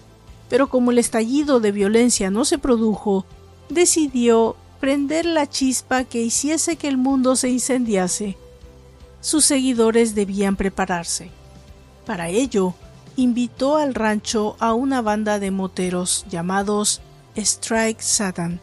Pero 0.50 0.70
como 0.70 0.92
el 0.92 1.00
estallido 1.00 1.60
de 1.60 1.72
violencia 1.72 2.30
no 2.30 2.46
se 2.46 2.60
produjo, 2.60 3.26
decidió 3.70 4.56
prender 4.80 5.26
la 5.26 5.50
chispa 5.50 6.04
que 6.04 6.22
hiciese 6.22 6.76
que 6.76 6.88
el 6.88 6.98
mundo 6.98 7.36
se 7.36 7.50
incendiase. 7.50 8.38
Sus 9.20 9.46
seguidores 9.46 10.14
debían 10.14 10.56
prepararse. 10.56 11.32
Para 12.06 12.30
ello, 12.30 12.76
invitó 13.16 13.78
al 13.78 13.96
rancho 13.96 14.58
a 14.60 14.76
una 14.76 15.02
banda 15.02 15.40
de 15.40 15.50
moteros 15.50 16.24
llamados 16.30 17.02
Strike 17.36 18.02
Satan 18.02 18.60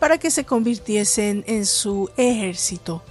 para 0.00 0.18
que 0.18 0.32
se 0.32 0.44
convirtiesen 0.44 1.44
en 1.46 1.64
su 1.64 2.10
ejército 2.16 3.04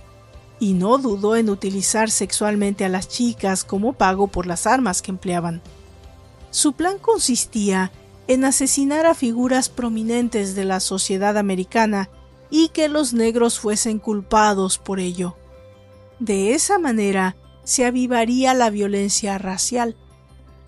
y 0.61 0.73
no 0.73 0.99
dudó 0.99 1.35
en 1.35 1.49
utilizar 1.49 2.11
sexualmente 2.11 2.85
a 2.85 2.89
las 2.89 3.07
chicas 3.07 3.63
como 3.63 3.93
pago 3.93 4.27
por 4.27 4.45
las 4.45 4.67
armas 4.67 5.01
que 5.01 5.09
empleaban. 5.09 5.59
Su 6.51 6.73
plan 6.73 6.99
consistía 6.99 7.91
en 8.27 8.45
asesinar 8.45 9.07
a 9.07 9.15
figuras 9.15 9.69
prominentes 9.69 10.53
de 10.53 10.63
la 10.65 10.79
sociedad 10.79 11.39
americana 11.39 12.11
y 12.51 12.69
que 12.69 12.89
los 12.89 13.11
negros 13.11 13.59
fuesen 13.59 13.97
culpados 13.97 14.77
por 14.77 14.99
ello. 14.99 15.35
De 16.19 16.53
esa 16.53 16.77
manera 16.77 17.35
se 17.63 17.87
avivaría 17.87 18.53
la 18.53 18.69
violencia 18.69 19.39
racial. 19.39 19.97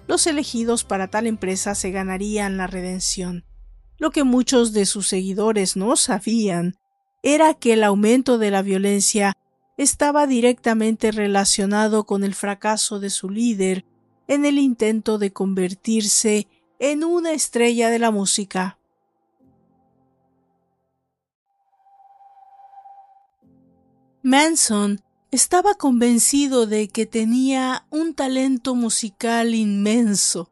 Los 0.07 0.25
elegidos 0.25 0.83
para 0.83 1.09
tal 1.09 1.27
empresa 1.27 1.75
se 1.75 1.91
ganarían 1.91 2.57
la 2.57 2.65
redención. 2.65 3.45
Lo 3.99 4.09
que 4.09 4.23
muchos 4.23 4.73
de 4.73 4.87
sus 4.87 5.07
seguidores 5.07 5.77
no 5.77 5.95
sabían 5.97 6.77
era 7.21 7.53
que 7.53 7.73
el 7.73 7.83
aumento 7.83 8.39
de 8.39 8.49
la 8.49 8.63
violencia 8.63 9.37
estaba 9.77 10.27
directamente 10.27 11.11
relacionado 11.11 12.05
con 12.05 12.23
el 12.23 12.35
fracaso 12.35 12.99
de 12.99 13.09
su 13.09 13.29
líder 13.29 13.85
en 14.27 14.45
el 14.45 14.57
intento 14.57 15.17
de 15.17 15.33
convertirse 15.33 16.47
en 16.79 17.03
una 17.03 17.31
estrella 17.31 17.89
de 17.89 17.99
la 17.99 18.11
música. 18.11 18.77
Manson 24.21 25.01
estaba 25.31 25.75
convencido 25.75 26.65
de 26.65 26.87
que 26.87 27.05
tenía 27.05 27.85
un 27.89 28.13
talento 28.13 28.75
musical 28.75 29.53
inmenso. 29.53 30.49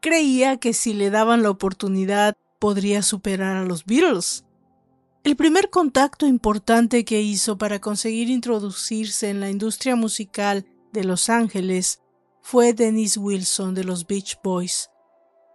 Creía 0.00 0.58
que 0.58 0.74
si 0.74 0.92
le 0.92 1.10
daban 1.10 1.42
la 1.42 1.50
oportunidad 1.50 2.36
podría 2.58 3.02
superar 3.02 3.56
a 3.56 3.64
los 3.64 3.86
Beatles. 3.86 4.44
El 5.22 5.36
primer 5.36 5.68
contacto 5.68 6.26
importante 6.26 7.04
que 7.04 7.20
hizo 7.20 7.58
para 7.58 7.78
conseguir 7.78 8.30
introducirse 8.30 9.28
en 9.28 9.40
la 9.40 9.50
industria 9.50 9.94
musical 9.94 10.64
de 10.94 11.04
Los 11.04 11.28
Ángeles 11.28 12.00
fue 12.40 12.72
Dennis 12.72 13.18
Wilson 13.18 13.74
de 13.74 13.84
los 13.84 14.06
Beach 14.06 14.38
Boys. 14.42 14.88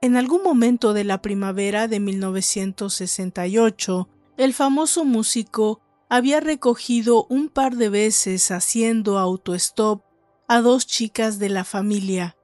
En 0.01 0.17
algún 0.17 0.43
momento 0.43 0.93
de 0.93 1.03
la 1.03 1.23
primavera 1.23 1.87
de 1.87 1.99
1968, 1.99 4.07
el 4.37 4.53
famoso 4.53 5.03
músico 5.03 5.81
había 6.09 6.41
recogido 6.41 7.25
un 7.27 7.49
par 7.49 7.75
de 7.75 7.89
veces 7.89 8.51
haciendo 8.51 9.17
autostop 9.17 10.03
a 10.47 10.61
dos 10.61 10.85
chicas 10.85 11.39
de 11.39 11.49
la 11.49 11.63
familia, 11.63 12.37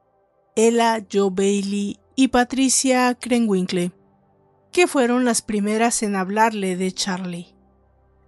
Ella 0.56 1.06
Joe 1.12 1.30
Bailey 1.32 2.00
y 2.16 2.30
Patricia 2.30 3.14
Krenwinkle 3.14 3.92
que 4.72 4.88
fueron 4.88 5.26
las 5.26 5.42
primeras 5.42 6.02
en 6.04 6.16
hablarle 6.16 6.78
de 6.78 6.92
Charlie. 6.92 7.56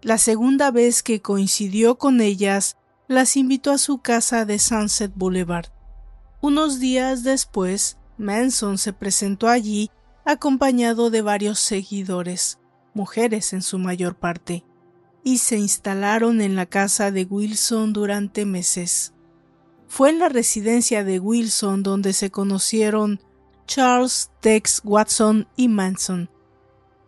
La 0.02 0.18
segunda 0.18 0.72
vez 0.72 1.02
que 1.02 1.22
coincidió 1.22 1.98
con 1.98 2.20
ellas, 2.20 2.78
las 3.08 3.38
invitó 3.38 3.72
a 3.72 3.78
su 3.78 4.00
casa 4.00 4.46
de 4.46 4.60
Sunset 4.60 5.14
Boulevard. 5.16 5.68
Unos 6.42 6.80
días 6.80 7.24
después, 7.24 7.98
Manson 8.18 8.78
se 8.78 8.92
presentó 8.92 9.48
allí 9.48 9.90
acompañado 10.26 11.10
de 11.10 11.22
varios 11.22 11.60
seguidores, 11.60 12.60
mujeres 12.94 13.54
en 13.54 13.62
su 13.62 13.80
mayor 13.80 14.16
parte, 14.16 14.66
y 15.24 15.38
se 15.38 15.58
instalaron 15.58 16.42
en 16.42 16.56
la 16.56 16.66
casa 16.66 17.12
de 17.12 17.24
Wilson 17.24 17.94
durante 17.94 18.46
meses. 18.46 19.14
Fue 19.88 20.10
en 20.10 20.20
la 20.20 20.28
residencia 20.28 21.04
de 21.04 21.20
Wilson 21.20 21.84
donde 21.84 22.14
se 22.14 22.30
conocieron 22.30 23.22
Charles 23.66 24.30
Tex 24.42 24.82
Watson 24.84 25.48
y 25.56 25.68
Manson. 25.68 26.30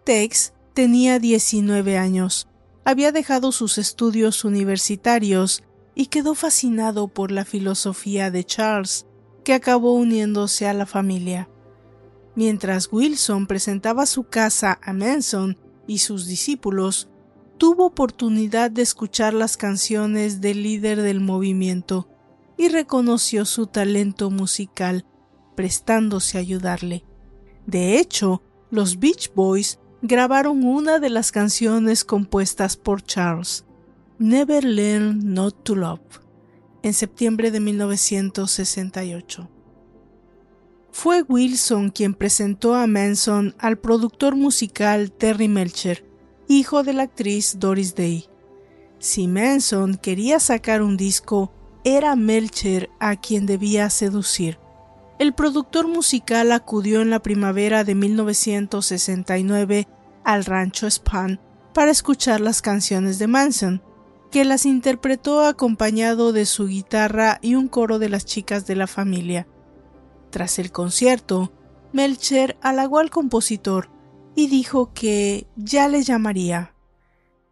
Tex 0.03 0.53
tenía 0.73 1.19
19 1.19 1.97
años, 1.97 2.47
había 2.83 3.11
dejado 3.11 3.51
sus 3.51 3.77
estudios 3.77 4.45
universitarios 4.45 5.63
y 5.95 6.07
quedó 6.07 6.35
fascinado 6.35 7.07
por 7.07 7.31
la 7.31 7.45
filosofía 7.45 8.29
de 8.29 8.43
Charles, 8.43 9.05
que 9.43 9.53
acabó 9.53 9.93
uniéndose 9.93 10.67
a 10.67 10.73
la 10.73 10.85
familia. 10.85 11.49
Mientras 12.35 12.89
Wilson 12.91 13.47
presentaba 13.47 14.05
su 14.05 14.25
casa 14.25 14.79
a 14.83 14.93
Manson 14.93 15.57
y 15.87 15.99
sus 15.99 16.27
discípulos, 16.27 17.09
tuvo 17.57 17.85
oportunidad 17.85 18.69
de 18.69 18.81
escuchar 18.81 19.33
las 19.33 19.55
canciones 19.55 20.41
del 20.41 20.63
líder 20.63 21.01
del 21.01 21.21
movimiento 21.21 22.09
y 22.57 22.69
reconoció 22.69 23.45
su 23.45 23.67
talento 23.67 24.29
musical, 24.29 25.05
prestándose 25.55 26.37
a 26.37 26.41
ayudarle. 26.41 27.03
De 27.65 27.97
hecho, 27.97 28.41
los 28.69 28.99
Beach 28.99 29.31
Boys 29.33 29.79
grabaron 30.01 30.63
una 30.63 30.99
de 30.99 31.09
las 31.09 31.31
canciones 31.31 32.03
compuestas 32.03 32.77
por 32.77 33.01
Charles, 33.01 33.65
Never 34.19 34.63
Learn 34.63 35.33
Not 35.33 35.63
to 35.63 35.75
Love, 35.75 36.21
en 36.83 36.93
septiembre 36.93 37.51
de 37.51 37.59
1968. 37.59 39.49
Fue 40.91 41.23
Wilson 41.23 41.89
quien 41.89 42.13
presentó 42.13 42.75
a 42.75 42.87
Manson 42.87 43.55
al 43.57 43.77
productor 43.77 44.35
musical 44.35 45.11
Terry 45.11 45.47
Melcher, 45.47 46.05
hijo 46.47 46.83
de 46.83 46.93
la 46.93 47.03
actriz 47.03 47.57
Doris 47.59 47.95
Day. 47.95 48.29
Si 48.99 49.27
Manson 49.27 49.95
quería 49.95 50.39
sacar 50.39 50.81
un 50.81 50.95
disco, 50.95 51.51
era 51.83 52.15
Melcher 52.15 52.89
a 52.99 53.15
quien 53.19 53.45
debía 53.45 53.89
seducir. 53.89 54.57
El 55.17 55.33
productor 55.33 55.87
musical 55.87 56.51
acudió 56.51 57.01
en 57.01 57.09
la 57.09 57.19
primavera 57.21 57.85
de 57.85 57.95
1969 57.95 59.87
al 60.25 60.43
rancho 60.43 60.89
Span 60.89 61.39
para 61.73 61.91
escuchar 61.91 62.41
las 62.41 62.61
canciones 62.61 63.17
de 63.17 63.27
Manson, 63.27 63.81
que 64.29 64.43
las 64.43 64.65
interpretó 64.65 65.45
acompañado 65.45 66.33
de 66.33 66.45
su 66.45 66.67
guitarra 66.67 67.39
y 67.41 67.55
un 67.55 67.69
coro 67.69 67.97
de 67.97 68.09
las 68.09 68.25
chicas 68.25 68.67
de 68.67 68.75
la 68.75 68.87
familia. 68.87 69.47
Tras 70.31 70.59
el 70.59 70.73
concierto, 70.73 71.53
Melcher 71.93 72.57
halagó 72.61 72.99
al 72.99 73.09
compositor 73.09 73.89
y 74.35 74.47
dijo 74.47 74.91
que 74.93 75.47
ya 75.55 75.87
le 75.87 76.03
llamaría. 76.03 76.75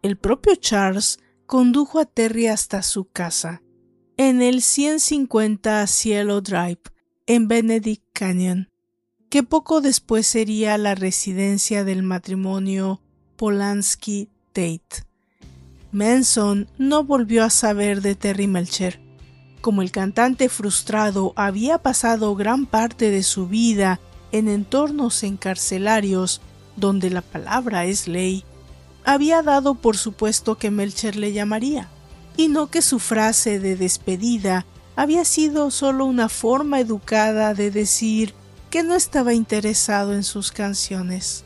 El 0.02 0.18
propio 0.18 0.54
Charles 0.56 1.18
condujo 1.46 1.98
a 1.98 2.04
Terry 2.04 2.48
hasta 2.48 2.82
su 2.82 3.06
casa, 3.06 3.62
en 4.18 4.42
el 4.42 4.60
150 4.60 5.86
Cielo 5.86 6.42
Drive, 6.42 6.80
en 7.26 7.48
Benedict 7.48 8.04
Canyon 8.12 8.68
que 9.34 9.42
poco 9.42 9.80
después 9.80 10.28
sería 10.28 10.78
la 10.78 10.94
residencia 10.94 11.82
del 11.82 12.04
matrimonio 12.04 13.00
Polanski-Tate. 13.36 15.04
Manson 15.90 16.68
no 16.78 17.02
volvió 17.02 17.42
a 17.42 17.50
saber 17.50 18.00
de 18.00 18.14
Terry 18.14 18.46
Melcher. 18.46 19.00
Como 19.60 19.82
el 19.82 19.90
cantante 19.90 20.48
frustrado 20.48 21.32
había 21.34 21.78
pasado 21.78 22.36
gran 22.36 22.66
parte 22.66 23.10
de 23.10 23.24
su 23.24 23.48
vida 23.48 23.98
en 24.30 24.46
entornos 24.46 25.24
encarcelarios 25.24 26.40
donde 26.76 27.10
la 27.10 27.22
palabra 27.22 27.86
es 27.86 28.06
ley, 28.06 28.44
había 29.04 29.42
dado 29.42 29.74
por 29.74 29.96
supuesto 29.96 30.58
que 30.58 30.70
Melcher 30.70 31.16
le 31.16 31.32
llamaría, 31.32 31.88
y 32.36 32.46
no 32.46 32.68
que 32.68 32.82
su 32.82 33.00
frase 33.00 33.58
de 33.58 33.74
despedida 33.74 34.64
había 34.96 35.24
sido 35.24 35.70
solo 35.70 36.04
una 36.04 36.28
forma 36.28 36.80
educada 36.80 37.54
de 37.54 37.70
decir 37.70 38.34
que 38.70 38.82
no 38.82 38.94
estaba 38.94 39.34
interesado 39.34 40.14
en 40.14 40.24
sus 40.24 40.52
canciones. 40.52 41.44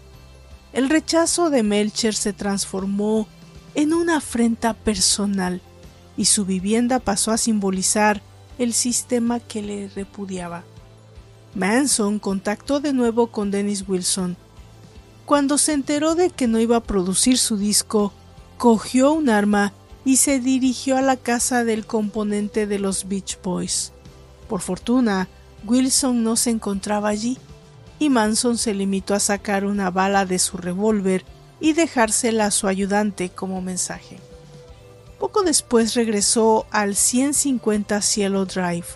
El 0.72 0.88
rechazo 0.88 1.50
de 1.50 1.62
Melcher 1.62 2.14
se 2.14 2.32
transformó 2.32 3.26
en 3.74 3.92
una 3.92 4.18
afrenta 4.18 4.74
personal 4.74 5.60
y 6.16 6.26
su 6.26 6.44
vivienda 6.44 6.98
pasó 6.98 7.30
a 7.30 7.38
simbolizar 7.38 8.22
el 8.58 8.72
sistema 8.74 9.40
que 9.40 9.62
le 9.62 9.88
repudiaba. 9.88 10.64
Manson 11.54 12.18
contactó 12.18 12.80
de 12.80 12.92
nuevo 12.92 13.28
con 13.28 13.50
Dennis 13.50 13.84
Wilson. 13.86 14.36
Cuando 15.24 15.58
se 15.58 15.72
enteró 15.72 16.14
de 16.14 16.30
que 16.30 16.46
no 16.46 16.58
iba 16.58 16.76
a 16.76 16.82
producir 16.82 17.38
su 17.38 17.56
disco, 17.56 18.12
cogió 18.56 19.12
un 19.12 19.28
arma 19.28 19.72
y 20.08 20.16
se 20.16 20.40
dirigió 20.40 20.96
a 20.96 21.02
la 21.02 21.18
casa 21.18 21.64
del 21.64 21.84
componente 21.84 22.66
de 22.66 22.78
los 22.78 23.08
Beach 23.08 23.38
Boys. 23.42 23.92
Por 24.48 24.62
fortuna, 24.62 25.28
Wilson 25.66 26.24
no 26.24 26.34
se 26.36 26.48
encontraba 26.48 27.10
allí, 27.10 27.36
y 27.98 28.08
Manson 28.08 28.56
se 28.56 28.72
limitó 28.72 29.12
a 29.12 29.20
sacar 29.20 29.66
una 29.66 29.90
bala 29.90 30.24
de 30.24 30.38
su 30.38 30.56
revólver 30.56 31.26
y 31.60 31.74
dejársela 31.74 32.46
a 32.46 32.50
su 32.50 32.68
ayudante 32.68 33.28
como 33.28 33.60
mensaje. 33.60 34.18
Poco 35.20 35.42
después 35.42 35.94
regresó 35.94 36.64
al 36.70 36.96
150 36.96 38.00
Cielo 38.00 38.46
Drive. 38.46 38.86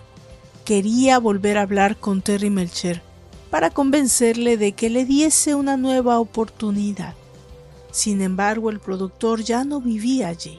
Quería 0.64 1.18
volver 1.18 1.58
a 1.58 1.62
hablar 1.62 1.98
con 1.98 2.22
Terry 2.22 2.48
Melcher 2.48 3.02
para 3.50 3.68
convencerle 3.68 4.56
de 4.56 4.72
que 4.72 4.88
le 4.88 5.04
diese 5.04 5.56
una 5.56 5.76
nueva 5.76 6.18
oportunidad. 6.20 7.12
Sin 7.90 8.22
embargo, 8.22 8.70
el 8.70 8.80
productor 8.80 9.42
ya 9.42 9.64
no 9.64 9.82
vivía 9.82 10.28
allí. 10.28 10.58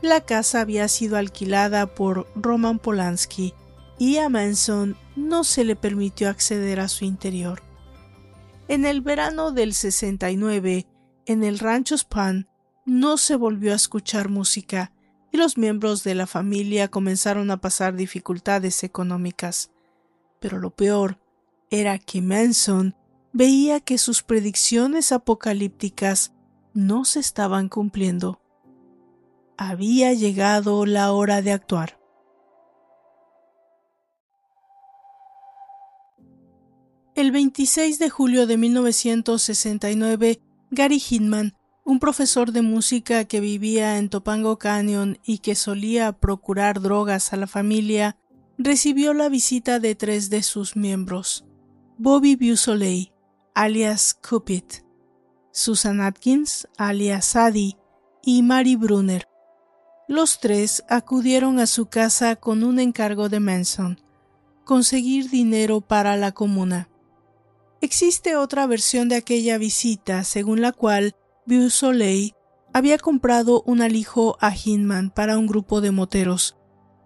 La 0.00 0.20
casa 0.20 0.60
había 0.60 0.86
sido 0.88 1.16
alquilada 1.16 1.86
por 1.94 2.28
Roman 2.36 2.78
Polanski 2.78 3.54
y 3.98 4.18
a 4.18 4.28
Manson 4.28 4.96
no 5.16 5.42
se 5.42 5.64
le 5.64 5.74
permitió 5.74 6.28
acceder 6.28 6.78
a 6.78 6.88
su 6.88 7.04
interior. 7.04 7.62
En 8.68 8.84
el 8.84 9.00
verano 9.00 9.50
del 9.50 9.74
69, 9.74 10.86
en 11.26 11.42
el 11.42 11.58
rancho 11.58 11.96
Span, 11.96 12.48
no 12.86 13.16
se 13.16 13.34
volvió 13.34 13.72
a 13.72 13.76
escuchar 13.76 14.28
música 14.28 14.92
y 15.32 15.36
los 15.36 15.58
miembros 15.58 16.04
de 16.04 16.14
la 16.14 16.26
familia 16.26 16.88
comenzaron 16.88 17.50
a 17.50 17.60
pasar 17.60 17.96
dificultades 17.96 18.84
económicas. 18.84 19.70
Pero 20.40 20.58
lo 20.58 20.70
peor 20.70 21.18
era 21.70 21.98
que 21.98 22.22
Manson 22.22 22.94
veía 23.32 23.80
que 23.80 23.98
sus 23.98 24.22
predicciones 24.22 25.12
apocalípticas 25.12 26.32
no 26.72 27.04
se 27.04 27.20
estaban 27.20 27.68
cumpliendo. 27.68 28.40
Había 29.60 30.12
llegado 30.12 30.86
la 30.86 31.10
hora 31.10 31.42
de 31.42 31.50
actuar. 31.50 31.98
El 37.16 37.32
26 37.32 37.98
de 37.98 38.08
julio 38.08 38.46
de 38.46 38.56
1969, 38.56 40.40
Gary 40.70 41.02
Hinman, 41.10 41.56
un 41.84 41.98
profesor 41.98 42.52
de 42.52 42.62
música 42.62 43.24
que 43.24 43.40
vivía 43.40 43.98
en 43.98 44.10
Topango 44.10 44.60
Canyon 44.60 45.18
y 45.24 45.38
que 45.38 45.56
solía 45.56 46.12
procurar 46.12 46.80
drogas 46.80 47.32
a 47.32 47.36
la 47.36 47.48
familia, 47.48 48.16
recibió 48.58 49.12
la 49.12 49.28
visita 49.28 49.80
de 49.80 49.96
tres 49.96 50.30
de 50.30 50.44
sus 50.44 50.76
miembros: 50.76 51.44
Bobby 51.98 52.36
Busoley, 52.36 53.12
alias 53.56 54.14
Cupid, 54.14 54.62
Susan 55.50 56.00
Atkins, 56.00 56.68
alias 56.76 57.24
Sadie, 57.24 57.76
y 58.22 58.42
Mary 58.42 58.76
Brunner. 58.76 59.26
Los 60.08 60.40
tres 60.40 60.84
acudieron 60.88 61.60
a 61.60 61.66
su 61.66 61.86
casa 61.86 62.34
con 62.34 62.64
un 62.64 62.80
encargo 62.80 63.28
de 63.28 63.40
Manson, 63.40 64.00
conseguir 64.64 65.28
dinero 65.28 65.82
para 65.82 66.16
la 66.16 66.32
comuna. 66.32 66.88
Existe 67.82 68.34
otra 68.34 68.66
versión 68.66 69.10
de 69.10 69.16
aquella 69.16 69.58
visita 69.58 70.24
según 70.24 70.62
la 70.62 70.72
cual 70.72 71.14
Bill 71.44 71.70
Soleil 71.70 72.34
había 72.72 72.96
comprado 72.96 73.62
un 73.66 73.82
alijo 73.82 74.38
a 74.40 74.50
Hinman 74.54 75.10
para 75.10 75.36
un 75.36 75.46
grupo 75.46 75.82
de 75.82 75.90
moteros, 75.90 76.56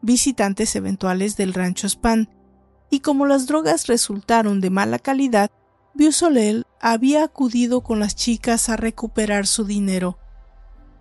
visitantes 0.01 0.77
eventuales 0.77 1.37
del 1.37 1.55
rancho 1.55 1.89
Span, 1.89 2.29
y 2.89 3.01
como 3.01 3.27
las 3.27 3.49
drogas 3.49 3.89
resultaron 3.89 4.61
de 4.61 4.71
mala 4.71 5.01
calidad, 5.01 5.51
Soleil 6.13 6.67
había 6.81 7.25
acudido 7.25 7.81
con 7.81 7.99
las 7.99 8.15
chicas 8.15 8.69
a 8.69 8.77
recuperar 8.77 9.49
su 9.49 9.65
dinero. 9.65 10.19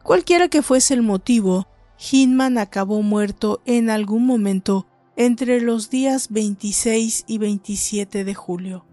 Cualquiera 0.04 0.48
que 0.48 0.64
fuese 0.64 0.96
el 0.96 1.04
motivo, 1.04 1.68
Hinman 2.02 2.58
acabó 2.58 3.02
muerto 3.02 3.62
en 3.66 3.90
algún 3.90 4.26
momento 4.26 4.88
entre 5.16 5.62
los 5.62 5.90
días 5.90 6.30
26 6.32 7.26
y 7.28 7.38
27 7.38 8.24
de 8.24 8.34
julio 8.34 8.86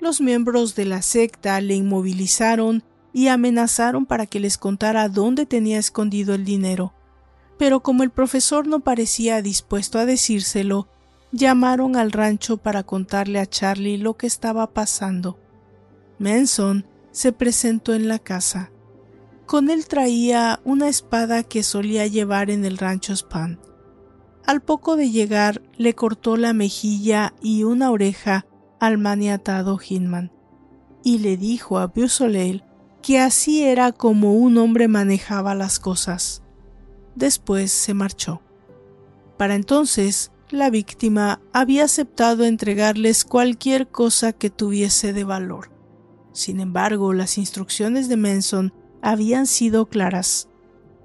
los 0.00 0.20
miembros 0.20 0.74
de 0.74 0.86
la 0.86 1.02
secta 1.02 1.60
le 1.60 1.74
inmovilizaron 1.74 2.82
y 3.12 3.28
amenazaron 3.28 4.06
para 4.06 4.26
que 4.26 4.40
les 4.40 4.56
contara 4.56 5.08
dónde 5.08 5.46
tenía 5.46 5.78
escondido 5.78 6.34
el 6.34 6.44
dinero. 6.44 6.94
Pero 7.58 7.80
como 7.80 8.02
el 8.02 8.10
profesor 8.10 8.66
no 8.66 8.80
parecía 8.80 9.42
dispuesto 9.42 9.98
a 9.98 10.06
decírselo, 10.06 10.88
llamaron 11.32 11.96
al 11.96 12.12
rancho 12.12 12.56
para 12.56 12.82
contarle 12.82 13.38
a 13.38 13.46
Charlie 13.46 13.98
lo 13.98 14.16
que 14.16 14.26
estaba 14.26 14.72
pasando. 14.72 15.38
Manson 16.18 16.86
se 17.12 17.32
presentó 17.32 17.92
en 17.94 18.08
la 18.08 18.18
casa. 18.18 18.70
Con 19.50 19.68
él 19.68 19.88
traía 19.88 20.60
una 20.62 20.88
espada 20.88 21.42
que 21.42 21.64
solía 21.64 22.06
llevar 22.06 22.50
en 22.50 22.64
el 22.64 22.78
rancho 22.78 23.16
Span. 23.16 23.58
al 24.46 24.60
poco 24.60 24.94
de 24.94 25.10
llegar 25.10 25.60
le 25.76 25.96
cortó 25.96 26.36
la 26.36 26.52
mejilla 26.52 27.34
y 27.42 27.64
una 27.64 27.90
oreja 27.90 28.46
al 28.78 28.96
maniatado 28.98 29.80
Hinman 29.84 30.30
y 31.02 31.18
le 31.18 31.36
dijo 31.36 31.80
a 31.80 31.88
Beausoleil 31.88 32.62
que 33.02 33.18
así 33.18 33.64
era 33.64 33.90
como 33.90 34.34
un 34.34 34.56
hombre 34.56 34.86
manejaba 34.86 35.56
las 35.56 35.80
cosas. 35.80 36.44
Después 37.16 37.72
se 37.72 37.92
marchó. 37.92 38.42
Para 39.36 39.56
entonces, 39.56 40.30
la 40.50 40.70
víctima 40.70 41.40
había 41.52 41.86
aceptado 41.86 42.44
entregarles 42.44 43.24
cualquier 43.24 43.88
cosa 43.88 44.32
que 44.32 44.48
tuviese 44.48 45.12
de 45.12 45.24
valor. 45.24 45.72
Sin 46.32 46.60
embargo, 46.60 47.12
las 47.14 47.36
instrucciones 47.36 48.08
de 48.08 48.16
Manson 48.16 48.72
habían 49.02 49.46
sido 49.46 49.86
claras. 49.86 50.48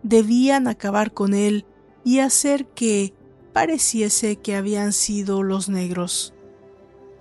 Debían 0.04 0.68
acabar 0.68 1.14
con 1.14 1.34
él 1.34 1.66
y 2.04 2.20
hacer 2.20 2.68
que 2.68 3.14
pareciese 3.54 4.36
que 4.36 4.56
habían 4.56 4.94
sido 4.94 5.42
los 5.42 5.70
negros. 5.70 6.34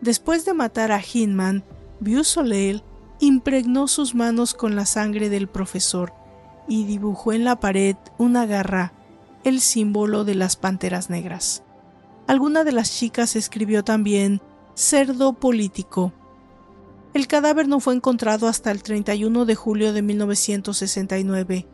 Después 0.01 0.45
de 0.45 0.53
matar 0.53 0.93
a 0.93 1.01
Hinman, 1.01 1.65
Soleil 2.25 2.83
impregnó 3.21 3.89
sus 3.89 4.15
manos 4.15 4.53
con 4.53 4.77
la 4.77 4.85
sangre 4.85 5.31
del 5.31 5.49
profesor 5.49 6.13
y 6.69 6.85
dibujó 6.85 7.33
en 7.33 7.45
la 7.45 7.61
pared 7.61 7.97
una 8.19 8.47
garra, 8.47 8.93
el 9.45 9.61
símbolo 9.61 10.25
de 10.25 10.35
las 10.35 10.57
panteras 10.57 11.11
negras. 11.11 11.63
Alguna 12.27 12.65
de 12.65 12.73
las 12.73 12.97
chicas 12.97 13.37
escribió 13.37 13.85
también 13.85 14.41
cerdo 14.75 15.35
político. 15.35 16.13
El 17.15 17.29
cadáver 17.29 17.69
no 17.69 17.79
fue 17.79 17.95
encontrado 17.95 18.49
hasta 18.49 18.73
el 18.73 18.83
31 18.83 19.45
de 19.45 19.55
julio 19.55 19.93
de 19.93 20.03
1969. 20.03 21.69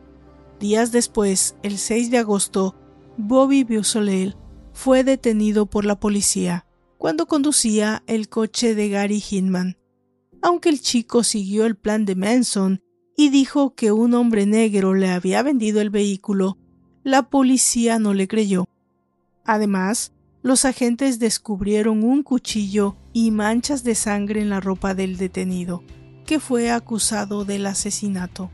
Días 0.61 0.93
después, 0.93 1.57
el 1.63 1.79
6 1.79 2.11
de 2.11 2.19
agosto, 2.19 2.77
Bobby 3.17 3.65
Beausoleil 3.65 4.37
fue 4.75 5.03
detenido 5.03 5.65
por 5.65 5.87
la 5.87 5.99
policía 5.99 6.67
cuando 6.99 7.27
conducía 7.27 8.03
el 8.07 8.29
coche 8.29 8.75
de 8.75 8.91
Gary 8.91 9.25
Hinman. 9.31 9.79
Aunque 10.43 10.69
el 10.69 10.83
chico 10.83 11.25
siguió 11.25 11.65
el 11.65 11.75
plan 11.75 12.05
de 12.05 12.17
Manson 12.17 12.83
y 13.17 13.31
dijo 13.31 13.75
que 13.75 13.93
un 13.93 14.13
hombre 14.13 14.45
negro 14.45 14.93
le 14.93 15.09
había 15.09 15.43
vendido 15.43 15.81
el 15.81 15.89
vehículo, 15.89 16.59
la 17.03 17.31
policía 17.31 17.99
no 17.99 18.13
le 18.13 18.29
creyó. 18.29 18.67
Además, 19.47 20.13
los 20.43 20.65
agentes 20.65 21.19
descubrieron 21.19 22.03
un 22.03 22.23
cuchillo 22.23 22.97
y 23.13 23.31
manchas 23.31 23.85
de 23.85 23.95
sangre 23.95 24.41
en 24.41 24.51
la 24.51 24.61
ropa 24.61 24.95
del 24.95 25.17
detenido, 25.17 25.83
que 26.27 26.41
fue 26.41 26.71
acusado 26.71 27.45
del 27.45 27.67
asesinato. 27.67 28.51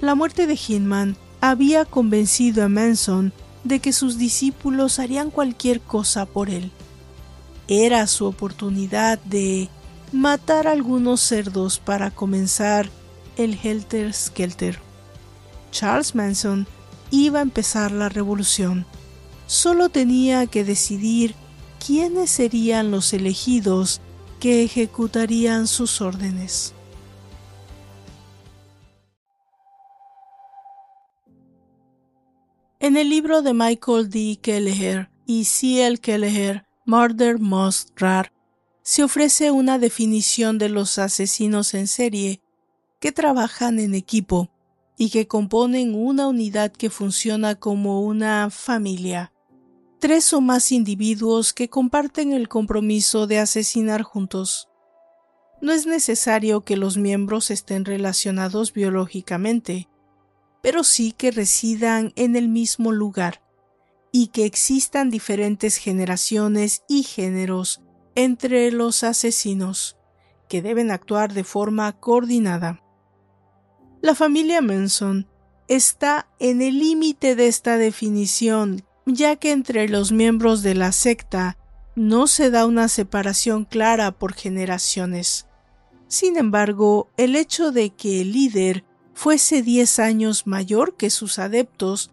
La 0.00 0.14
muerte 0.14 0.46
de 0.46 0.58
Hinman 0.66 1.16
había 1.40 1.84
convencido 1.84 2.64
a 2.64 2.68
Manson 2.68 3.32
de 3.64 3.80
que 3.80 3.92
sus 3.92 4.18
discípulos 4.18 4.98
harían 4.98 5.30
cualquier 5.30 5.80
cosa 5.80 6.26
por 6.26 6.50
él. 6.50 6.70
Era 7.68 8.06
su 8.06 8.26
oportunidad 8.26 9.18
de 9.20 9.68
matar 10.12 10.66
algunos 10.66 11.20
cerdos 11.20 11.78
para 11.78 12.10
comenzar 12.10 12.88
el 13.36 13.58
Helter 13.60 14.12
Skelter. 14.12 14.78
Charles 15.70 16.14
Manson 16.14 16.66
iba 17.10 17.40
a 17.40 17.42
empezar 17.42 17.92
la 17.92 18.08
revolución. 18.08 18.86
Solo 19.46 19.88
tenía 19.88 20.46
que 20.46 20.64
decidir 20.64 21.34
quiénes 21.84 22.30
serían 22.30 22.90
los 22.90 23.12
elegidos 23.12 24.00
que 24.40 24.64
ejecutarían 24.64 25.68
sus 25.68 26.00
órdenes. 26.00 26.74
En 32.80 32.96
el 32.96 33.08
libro 33.08 33.42
de 33.42 33.54
Michael 33.54 34.10
D. 34.10 34.38
Kelleher 34.42 35.10
y 35.26 35.44
C. 35.44 35.86
L. 35.86 35.98
Kelleher, 35.98 36.64
Murder 36.84 37.38
Most 37.38 37.90
Rare, 37.96 38.32
se 38.82 39.02
ofrece 39.02 39.50
una 39.50 39.78
definición 39.78 40.58
de 40.58 40.68
los 40.68 40.98
asesinos 40.98 41.74
en 41.74 41.88
serie 41.88 42.40
que 43.00 43.12
trabajan 43.12 43.80
en 43.80 43.94
equipo 43.94 44.50
y 44.96 45.10
que 45.10 45.26
componen 45.26 45.94
una 45.94 46.28
unidad 46.28 46.72
que 46.72 46.90
funciona 46.90 47.54
como 47.56 48.02
una 48.02 48.50
familia. 48.50 49.32
Tres 50.06 50.32
o 50.34 50.40
más 50.40 50.70
individuos 50.70 51.52
que 51.52 51.68
comparten 51.68 52.32
el 52.32 52.48
compromiso 52.48 53.26
de 53.26 53.40
asesinar 53.40 54.04
juntos. 54.04 54.68
No 55.60 55.72
es 55.72 55.84
necesario 55.84 56.60
que 56.60 56.76
los 56.76 56.96
miembros 56.96 57.50
estén 57.50 57.84
relacionados 57.84 58.72
biológicamente, 58.72 59.88
pero 60.62 60.84
sí 60.84 61.10
que 61.10 61.32
residan 61.32 62.12
en 62.14 62.36
el 62.36 62.46
mismo 62.46 62.92
lugar 62.92 63.42
y 64.12 64.28
que 64.28 64.44
existan 64.44 65.10
diferentes 65.10 65.76
generaciones 65.76 66.84
y 66.86 67.02
géneros 67.02 67.82
entre 68.14 68.70
los 68.70 69.02
asesinos, 69.02 69.96
que 70.48 70.62
deben 70.62 70.92
actuar 70.92 71.32
de 71.34 71.42
forma 71.42 71.90
coordinada. 71.98 72.80
La 74.02 74.14
familia 74.14 74.60
Manson 74.60 75.28
está 75.66 76.28
en 76.38 76.62
el 76.62 76.78
límite 76.78 77.34
de 77.34 77.48
esta 77.48 77.76
definición, 77.76 78.86
ya 79.06 79.36
que 79.36 79.52
entre 79.52 79.88
los 79.88 80.10
miembros 80.10 80.62
de 80.62 80.74
la 80.74 80.92
secta 80.92 81.56
no 81.94 82.26
se 82.26 82.50
da 82.50 82.66
una 82.66 82.88
separación 82.88 83.64
clara 83.64 84.10
por 84.12 84.34
generaciones. 84.34 85.46
Sin 86.08 86.36
embargo, 86.36 87.08
el 87.16 87.36
hecho 87.36 87.72
de 87.72 87.90
que 87.90 88.20
el 88.20 88.32
líder 88.32 88.84
fuese 89.14 89.62
diez 89.62 89.98
años 89.98 90.46
mayor 90.46 90.96
que 90.96 91.08
sus 91.08 91.38
adeptos 91.38 92.10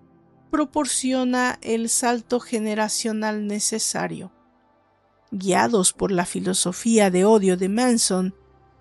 proporciona 0.52 1.58
el 1.62 1.90
salto 1.90 2.40
generacional 2.40 3.48
necesario. 3.48 4.32
Guiados 5.32 5.94
por 5.94 6.12
la 6.12 6.26
filosofía 6.26 7.10
de 7.10 7.26
odio 7.26 7.58
de 7.58 7.70
Manson, 7.70 8.36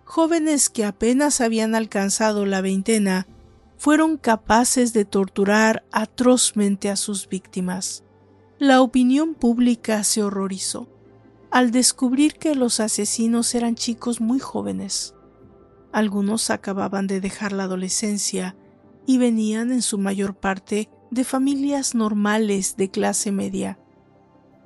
jóvenes 0.05 0.69
que 0.69 0.85
apenas 0.85 1.41
habían 1.41 1.75
alcanzado 1.75 2.45
la 2.45 2.61
veintena 2.61 3.27
fueron 3.83 4.17
capaces 4.17 4.93
de 4.93 5.05
torturar 5.05 5.85
atrozmente 5.91 6.89
a 6.89 6.95
sus 6.95 7.29
víctimas. 7.29 8.05
La 8.61 8.81
opinión 8.81 9.35
pública 9.35 10.05
se 10.05 10.23
horrorizó 10.23 10.89
al 11.51 11.73
descubrir 11.73 12.35
que 12.35 12.55
los 12.55 12.79
asesinos 12.79 13.57
eran 13.57 13.75
chicos 13.75 14.21
muy 14.21 14.39
jóvenes. 14.39 15.17
Algunos 15.91 16.51
acababan 16.51 17.09
de 17.09 17.21
dejar 17.21 17.51
la 17.51 17.65
adolescencia 17.65 18.55
y 19.05 19.19
venían 19.19 19.73
en 19.73 19.83
su 19.83 19.99
mayor 19.99 20.37
parte 20.37 20.89
de 21.11 21.25
familias 21.25 21.97
normales 21.97 22.77
de 22.77 22.89
clase 22.89 23.33
media. 23.33 23.81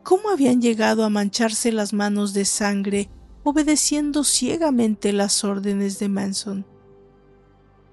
¿Cómo 0.02 0.28
habían 0.28 0.60
llegado 0.60 1.06
a 1.06 1.08
mancharse 1.08 1.72
las 1.72 1.94
manos 1.94 2.34
de 2.34 2.44
sangre 2.44 3.08
obedeciendo 3.44 4.24
ciegamente 4.24 5.14
las 5.14 5.42
órdenes 5.42 6.00
de 6.00 6.10
Manson. 6.10 6.75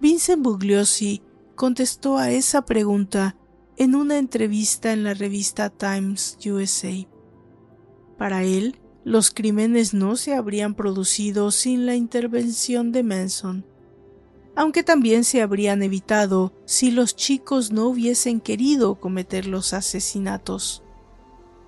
Vincent 0.04 0.44
Bugliosi 0.44 1.22
contestó 1.56 2.18
a 2.18 2.30
esa 2.30 2.66
pregunta 2.66 3.38
en 3.78 3.96
una 3.96 4.18
entrevista 4.18 4.92
en 4.92 5.06
la 5.06 5.14
revista 5.14 5.70
Times 5.70 6.38
USA. 6.46 7.08
Para 8.18 8.44
él, 8.44 8.82
los 9.06 9.32
crímenes 9.32 9.94
no 9.94 10.18
se 10.18 10.34
habrían 10.36 10.76
producido 10.76 11.52
sin 11.52 11.86
la 11.86 11.96
intervención 11.96 12.92
de 12.92 13.02
Manson, 13.02 13.66
aunque 14.58 14.84
también 14.84 15.24
se 15.24 15.42
habrían 15.42 15.82
evitado 15.82 16.52
si 16.66 16.92
los 16.92 17.16
chicos 17.16 17.72
no 17.72 17.88
hubiesen 17.88 18.42
querido 18.42 18.96
cometer 18.96 19.48
los 19.48 19.72
asesinatos. 19.72 20.84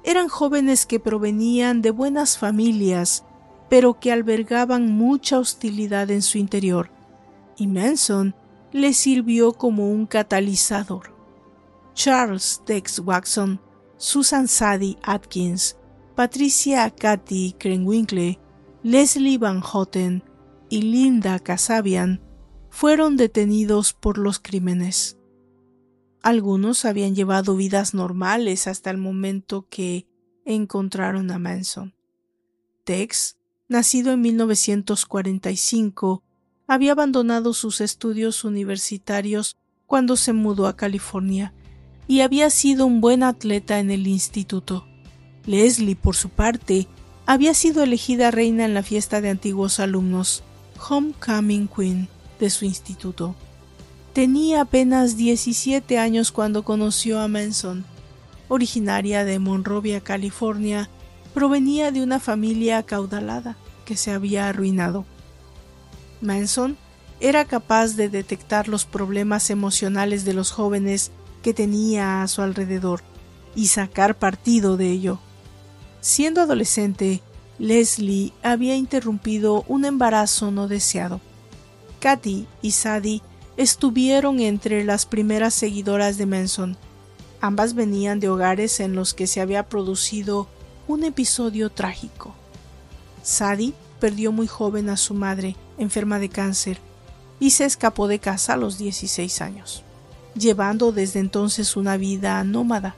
Eran 0.04 0.28
jóvenes 0.28 0.86
que 0.86 1.00
provenían 1.00 1.82
de 1.82 1.92
buenas 1.92 2.38
familias 2.38 3.24
pero 3.70 4.00
que 4.00 4.12
albergaban 4.12 4.92
mucha 4.92 5.40
hostilidad 5.40 6.12
en 6.12 6.22
su 6.22 6.38
interior, 6.38 6.92
y 7.58 7.68
Manson 7.68 8.36
le 8.72 8.94
sirvió 8.94 9.54
como 9.54 9.90
un 9.90 10.06
catalizador. 10.06 11.14
Charles 11.94 12.62
Tex 12.66 13.00
Watson, 13.00 13.62
Susan 13.98 14.48
Sadie 14.48 14.98
Atkins, 15.04 15.78
Patricia 16.16 16.90
Cathy 16.90 17.56
Krenwinkle, 17.58 18.40
Leslie 18.84 19.38
Van 19.38 19.62
Houten 19.62 20.24
y 20.70 20.82
Linda 20.82 21.40
Casabian 21.40 22.22
fueron 22.70 23.16
detenidos 23.16 23.94
por 23.94 24.18
los 24.18 24.40
crímenes. 24.40 25.18
Algunos 26.22 26.84
habían 26.84 27.16
llevado 27.16 27.56
vidas 27.56 27.94
normales 27.94 28.68
hasta 28.68 28.92
el 28.92 28.98
momento 28.98 29.68
que 29.70 30.08
encontraron 30.44 31.32
a 31.32 31.40
Manson. 31.40 31.96
Tex 32.84 33.38
nacido 33.68 34.12
en 34.12 34.22
1945, 34.22 36.24
había 36.68 36.94
abandonado 36.94 37.54
sus 37.54 37.82
estudios 37.82 38.44
universitarios 38.44 39.56
cuando 39.86 40.16
se 40.16 40.34
mudó 40.34 40.68
a 40.68 40.76
California 40.76 41.54
y 42.08 42.22
había 42.22 42.50
sido 42.50 42.86
un 42.86 43.02
buen 43.02 43.24
atleta 43.24 43.80
en 43.80 43.92
el 43.92 44.08
instituto. 44.08 44.86
Leslie, 45.46 45.96
por 45.96 46.16
su 46.16 46.30
parte, 46.30 46.88
había 47.26 47.54
sido 47.54 47.84
elegida 47.84 48.32
reina 48.32 48.66
en 48.66 48.74
la 48.74 48.84
fiesta 48.84 49.22
de 49.22 49.30
antiguos 49.30 49.80
alumnos, 49.80 50.44
Homecoming 50.90 51.68
Queen, 51.68 52.08
de 52.40 52.50
su 52.50 52.66
instituto. 52.66 53.36
Tenía 54.14 54.62
apenas 54.62 55.18
17 55.18 55.98
años 55.98 56.32
cuando 56.32 56.64
conoció 56.64 57.20
a 57.20 57.28
Manson. 57.28 57.86
originaria 58.48 59.26
de 59.26 59.40
Monrovia, 59.40 60.02
California, 60.02 60.90
provenía 61.34 61.92
de 61.92 62.04
una 62.04 62.20
familia 62.20 62.78
acaudalada 62.78 63.58
que 63.86 63.98
se 63.98 64.12
había 64.12 64.48
arruinado. 64.48 65.06
Manson 66.22 66.78
era 67.20 67.46
capaz 67.46 67.96
de 67.96 68.10
detectar 68.10 68.68
los 68.68 68.86
problemas 68.86 69.50
emocionales 69.50 70.26
de 70.26 70.34
los 70.34 70.52
jóvenes 70.52 71.12
que 71.44 71.54
tenía 71.54 72.22
a 72.22 72.28
su 72.28 72.42
alrededor 72.42 73.02
y 73.56 73.68
sacar 73.68 74.18
partido 74.18 74.78
de 74.78 74.92
ello. 74.92 75.20
Siendo 76.02 76.42
adolescente, 76.42 77.22
Leslie 77.58 78.34
había 78.44 78.76
interrumpido 78.76 79.64
un 79.68 79.86
embarazo 79.86 80.52
no 80.52 80.68
deseado. 80.68 81.22
Katy 82.00 82.48
y 82.62 82.72
Sadie 82.72 83.22
estuvieron 83.58 84.40
entre 84.40 84.84
las 84.84 85.06
primeras 85.06 85.54
seguidoras 85.54 86.18
de 86.18 86.26
Manson. 86.26 86.78
Ambas 87.40 87.74
venían 87.74 88.20
de 88.20 88.30
hogares 88.30 88.80
en 88.80 88.96
los 88.96 89.14
que 89.14 89.28
se 89.28 89.40
había 89.40 89.70
producido 89.70 90.48
un 90.88 91.04
episodio 91.04 91.70
trágico. 91.70 92.36
Sadie 93.24 93.74
perdió 94.00 94.32
muy 94.32 94.48
joven 94.48 94.90
a 94.90 94.98
su 94.98 95.14
madre, 95.14 95.56
enferma 95.78 96.20
de 96.20 96.30
cáncer, 96.30 96.80
y 97.40 97.52
se 97.52 97.66
escapó 97.66 98.08
de 98.08 98.20
casa 98.20 98.54
a 98.54 98.58
los 98.58 98.78
16 98.78 99.42
años, 99.42 99.84
llevando 100.36 100.92
desde 100.92 101.20
entonces 101.20 101.76
una 101.76 101.98
vida 101.98 102.44
nómada. 102.44 102.96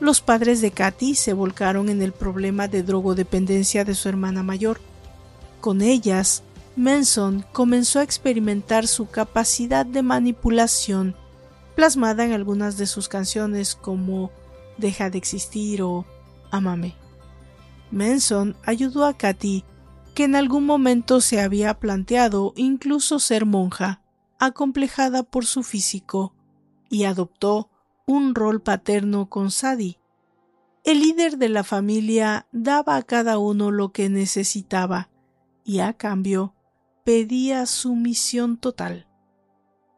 Los 0.00 0.20
padres 0.20 0.60
de 0.60 0.70
Katy 0.70 1.14
se 1.14 1.32
volcaron 1.32 1.88
en 1.88 2.02
el 2.02 2.12
problema 2.12 2.68
de 2.68 2.82
drogodependencia 2.82 3.84
de 3.84 3.94
su 3.94 4.08
hermana 4.08 4.42
mayor. 4.42 4.80
Con 5.60 5.82
ellas, 5.82 6.42
Manson 6.76 7.44
comenzó 7.52 8.00
a 8.00 8.02
experimentar 8.02 8.88
su 8.88 9.06
capacidad 9.06 9.86
de 9.86 10.02
manipulación, 10.02 11.14
plasmada 11.76 12.24
en 12.24 12.32
algunas 12.32 12.76
de 12.76 12.86
sus 12.86 13.08
canciones 13.08 13.74
como 13.74 14.30
Deja 14.76 15.08
de 15.08 15.18
existir 15.18 15.82
o 15.82 16.04
Amame. 16.50 16.96
Manson 17.92 18.56
ayudó 18.64 19.04
a 19.04 19.16
Katy, 19.16 19.64
que 20.14 20.24
en 20.24 20.36
algún 20.36 20.64
momento 20.64 21.20
se 21.20 21.40
había 21.40 21.78
planteado 21.78 22.52
incluso 22.56 23.18
ser 23.18 23.46
monja, 23.46 24.02
acomplejada 24.38 25.22
por 25.24 25.44
su 25.44 25.62
físico, 25.62 26.34
y 26.88 27.04
adoptó 27.04 27.70
un 28.06 28.34
rol 28.34 28.62
paterno 28.62 29.28
con 29.28 29.50
Sadie. 29.50 29.98
El 30.84 31.00
líder 31.00 31.38
de 31.38 31.48
la 31.48 31.64
familia 31.64 32.46
daba 32.52 32.96
a 32.96 33.02
cada 33.02 33.38
uno 33.38 33.70
lo 33.70 33.92
que 33.92 34.08
necesitaba, 34.08 35.10
y 35.64 35.80
a 35.80 35.94
cambio 35.94 36.54
pedía 37.04 37.66
sumisión 37.66 38.56
total. 38.56 39.08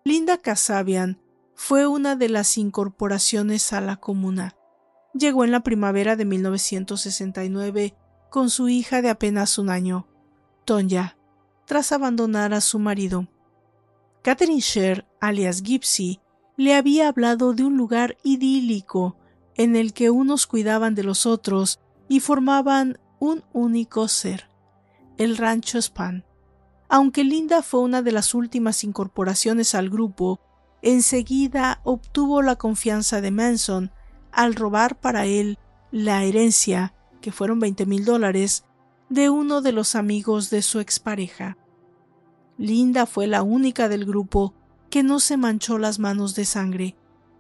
Linda 0.05 0.39
Casabian 0.39 1.21
fue 1.55 1.87
una 1.87 2.17
de 2.17 2.29
las 2.29 2.59
incorporaciones 2.59 3.73
a 3.73 3.81
la 3.81 3.97
comuna. 3.97 4.57
Llegó 5.13 5.45
en 5.45 5.51
la 5.51 5.61
primavera 5.61 6.15
de 6.15 6.25
1969 6.25 7.97
con 8.31 8.51
su 8.51 8.69
hija 8.69 9.03
de 9.03 9.11
apenas 9.11 9.59
un 9.59 9.71
año, 9.71 10.07
Tonya, 10.65 11.17
tras 11.65 11.93
abandonar 11.93 12.55
a 12.55 12.61
su 12.61 12.79
marido. 12.79 13.29
Catherine 14.23 14.61
Sher, 14.61 15.07
alias 15.21 15.63
Gypsy, 15.63 16.21
le 16.57 16.75
había 16.75 17.09
hablado 17.09 17.53
de 17.53 17.65
un 17.65 17.77
lugar 17.77 18.17
idílico 18.23 19.17
en 19.57 19.77
el 19.77 19.93
que 19.93 20.11
unos 20.11 20.47
cuidaban 20.47 20.95
de 20.95 21.03
los 21.03 21.27
otros 21.27 21.81
y 22.09 22.21
formaban 22.21 22.99
un 23.19 23.45
único 23.53 24.09
ser, 24.09 24.49
el 25.19 25.37
rancho 25.37 25.81
Span. 25.81 26.25
Aunque 26.89 27.25
Linda 27.25 27.63
fue 27.63 27.81
una 27.81 28.03
de 28.03 28.13
las 28.13 28.35
últimas 28.35 28.85
incorporaciones 28.85 29.75
al 29.75 29.91
grupo, 29.91 30.41
enseguida 30.83 31.81
obtuvo 31.85 32.43
la 32.43 32.57
confianza 32.57 33.21
de 33.21 33.31
Manson 33.31 33.91
al 34.31 34.55
robar 34.55 35.01
para 35.01 35.27
él 35.27 35.59
la 35.91 36.23
herencia, 36.25 36.95
que 37.27 37.33
fueron 37.33 37.59
20 37.59 37.87
mil 37.87 38.05
dólares, 38.05 38.63
de 39.09 39.31
uno 39.31 39.61
de 39.61 39.73
los 39.73 39.97
amigos 39.97 40.49
de 40.49 40.63
su 40.63 40.79
expareja. 40.79 41.59
Linda 42.57 43.05
fue 43.05 43.27
la 43.27 43.43
única 43.43 43.89
del 43.89 44.05
grupo 44.05 44.55
que 44.91 45.03
no 45.03 45.19
se 45.19 45.37
manchó 45.37 45.77
las 45.77 45.99
manos 45.99 46.37
de 46.37 46.45
sangre. 46.45 46.95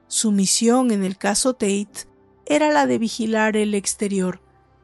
Su 0.09 0.32
misión 0.32 0.91
en 0.91 1.05
el 1.05 1.16
caso 1.16 1.53
Tate 1.53 2.09
era 2.47 2.72
la 2.72 2.87
de 2.87 2.99
vigilar 2.99 3.57
el 3.57 3.76
exterior 3.76 4.43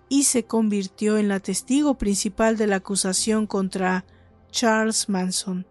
y 0.08 0.22
se 0.22 0.44
convirtió 0.44 1.18
en 1.18 1.26
la 1.26 1.40
testigo 1.40 1.98
principal 1.98 2.56
de 2.56 2.68
la 2.68 2.76
acusación 2.76 3.48
contra 3.48 4.04
Charles 4.52 5.08
Manson. 5.08 5.66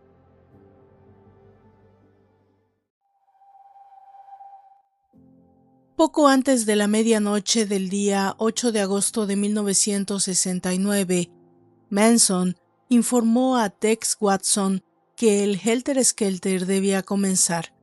Poco 6.01 6.27
antes 6.27 6.65
de 6.65 6.75
la 6.75 6.87
medianoche 6.87 7.67
del 7.67 7.87
día 7.87 8.33
8 8.39 8.71
de 8.71 8.81
agosto 8.81 9.27
de 9.27 9.35
1969, 9.35 11.29
Manson 11.91 12.57
informó 12.89 13.57
a 13.57 13.69
Tex 13.69 14.17
Watson 14.19 14.83
que 15.15 15.43
el 15.43 15.61
Helter 15.63 16.03
Skelter 16.03 16.65
debía 16.65 17.03
comenzar. 17.03 17.75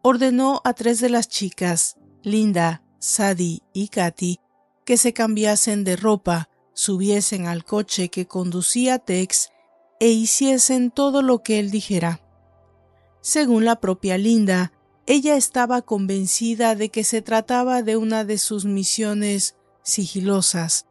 Ordenó 0.00 0.60
a 0.62 0.74
tres 0.74 1.00
de 1.00 1.08
las 1.08 1.28
chicas, 1.28 1.96
Linda, 2.22 2.84
Sadie 3.00 3.64
y 3.72 3.88
Katy, 3.88 4.38
que 4.84 4.96
se 4.96 5.12
cambiasen 5.12 5.82
de 5.82 5.96
ropa, 5.96 6.48
subiesen 6.72 7.48
al 7.48 7.64
coche 7.64 8.10
que 8.10 8.28
conducía 8.28 9.00
Tex 9.00 9.50
e 9.98 10.10
hiciesen 10.10 10.92
todo 10.92 11.20
lo 11.20 11.42
que 11.42 11.58
él 11.58 11.72
dijera. 11.72 12.20
Según 13.22 13.64
la 13.64 13.80
propia 13.80 14.18
Linda, 14.18 14.70
ella 15.06 15.36
estaba 15.36 15.82
convencida 15.82 16.74
de 16.74 16.88
que 16.88 17.04
se 17.04 17.22
trataba 17.22 17.82
de 17.82 17.96
una 17.96 18.24
de 18.24 18.38
sus 18.38 18.64
misiones 18.64 19.56
sigilosas, 19.82 20.86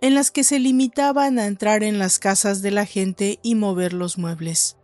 en 0.00 0.14
las 0.14 0.32
que 0.32 0.42
se 0.42 0.58
limitaban 0.58 1.38
a 1.38 1.46
entrar 1.46 1.84
en 1.84 1.98
las 2.00 2.18
casas 2.18 2.60
de 2.60 2.72
la 2.72 2.86
gente 2.86 3.38
y 3.42 3.54
mover 3.54 3.92
los 3.92 4.18
muebles. 4.18 4.76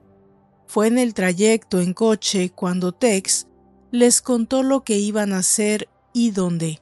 Fue 0.68 0.86
en 0.86 0.98
el 0.98 1.12
trayecto 1.12 1.80
en 1.80 1.92
coche 1.92 2.50
cuando 2.50 2.92
Tex 2.92 3.48
les 3.90 4.22
contó 4.22 4.62
lo 4.62 4.84
que 4.84 4.98
iban 4.98 5.32
a 5.32 5.38
hacer 5.38 5.88
y 6.12 6.30
dónde. 6.30 6.80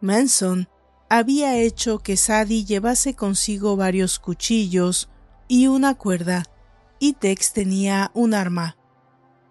Manson 0.00 0.68
había 1.08 1.58
hecho 1.58 1.98
que 1.98 2.16
Sadie 2.16 2.64
llevase 2.64 3.14
consigo 3.14 3.76
varios 3.76 4.18
cuchillos, 4.18 5.08
y 5.48 5.66
una 5.66 5.94
cuerda, 5.94 6.44
y 7.00 7.14
Tex 7.14 7.54
tenía 7.54 8.10
un 8.14 8.34
arma. 8.34 8.77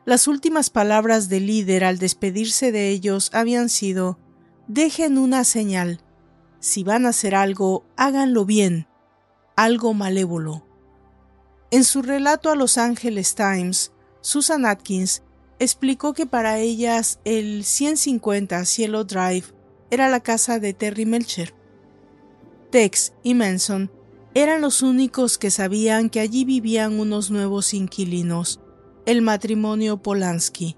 Las 0.07 0.29
últimas 0.29 0.69
palabras 0.69 1.27
del 1.27 1.47
líder 1.47 1.83
al 1.83 1.99
despedirse 1.99 2.71
de 2.71 2.87
ellos 2.91 3.29
habían 3.33 3.67
sido 3.67 4.17
Dejen 4.69 5.17
una 5.17 5.43
señal. 5.43 5.99
Si 6.61 6.81
van 6.85 7.05
a 7.05 7.09
hacer 7.09 7.35
algo, 7.35 7.85
háganlo 7.97 8.45
bien, 8.45 8.87
algo 9.57 9.93
malévolo. 9.93 10.65
En 11.71 11.83
su 11.83 12.03
relato 12.03 12.49
a 12.49 12.55
Los 12.55 12.77
Angeles 12.77 13.35
Times, 13.35 13.91
Susan 14.21 14.65
Atkins 14.65 15.23
explicó 15.59 16.13
que 16.13 16.25
para 16.25 16.57
ellas 16.57 17.19
el 17.25 17.65
150 17.65 18.63
Cielo 18.63 19.03
Drive 19.03 19.47
era 19.91 20.07
la 20.07 20.21
casa 20.21 20.57
de 20.59 20.73
Terry 20.73 21.05
Melcher. 21.05 21.53
Tex 22.71 23.11
y 23.23 23.33
Manson 23.33 23.91
eran 24.33 24.61
los 24.61 24.81
únicos 24.83 25.37
que 25.37 25.51
sabían 25.51 26.09
que 26.09 26.21
allí 26.21 26.45
vivían 26.45 26.97
unos 26.97 27.29
nuevos 27.29 27.73
inquilinos, 27.73 28.61
el 29.07 29.21
matrimonio 29.21 30.01
Polanski. 30.01 30.75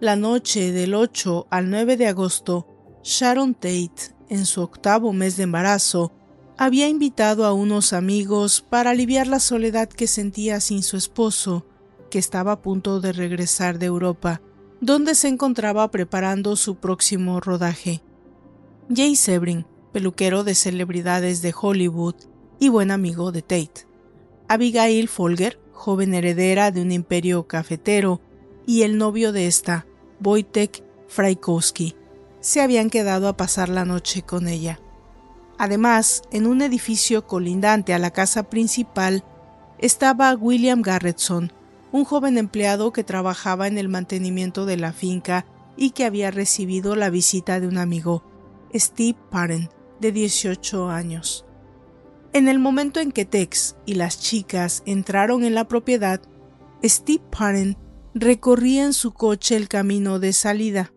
La 0.00 0.16
noche 0.16 0.72
del 0.72 0.92
8 0.92 1.46
al 1.50 1.70
9 1.70 1.96
de 1.96 2.08
agosto, 2.08 2.66
Sharon 3.04 3.54
Tate, 3.54 4.12
en 4.28 4.44
su 4.44 4.60
octavo 4.60 5.12
mes 5.12 5.36
de 5.36 5.44
embarazo, 5.44 6.12
había 6.56 6.88
invitado 6.88 7.46
a 7.46 7.52
unos 7.52 7.92
amigos 7.92 8.60
para 8.68 8.90
aliviar 8.90 9.28
la 9.28 9.38
soledad 9.38 9.88
que 9.88 10.08
sentía 10.08 10.58
sin 10.58 10.82
su 10.82 10.96
esposo, 10.96 11.64
que 12.10 12.18
estaba 12.18 12.50
a 12.50 12.60
punto 12.60 13.00
de 13.00 13.12
regresar 13.12 13.78
de 13.78 13.86
Europa, 13.86 14.42
donde 14.80 15.14
se 15.14 15.28
encontraba 15.28 15.88
preparando 15.92 16.56
su 16.56 16.74
próximo 16.74 17.38
rodaje. 17.38 18.02
Jay 18.92 19.14
Sebring, 19.14 19.64
peluquero 19.92 20.42
de 20.42 20.56
celebridades 20.56 21.40
de 21.40 21.54
Hollywood, 21.56 22.16
y 22.58 22.68
buen 22.68 22.90
amigo 22.90 23.30
de 23.30 23.42
Tate. 23.42 23.87
Abigail 24.48 25.08
Folger, 25.08 25.60
joven 25.72 26.14
heredera 26.14 26.70
de 26.70 26.80
un 26.80 26.90
imperio 26.90 27.46
cafetero, 27.46 28.22
y 28.66 28.82
el 28.82 28.96
novio 28.96 29.32
de 29.32 29.46
esta, 29.46 29.86
Wojtek 30.24 30.82
Frykowski, 31.06 31.94
se 32.40 32.62
habían 32.62 32.88
quedado 32.88 33.28
a 33.28 33.36
pasar 33.36 33.68
la 33.68 33.84
noche 33.84 34.22
con 34.22 34.48
ella. 34.48 34.80
Además, 35.58 36.22
en 36.30 36.46
un 36.46 36.62
edificio 36.62 37.26
colindante 37.26 37.92
a 37.92 37.98
la 37.98 38.10
casa 38.10 38.44
principal 38.44 39.22
estaba 39.78 40.34
William 40.34 40.80
Garretson, 40.80 41.52
un 41.92 42.04
joven 42.04 42.38
empleado 42.38 42.92
que 42.92 43.04
trabajaba 43.04 43.66
en 43.66 43.76
el 43.76 43.88
mantenimiento 43.88 44.66
de 44.66 44.76
la 44.76 44.92
finca 44.92 45.44
y 45.76 45.90
que 45.90 46.04
había 46.04 46.30
recibido 46.30 46.96
la 46.96 47.10
visita 47.10 47.60
de 47.60 47.68
un 47.68 47.76
amigo, 47.76 48.22
Steve 48.74 49.18
Parent, 49.30 49.70
de 50.00 50.12
18 50.12 50.88
años. 50.88 51.44
En 52.32 52.48
el 52.48 52.58
momento 52.58 53.00
en 53.00 53.10
que 53.10 53.24
Tex 53.24 53.76
y 53.86 53.94
las 53.94 54.20
chicas 54.20 54.82
entraron 54.86 55.44
en 55.44 55.54
la 55.54 55.66
propiedad, 55.66 56.20
Steve 56.84 57.24
Parent 57.30 57.78
recorría 58.14 58.84
en 58.84 58.92
su 58.92 59.12
coche 59.12 59.56
el 59.56 59.68
camino 59.68 60.18
de 60.18 60.32
salida. 60.32 60.92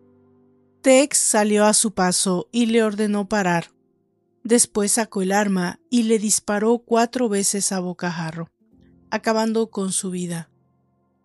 Tex 0.82 1.18
salió 1.18 1.64
a 1.64 1.74
su 1.74 1.92
paso 1.94 2.48
y 2.52 2.66
le 2.66 2.82
ordenó 2.82 3.28
parar. 3.28 3.70
Después 4.44 4.92
sacó 4.92 5.22
el 5.22 5.32
arma 5.32 5.78
y 5.88 6.02
le 6.04 6.18
disparó 6.18 6.78
cuatro 6.78 7.28
veces 7.28 7.72
a 7.72 7.80
bocajarro, 7.80 8.50
acabando 9.10 9.70
con 9.70 9.92
su 9.92 10.10
vida. 10.10 10.50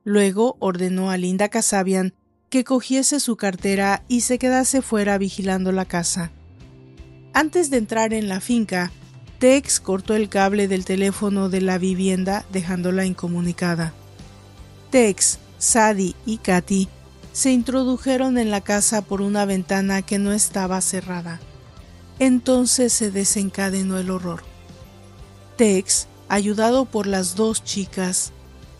Luego 0.04 0.56
ordenó 0.60 1.10
a 1.10 1.18
Linda 1.18 1.50
Casabian 1.50 2.14
que 2.50 2.64
cogiese 2.64 3.20
su 3.20 3.36
cartera 3.36 4.06
y 4.08 4.22
se 4.22 4.40
quedase 4.40 4.82
fuera 4.82 5.18
vigilando 5.18 5.72
la 5.72 5.86
casa. 5.86 6.32
Antes 7.34 7.70
de 7.70 7.78
entrar 7.78 8.14
en 8.14 8.30
la 8.30 8.40
finca, 8.40 8.92
Tex 9.40 9.80
cortó 9.80 10.16
el 10.16 10.30
cable 10.30 10.68
del 10.68 10.84
teléfono 10.84 11.50
de 11.50 11.62
la 11.62 11.78
vivienda 11.78 12.44
dejándola 12.52 13.06
incomunicada. 13.06 13.94
Tex, 14.90 15.38
Sadie 15.60 16.16
y 16.26 16.38
Katy 16.38 16.88
se 17.34 17.52
introdujeron 17.52 18.40
en 18.40 18.50
la 18.50 18.62
casa 18.62 19.04
por 19.04 19.22
una 19.22 19.46
ventana 19.46 20.02
que 20.02 20.18
no 20.18 20.32
estaba 20.32 20.82
cerrada. 20.82 21.40
Entonces 22.18 22.94
se 22.94 23.12
desencadenó 23.12 24.00
el 24.00 24.10
horror. 24.10 24.42
Tex, 25.56 26.08
ayudado 26.30 26.86
por 26.86 27.06
las 27.06 27.36
dos 27.36 27.64
chicas, 27.64 28.32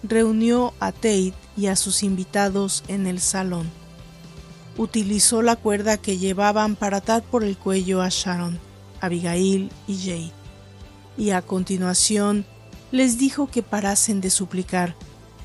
reunió 0.02 0.74
a 0.80 0.92
Tate 0.92 1.34
y 1.56 1.68
a 1.68 1.76
sus 1.76 2.02
invitados 2.02 2.84
en 2.88 3.06
el 3.06 3.20
salón. 3.20 3.70
Utilizó 4.76 5.44
la 5.44 5.56
cuerda 5.56 5.98
que 5.98 6.18
llevaban 6.18 6.76
para 6.76 6.98
atar 6.98 7.22
por 7.22 7.44
el 7.44 7.58
cuello 7.58 8.02
a 8.02 8.10
Sharon, 8.10 8.60
Abigail 9.02 9.70
y 9.88 9.98
Jay. 9.98 10.32
Y 11.18 11.32
a 11.32 11.42
continuación 11.42 12.46
les 12.92 13.18
dijo 13.18 13.48
que 13.48 13.64
parasen 13.64 14.22
de 14.22 14.30
suplicar, 14.30 14.96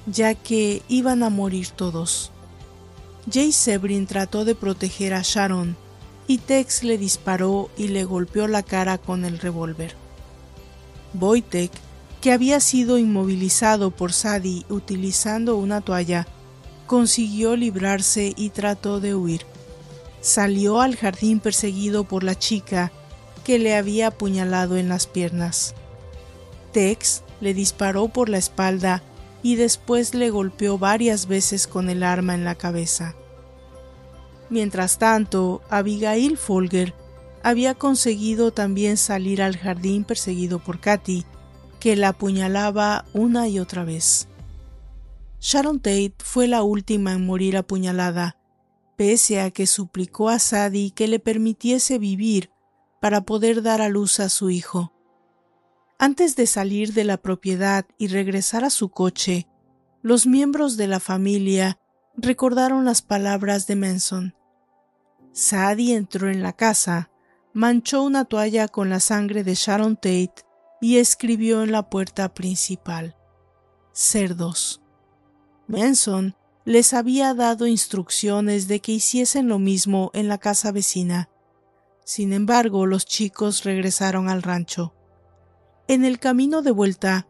ya 0.07 0.35
que 0.35 0.83
iban 0.89 1.23
a 1.23 1.31
morir 1.31 1.69
todos. 1.69 2.31
Jay 3.31 3.53
Sebrin 3.53 4.07
trató 4.07 4.45
de 4.45 4.55
proteger 4.55 5.15
a 5.15 5.23
Sharon 5.23 5.77
y 6.27 6.39
Tex 6.39 6.83
le 6.83 6.99
disparó 6.99 7.71
y 7.77 7.89
le 7.89 8.05
golpeó 8.05 8.49
la 8.49 8.63
cara 8.63 8.99
con 8.99 9.25
el 9.25 9.39
revólver. 9.39 9.95
Boytek, 11.15 11.71
que 12.21 12.33
había 12.33 12.61
sido 12.61 12.99
inmovilizado 12.99 13.91
por 13.91 14.13
Sadie 14.13 14.65
utilizando 14.69 15.57
una 15.57 15.81
toalla, 15.81 16.27
consiguió 16.87 17.57
librarse 17.57 18.33
y 18.37 18.51
trató 18.51 19.01
de 19.01 19.15
huir. 19.15 19.43
Salió 20.21 20.81
al 20.81 20.97
jardín 20.97 21.41
perseguido 21.41 22.05
por 22.05 22.23
la 22.23 22.39
chica 22.39 22.93
que 23.45 23.59
le 23.59 23.77
había 23.77 24.09
apuñalado 24.09 24.77
en 24.77 24.89
las 24.89 25.07
piernas. 25.07 25.75
Tex 26.73 27.23
le 27.41 27.55
disparó 27.55 28.09
por 28.09 28.29
la 28.29 28.39
espalda 28.39 29.03
y 29.43 29.57
después 29.57 30.15
le 30.15 30.31
golpeó 30.31 30.79
varias 30.79 31.27
veces 31.27 31.67
con 31.67 31.91
el 31.91 32.03
arma 32.03 32.35
en 32.35 32.45
la 32.45 32.55
cabeza. 32.55 33.15
Mientras 34.49 34.99
tanto, 34.99 35.63
Abigail 35.69 36.37
Folger 36.37 36.95
había 37.43 37.75
conseguido 37.75 38.53
también 38.53 38.97
salir 38.97 39.43
al 39.43 39.57
jardín 39.57 40.05
perseguido 40.05 40.61
por 40.61 40.79
Katy, 40.79 41.25
que 41.81 41.97
la 41.97 42.09
apuñalaba 42.09 43.05
una 43.13 43.49
y 43.49 43.59
otra 43.59 43.85
vez. 43.85 44.29
Sharon 45.41 45.81
Tate 45.81 46.15
fue 46.19 46.47
la 46.47 46.63
última 46.63 47.13
en 47.13 47.27
morir 47.27 47.57
apuñalada, 47.57 48.37
pese 48.97 49.41
a 49.41 49.51
que 49.51 49.67
suplicó 49.67 50.29
a 50.29 50.39
Sadie 50.39 50.93
que 50.93 51.09
le 51.09 51.19
permitiese 51.19 51.99
vivir 51.99 52.51
para 53.03 53.23
poder 53.23 53.63
dar 53.63 53.83
a 53.83 53.89
luz 53.89 54.21
a 54.21 54.29
su 54.29 54.51
hijo. 54.51 54.93
Antes 55.99 56.37
de 56.37 56.47
salir 56.47 56.93
de 56.93 57.03
la 57.03 57.17
propiedad 57.17 57.85
y 57.99 58.07
regresar 58.07 58.63
a 58.63 58.71
su 58.71 58.91
coche, 58.91 59.49
los 60.03 60.25
miembros 60.25 60.77
de 60.77 60.87
la 60.87 61.01
familia 61.01 61.81
recordaron 62.15 62.85
las 62.85 63.03
palabras 63.03 63.67
de 63.67 63.75
Manson. 63.75 64.37
Sadie 65.33 65.97
entró 65.97 66.31
en 66.31 66.45
la 66.45 66.53
casa, 66.53 67.11
manchó 67.53 68.05
una 68.05 68.25
toalla 68.25 68.69
con 68.69 68.89
la 68.89 69.01
sangre 69.01 69.43
de 69.43 69.57
Sharon 69.57 69.97
Tate 69.97 70.45
y 70.81 70.99
escribió 70.99 71.65
en 71.65 71.73
la 71.73 71.91
puerta 71.91 72.33
principal: 72.33 73.17
Cerdos. 73.93 74.81
Manson 75.67 76.37
les 76.65 76.95
había 76.95 77.35
dado 77.35 77.67
instrucciones 77.67 78.69
de 78.69 78.79
que 78.79 78.93
hiciesen 78.93 79.49
lo 79.49 79.59
mismo 79.59 80.13
en 80.15 80.29
la 80.29 80.39
casa 80.39 80.71
vecina. 80.71 81.32
Sin 82.05 82.33
embargo, 82.33 82.87
los 82.87 83.07
chicos 83.07 83.65
regresaron 83.65 84.29
al 84.29 84.43
rancho. 84.43 84.95
En 85.89 86.05
el 86.05 86.19
camino 86.19 86.63
de 86.63 86.71
vuelta, 86.71 87.29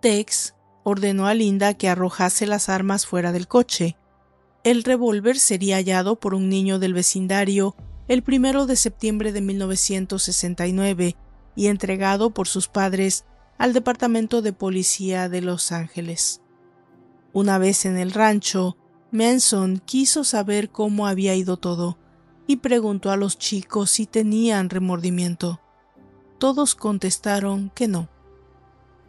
Tex 0.00 0.54
ordenó 0.84 1.26
a 1.26 1.34
Linda 1.34 1.74
que 1.74 1.88
arrojase 1.88 2.46
las 2.46 2.68
armas 2.68 3.06
fuera 3.06 3.32
del 3.32 3.48
coche. 3.48 3.96
El 4.64 4.84
revólver 4.84 5.38
sería 5.38 5.76
hallado 5.76 6.20
por 6.20 6.34
un 6.34 6.48
niño 6.48 6.78
del 6.78 6.94
vecindario 6.94 7.76
el 8.08 8.22
primero 8.22 8.66
de 8.66 8.76
septiembre 8.76 9.32
de 9.32 9.40
1969 9.40 11.16
y 11.54 11.66
entregado 11.68 12.30
por 12.30 12.48
sus 12.48 12.66
padres 12.66 13.24
al 13.56 13.72
Departamento 13.72 14.42
de 14.42 14.52
Policía 14.52 15.28
de 15.28 15.42
Los 15.42 15.70
Ángeles. 15.70 16.40
Una 17.32 17.58
vez 17.58 17.84
en 17.84 17.96
el 17.96 18.10
rancho, 18.10 18.76
Manson 19.12 19.78
quiso 19.84 20.24
saber 20.24 20.70
cómo 20.70 21.06
había 21.06 21.36
ido 21.36 21.56
todo 21.56 21.99
y 22.50 22.56
preguntó 22.56 23.10
a 23.10 23.16
los 23.16 23.38
chicos 23.38 23.90
si 23.90 24.06
tenían 24.06 24.70
remordimiento 24.70 25.60
todos 26.40 26.74
contestaron 26.74 27.70
que 27.74 27.86
no. 27.86 28.08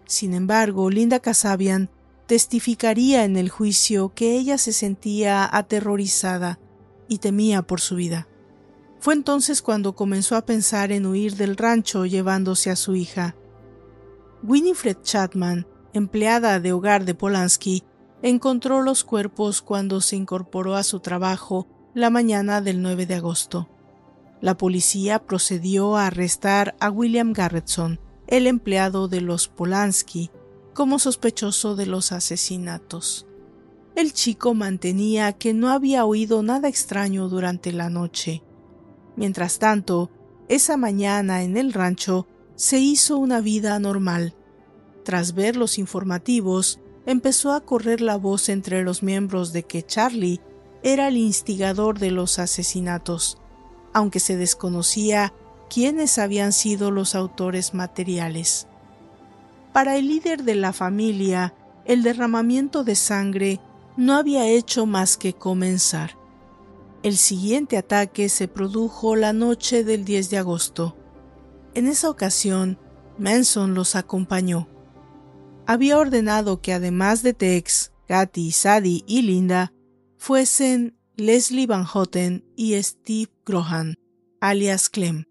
Sin 0.05 0.33
embargo, 0.33 0.89
Linda 0.89 1.21
Casabian 1.21 1.89
testificaría 2.27 3.23
en 3.23 3.37
el 3.37 3.49
juicio 3.49 4.11
que 4.13 4.37
ella 4.37 4.57
se 4.57 4.73
sentía 4.73 5.49
aterrorizada 5.49 6.59
y 7.07 7.19
temía 7.19 7.61
por 7.61 7.79
su 7.79 7.95
vida. 7.95 8.27
Fue 8.99 9.13
entonces 9.13 9.61
cuando 9.61 9.95
comenzó 9.95 10.35
a 10.35 10.45
pensar 10.45 10.91
en 10.91 11.05
huir 11.05 11.37
del 11.37 11.55
rancho 11.55 12.05
llevándose 12.05 12.69
a 12.69 12.75
su 12.75 12.95
hija. 12.95 13.35
Winifred 14.43 14.97
Chapman, 15.01 15.65
empleada 15.93 16.59
de 16.59 16.73
hogar 16.73 17.05
de 17.05 17.15
Polanski, 17.15 17.83
encontró 18.21 18.81
los 18.81 19.05
cuerpos 19.05 19.61
cuando 19.61 20.01
se 20.01 20.17
incorporó 20.17 20.75
a 20.75 20.83
su 20.83 20.99
trabajo 20.99 21.65
la 21.93 22.09
mañana 22.09 22.61
del 22.61 22.81
9 22.81 23.05
de 23.05 23.15
agosto 23.15 23.69
la 24.41 24.57
policía 24.57 25.19
procedió 25.19 25.95
a 25.95 26.07
arrestar 26.07 26.75
a 26.79 26.89
William 26.89 27.31
Garretson, 27.31 27.99
el 28.27 28.47
empleado 28.47 29.07
de 29.07 29.21
los 29.21 29.47
Polanski, 29.47 30.31
como 30.73 30.97
sospechoso 30.97 31.75
de 31.75 31.85
los 31.85 32.11
asesinatos. 32.11 33.27
El 33.95 34.13
chico 34.13 34.53
mantenía 34.55 35.33
que 35.33 35.53
no 35.53 35.69
había 35.69 36.05
oído 36.05 36.41
nada 36.41 36.69
extraño 36.69 37.29
durante 37.29 37.71
la 37.71 37.89
noche. 37.89 38.41
Mientras 39.15 39.59
tanto, 39.59 40.09
esa 40.47 40.75
mañana 40.75 41.43
en 41.43 41.55
el 41.55 41.71
rancho 41.71 42.27
se 42.55 42.79
hizo 42.79 43.17
una 43.17 43.41
vida 43.41 43.77
normal. 43.79 44.33
Tras 45.03 45.35
ver 45.35 45.55
los 45.55 45.77
informativos, 45.77 46.79
empezó 47.05 47.53
a 47.53 47.61
correr 47.61 48.01
la 48.01 48.15
voz 48.15 48.49
entre 48.49 48.83
los 48.83 49.03
miembros 49.03 49.53
de 49.53 49.63
que 49.63 49.85
Charlie 49.85 50.41
era 50.83 51.07
el 51.07 51.17
instigador 51.17 51.99
de 51.99 52.11
los 52.11 52.39
asesinatos 52.39 53.41
aunque 53.93 54.19
se 54.19 54.37
desconocía 54.37 55.33
quiénes 55.69 56.17
habían 56.17 56.53
sido 56.53 56.91
los 56.91 57.15
autores 57.15 57.73
materiales. 57.73 58.67
Para 59.73 59.97
el 59.97 60.07
líder 60.07 60.43
de 60.43 60.55
la 60.55 60.73
familia, 60.73 61.53
el 61.85 62.03
derramamiento 62.03 62.83
de 62.83 62.95
sangre 62.95 63.59
no 63.97 64.15
había 64.15 64.47
hecho 64.47 64.85
más 64.85 65.17
que 65.17 65.33
comenzar. 65.33 66.17
El 67.03 67.17
siguiente 67.17 67.77
ataque 67.77 68.29
se 68.29 68.47
produjo 68.47 69.15
la 69.15 69.33
noche 69.33 69.83
del 69.83 70.05
10 70.05 70.29
de 70.29 70.37
agosto. 70.37 70.95
En 71.73 71.87
esa 71.87 72.09
ocasión, 72.09 72.77
Manson 73.17 73.73
los 73.73 73.95
acompañó. 73.95 74.67
Había 75.65 75.97
ordenado 75.97 76.61
que 76.61 76.73
además 76.73 77.23
de 77.23 77.33
Tex, 77.33 77.91
Katy, 78.07 78.51
Sadie 78.51 79.03
y 79.07 79.21
Linda, 79.21 79.73
fuesen 80.21 80.95
Leslie 81.15 81.65
Van 81.65 81.83
Houten 81.83 82.45
y 82.55 82.75
Steve 82.83 83.31
Grohan, 83.43 83.95
alias 84.39 84.87
Clem. 84.87 85.25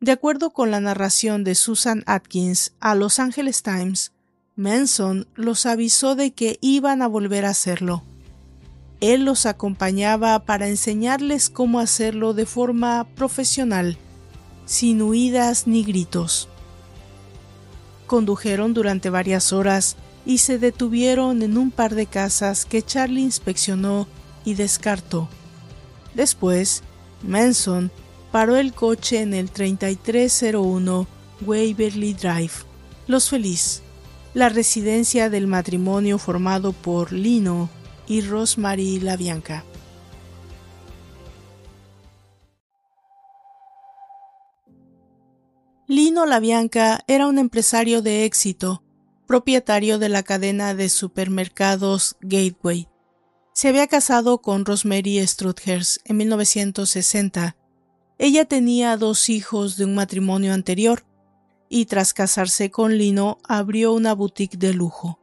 De 0.00 0.10
acuerdo 0.10 0.50
con 0.50 0.72
la 0.72 0.80
narración 0.80 1.44
de 1.44 1.54
Susan 1.54 2.02
Atkins 2.06 2.72
a 2.80 2.96
Los 2.96 3.20
Angeles 3.20 3.62
Times, 3.62 4.10
Manson 4.56 5.28
los 5.36 5.64
avisó 5.64 6.16
de 6.16 6.32
que 6.32 6.58
iban 6.60 7.02
a 7.02 7.06
volver 7.06 7.44
a 7.44 7.50
hacerlo. 7.50 8.02
Él 8.98 9.24
los 9.24 9.46
acompañaba 9.46 10.40
para 10.40 10.66
enseñarles 10.66 11.48
cómo 11.48 11.78
hacerlo 11.78 12.34
de 12.34 12.46
forma 12.46 13.06
profesional, 13.14 13.96
sin 14.64 15.02
huidas 15.02 15.68
ni 15.68 15.84
gritos. 15.84 16.48
Condujeron 18.08 18.74
durante 18.74 19.08
varias 19.08 19.52
horas 19.52 19.96
y 20.26 20.38
se 20.38 20.58
detuvieron 20.58 21.42
en 21.42 21.58
un 21.58 21.70
par 21.70 21.94
de 21.94 22.06
casas 22.06 22.64
que 22.64 22.82
Charlie 22.82 23.22
inspeccionó 23.22 24.06
y 24.44 24.54
descartó. 24.54 25.28
Después, 26.14 26.82
Manson 27.22 27.90
paró 28.32 28.56
el 28.56 28.72
coche 28.72 29.20
en 29.20 29.34
el 29.34 29.50
3301 29.50 31.06
Waverly 31.42 32.14
Drive, 32.14 32.52
Los 33.06 33.28
Feliz, 33.28 33.82
la 34.32 34.48
residencia 34.48 35.30
del 35.30 35.46
matrimonio 35.46 36.18
formado 36.18 36.72
por 36.72 37.12
Lino 37.12 37.68
y 38.06 38.20
Rosemary 38.22 39.00
Labianca. 39.00 39.64
Lino 45.86 46.24
Labianca 46.24 47.04
era 47.06 47.26
un 47.26 47.38
empresario 47.38 48.00
de 48.00 48.24
éxito 48.24 48.82
propietario 49.26 49.98
de 49.98 50.08
la 50.08 50.22
cadena 50.22 50.74
de 50.74 50.88
supermercados 50.88 52.16
Gateway. 52.20 52.88
Se 53.52 53.68
había 53.68 53.86
casado 53.86 54.38
con 54.38 54.64
Rosemary 54.64 55.24
Struthers 55.26 56.00
en 56.04 56.16
1960. 56.18 57.56
Ella 58.18 58.44
tenía 58.44 58.96
dos 58.96 59.28
hijos 59.28 59.76
de 59.76 59.84
un 59.84 59.94
matrimonio 59.94 60.52
anterior 60.52 61.04
y 61.68 61.86
tras 61.86 62.14
casarse 62.14 62.70
con 62.70 62.98
Lino 62.98 63.38
abrió 63.48 63.92
una 63.92 64.14
boutique 64.14 64.56
de 64.58 64.74
lujo. 64.74 65.20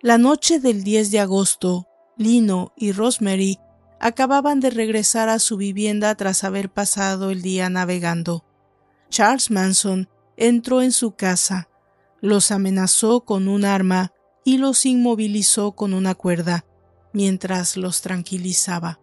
La 0.00 0.18
noche 0.18 0.60
del 0.60 0.84
10 0.84 1.10
de 1.10 1.20
agosto, 1.20 1.86
Lino 2.16 2.72
y 2.76 2.92
Rosemary 2.92 3.58
acababan 4.00 4.60
de 4.60 4.70
regresar 4.70 5.28
a 5.28 5.38
su 5.38 5.56
vivienda 5.56 6.14
tras 6.14 6.44
haber 6.44 6.70
pasado 6.70 7.30
el 7.30 7.42
día 7.42 7.68
navegando. 7.70 8.44
Charles 9.10 9.50
Manson 9.50 10.08
entró 10.36 10.82
en 10.82 10.92
su 10.92 11.12
casa, 11.12 11.68
los 12.26 12.50
amenazó 12.50 13.20
con 13.20 13.46
un 13.46 13.64
arma 13.64 14.12
y 14.44 14.58
los 14.58 14.84
inmovilizó 14.84 15.72
con 15.72 15.94
una 15.94 16.16
cuerda, 16.16 16.64
mientras 17.12 17.76
los 17.76 18.00
tranquilizaba. 18.02 18.98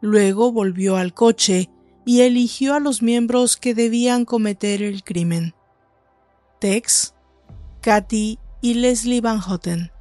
Luego 0.00 0.50
volvió 0.50 0.96
al 0.96 1.14
coche 1.14 1.70
y 2.04 2.22
eligió 2.22 2.74
a 2.74 2.80
los 2.80 3.00
miembros 3.00 3.56
que 3.56 3.74
debían 3.74 4.24
cometer 4.24 4.82
el 4.82 5.04
crimen. 5.04 5.54
Tex, 6.58 7.14
Katy 7.80 8.40
y 8.60 8.74
Leslie 8.74 9.20
Van 9.20 9.38
Houten. 9.38 9.92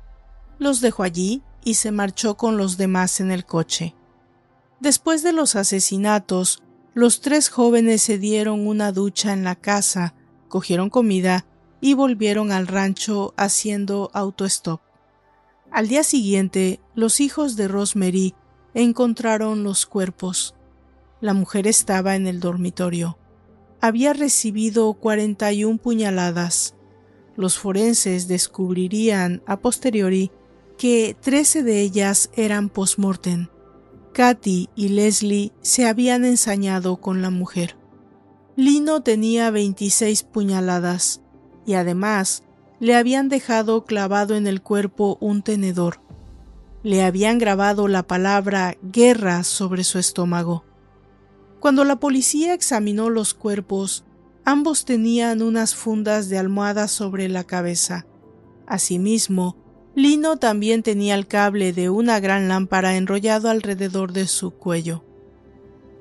Los 0.58 0.82
dejó 0.82 1.04
allí 1.04 1.44
y 1.64 1.76
se 1.76 1.92
marchó 1.92 2.38
con 2.38 2.58
los 2.58 2.78
demás 2.78 3.20
en 3.20 3.30
el 3.30 3.46
coche. 3.46 3.96
Después 4.80 5.22
de 5.22 5.32
los 5.32 5.56
asesinatos, 5.56 6.64
los 6.96 7.22
tres 7.22 7.50
jóvenes 7.50 8.02
se 8.02 8.18
dieron 8.18 8.66
una 8.66 8.92
ducha 8.92 9.32
en 9.32 9.44
la 9.44 9.56
casa, 9.56 10.16
cogieron 10.50 10.90
comida 10.90 11.46
y 11.82 11.96
volvieron 11.96 12.52
al 12.52 12.68
rancho 12.68 13.34
haciendo 13.36 14.12
autostop. 14.14 14.80
Al 15.72 15.88
día 15.88 16.04
siguiente, 16.04 16.80
los 16.94 17.20
hijos 17.20 17.56
de 17.56 17.68
Rosemary 17.68 18.36
encontraron 18.74 19.64
los 19.64 19.86
cuerpos. 19.86 20.54
La 21.20 21.34
mujer 21.34 21.66
estaba 21.66 22.16
en 22.16 22.28
el 22.28 22.40
dormitorio. 22.40 23.18
Había 23.82 24.14
recibido 24.14 24.94
41 24.94 25.78
puñaladas. 25.80 26.76
Los 27.36 27.58
forenses 27.58 28.28
descubrirían 28.28 29.42
a 29.48 29.60
posteriori 29.60 30.32
que 30.78 31.16
13 31.20 31.64
de 31.64 31.82
ellas 31.82 32.30
eran 32.36 32.70
post-mortem. 32.70 33.48
Katy 34.14 34.70
y 34.76 34.90
Leslie 34.90 35.54
se 35.62 35.88
habían 35.88 36.26
ensañado 36.26 36.98
con 36.98 37.22
la 37.22 37.30
mujer. 37.30 37.78
Lino 38.58 39.02
tenía 39.02 39.50
26 39.50 40.24
puñaladas 40.24 41.21
y 41.66 41.74
además 41.74 42.44
le 42.80 42.96
habían 42.96 43.30
dejado 43.30 43.86
clavado 43.86 44.36
en 44.36 44.48
el 44.48 44.62
cuerpo 44.62 45.18
un 45.22 45.44
tenedor. 45.44 46.02
Le 46.84 47.04
habían 47.04 47.38
grabado 47.38 47.88
la 47.88 48.04
palabra 48.04 48.76
guerra 48.82 49.44
sobre 49.44 49.84
su 49.84 50.00
estómago. 50.00 50.66
Cuando 51.60 51.84
la 51.84 51.98
policía 51.98 52.56
examinó 52.56 53.12
los 53.12 53.36
cuerpos, 53.36 54.04
ambos 54.46 54.84
tenían 54.84 55.44
unas 55.44 55.76
fundas 55.76 56.28
de 56.28 56.40
almohada 56.40 56.88
sobre 56.88 57.30
la 57.30 57.44
cabeza. 57.44 58.08
Asimismo, 58.66 59.58
Lino 59.94 60.38
también 60.38 60.82
tenía 60.82 61.14
el 61.14 61.28
cable 61.28 61.74
de 61.74 61.92
una 61.92 62.20
gran 62.20 62.48
lámpara 62.48 62.96
enrollado 62.96 63.50
alrededor 63.50 64.12
de 64.12 64.26
su 64.26 64.52
cuello. 64.52 65.04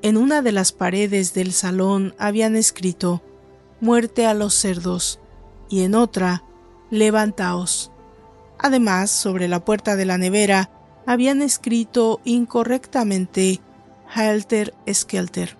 En 0.00 0.16
una 0.16 0.40
de 0.40 0.52
las 0.52 0.72
paredes 0.72 1.34
del 1.34 1.52
salón 1.52 2.14
habían 2.18 2.56
escrito 2.56 3.22
Muerte 3.82 4.26
a 4.26 4.32
los 4.32 4.54
cerdos 4.54 5.20
y 5.70 5.82
en 5.82 5.94
otra 5.94 6.44
Levantaos. 6.90 7.90
Además, 8.58 9.10
sobre 9.10 9.48
la 9.48 9.64
puerta 9.64 9.96
de 9.96 10.04
la 10.04 10.18
nevera 10.18 10.70
habían 11.06 11.40
escrito 11.40 12.20
incorrectamente 12.24 13.60
Helter 14.14 14.74
Skelter. 14.92 15.56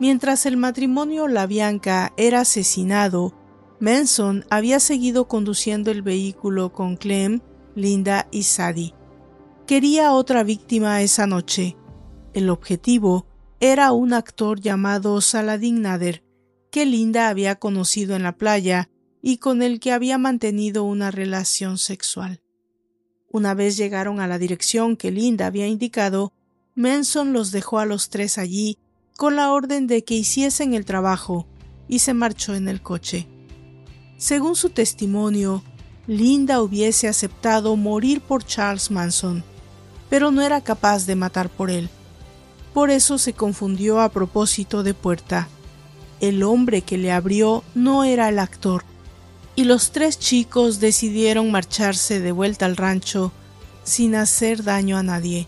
Mientras 0.00 0.46
el 0.46 0.56
matrimonio 0.56 1.28
La 1.28 1.46
Bianca 1.46 2.12
era 2.16 2.40
asesinado, 2.40 3.34
Manson 3.80 4.44
había 4.50 4.80
seguido 4.80 5.28
conduciendo 5.28 5.90
el 5.90 6.02
vehículo 6.02 6.72
con 6.72 6.96
Clem, 6.96 7.40
Linda 7.74 8.26
y 8.30 8.44
Sadie. 8.44 8.94
Quería 9.66 10.12
otra 10.12 10.42
víctima 10.42 11.02
esa 11.02 11.26
noche. 11.26 11.76
El 12.32 12.48
objetivo 12.50 13.26
era 13.60 13.92
un 13.92 14.14
actor 14.14 14.60
llamado 14.60 15.20
Saladin 15.20 15.82
Nader, 15.82 16.22
que 16.70 16.86
Linda 16.86 17.28
había 17.28 17.56
conocido 17.56 18.16
en 18.16 18.22
la 18.22 18.36
playa 18.36 18.88
y 19.22 19.38
con 19.38 19.62
el 19.62 19.80
que 19.80 19.92
había 19.92 20.18
mantenido 20.18 20.84
una 20.84 21.10
relación 21.10 21.78
sexual. 21.78 22.40
Una 23.30 23.54
vez 23.54 23.76
llegaron 23.76 24.20
a 24.20 24.26
la 24.26 24.38
dirección 24.38 24.96
que 24.96 25.10
Linda 25.10 25.46
había 25.46 25.66
indicado, 25.66 26.32
Manson 26.74 27.32
los 27.32 27.50
dejó 27.50 27.78
a 27.78 27.86
los 27.86 28.08
tres 28.08 28.38
allí 28.38 28.78
con 29.16 29.34
la 29.34 29.52
orden 29.52 29.86
de 29.86 30.04
que 30.04 30.14
hiciesen 30.14 30.74
el 30.74 30.84
trabajo 30.84 31.46
y 31.88 31.98
se 31.98 32.14
marchó 32.14 32.54
en 32.54 32.68
el 32.68 32.80
coche. 32.80 33.26
Según 34.16 34.54
su 34.54 34.70
testimonio, 34.70 35.62
Linda 36.06 36.62
hubiese 36.62 37.08
aceptado 37.08 37.76
morir 37.76 38.20
por 38.20 38.44
Charles 38.44 38.90
Manson, 38.90 39.42
pero 40.08 40.30
no 40.30 40.40
era 40.40 40.60
capaz 40.60 41.04
de 41.04 41.16
matar 41.16 41.50
por 41.50 41.70
él. 41.70 41.90
Por 42.72 42.90
eso 42.90 43.18
se 43.18 43.32
confundió 43.32 44.00
a 44.00 44.08
propósito 44.08 44.82
de 44.82 44.94
puerta. 44.94 45.48
El 46.20 46.42
hombre 46.42 46.82
que 46.82 46.98
le 46.98 47.12
abrió 47.12 47.62
no 47.74 48.04
era 48.04 48.28
el 48.28 48.38
actor, 48.38 48.84
y 49.56 49.64
los 49.64 49.92
tres 49.92 50.18
chicos 50.18 50.80
decidieron 50.80 51.50
marcharse 51.50 52.20
de 52.20 52.32
vuelta 52.32 52.66
al 52.66 52.76
rancho 52.76 53.32
sin 53.84 54.14
hacer 54.14 54.62
daño 54.64 54.96
a 54.96 55.02
nadie. 55.02 55.46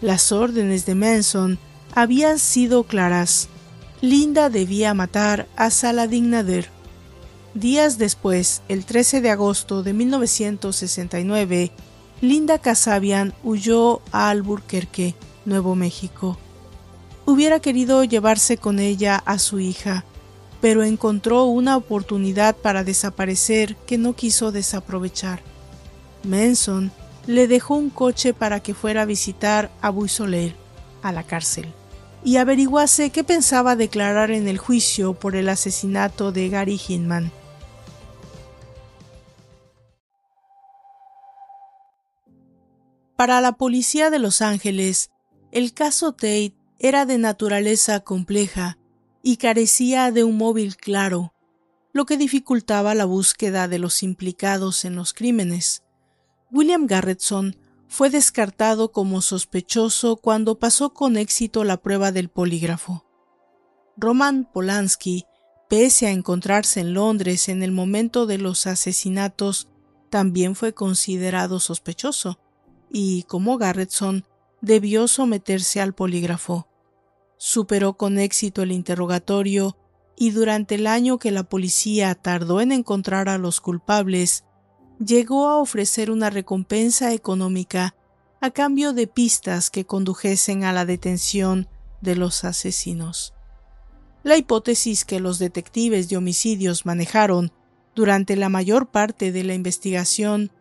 Las 0.00 0.32
órdenes 0.32 0.84
de 0.86 0.94
Manson 0.94 1.58
habían 1.94 2.38
sido 2.38 2.84
claras. 2.84 3.48
Linda 4.00 4.50
debía 4.50 4.94
matar 4.94 5.46
a 5.56 5.70
Saladin 5.70 6.30
Nader 6.30 6.68
Días 7.54 7.98
después, 7.98 8.62
el 8.68 8.86
13 8.86 9.20
de 9.20 9.30
agosto 9.30 9.82
de 9.82 9.92
1969, 9.92 11.70
Linda 12.22 12.58
Casabian 12.58 13.34
huyó 13.44 14.00
a 14.10 14.30
Albuquerque, 14.30 15.14
Nuevo 15.44 15.74
México. 15.74 16.38
Hubiera 17.32 17.60
querido 17.60 18.04
llevarse 18.04 18.58
con 18.58 18.78
ella 18.78 19.16
a 19.16 19.38
su 19.38 19.58
hija, 19.58 20.04
pero 20.60 20.82
encontró 20.82 21.44
una 21.44 21.78
oportunidad 21.78 22.54
para 22.54 22.84
desaparecer 22.84 23.74
que 23.86 23.96
no 23.96 24.12
quiso 24.12 24.52
desaprovechar. 24.52 25.40
Manson 26.24 26.92
le 27.26 27.48
dejó 27.48 27.76
un 27.76 27.88
coche 27.88 28.34
para 28.34 28.60
que 28.60 28.74
fuera 28.74 29.00
a 29.00 29.06
visitar 29.06 29.70
a 29.80 29.88
Buisoler, 29.88 30.54
a 31.00 31.10
la 31.10 31.22
cárcel, 31.22 31.72
y 32.22 32.36
averiguase 32.36 33.08
qué 33.08 33.24
pensaba 33.24 33.76
declarar 33.76 34.30
en 34.30 34.46
el 34.46 34.58
juicio 34.58 35.14
por 35.14 35.34
el 35.34 35.48
asesinato 35.48 36.32
de 36.32 36.50
Gary 36.50 36.78
Hinman. 36.86 37.32
Para 43.16 43.40
la 43.40 43.52
policía 43.52 44.10
de 44.10 44.18
Los 44.18 44.42
Ángeles, 44.42 45.10
el 45.50 45.72
caso 45.72 46.12
Tate 46.12 46.61
era 46.84 47.06
de 47.06 47.16
naturaleza 47.16 48.00
compleja 48.00 48.76
y 49.22 49.36
carecía 49.36 50.10
de 50.10 50.24
un 50.24 50.36
móvil 50.36 50.76
claro, 50.76 51.32
lo 51.92 52.06
que 52.06 52.16
dificultaba 52.16 52.96
la 52.96 53.04
búsqueda 53.04 53.68
de 53.68 53.78
los 53.78 54.02
implicados 54.02 54.84
en 54.84 54.96
los 54.96 55.12
crímenes. 55.12 55.84
William 56.50 56.86
Garretson 56.86 57.56
fue 57.86 58.10
descartado 58.10 58.90
como 58.90 59.22
sospechoso 59.22 60.16
cuando 60.16 60.58
pasó 60.58 60.92
con 60.92 61.16
éxito 61.16 61.62
la 61.62 61.76
prueba 61.76 62.10
del 62.10 62.28
polígrafo. 62.28 63.06
Roman 63.96 64.50
Polanski, 64.52 65.26
pese 65.68 66.08
a 66.08 66.10
encontrarse 66.10 66.80
en 66.80 66.94
Londres 66.94 67.48
en 67.48 67.62
el 67.62 67.70
momento 67.70 68.26
de 68.26 68.38
los 68.38 68.66
asesinatos, 68.66 69.68
también 70.10 70.56
fue 70.56 70.74
considerado 70.74 71.60
sospechoso 71.60 72.40
y, 72.90 73.22
como 73.22 73.56
Garretson, 73.56 74.24
debió 74.60 75.06
someterse 75.06 75.80
al 75.80 75.94
polígrafo. 75.94 76.66
Superó 77.44 77.94
con 77.94 78.20
éxito 78.20 78.62
el 78.62 78.70
interrogatorio 78.70 79.76
y 80.16 80.30
durante 80.30 80.76
el 80.76 80.86
año 80.86 81.18
que 81.18 81.32
la 81.32 81.42
policía 81.42 82.14
tardó 82.14 82.60
en 82.60 82.70
encontrar 82.70 83.28
a 83.28 83.36
los 83.36 83.60
culpables, 83.60 84.44
llegó 85.04 85.48
a 85.48 85.56
ofrecer 85.56 86.12
una 86.12 86.30
recompensa 86.30 87.12
económica 87.12 87.96
a 88.40 88.52
cambio 88.52 88.92
de 88.92 89.08
pistas 89.08 89.70
que 89.70 89.84
condujesen 89.84 90.62
a 90.62 90.72
la 90.72 90.84
detención 90.84 91.66
de 92.00 92.14
los 92.14 92.44
asesinos. 92.44 93.34
La 94.22 94.36
hipótesis 94.36 95.04
que 95.04 95.18
los 95.18 95.40
detectives 95.40 96.08
de 96.08 96.18
homicidios 96.18 96.86
manejaron 96.86 97.50
durante 97.96 98.36
la 98.36 98.50
mayor 98.50 98.92
parte 98.92 99.32
de 99.32 99.42
la 99.42 99.54
investigación 99.54 100.52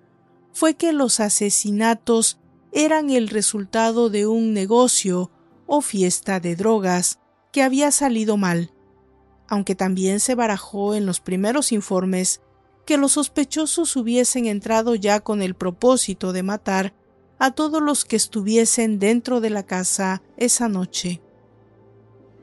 fue 0.52 0.74
que 0.74 0.94
los 0.94 1.20
asesinatos 1.20 2.40
eran 2.72 3.12
el 3.12 3.28
resultado 3.28 4.10
de 4.10 4.26
un 4.26 4.54
negocio 4.54 5.30
o 5.74 5.80
fiesta 5.80 6.42
de 6.42 6.58
drogas 6.58 7.22
que 7.54 7.64
había 7.64 7.92
salido 7.92 8.36
mal. 8.36 8.74
aunque 9.48 9.74
también 9.76 10.20
se 10.20 10.36
barajó 10.36 10.96
en 10.96 11.06
los 11.06 11.20
primeros 11.20 11.72
informes 11.72 12.42
que 12.86 12.98
los 12.98 13.14
sospechosos 13.14 13.96
hubiesen 13.98 14.46
entrado 14.46 14.96
ya 14.96 15.20
con 15.20 15.42
el 15.42 15.56
propósito 15.56 16.32
de 16.32 16.42
matar 16.42 16.94
a 17.38 17.52
todos 17.52 17.82
los 17.82 18.06
que 18.06 18.16
estuviesen 18.16 18.98
dentro 18.98 19.42
de 19.42 19.50
la 19.50 19.64
casa 19.64 20.22
esa 20.38 20.70
noche. 20.70 21.22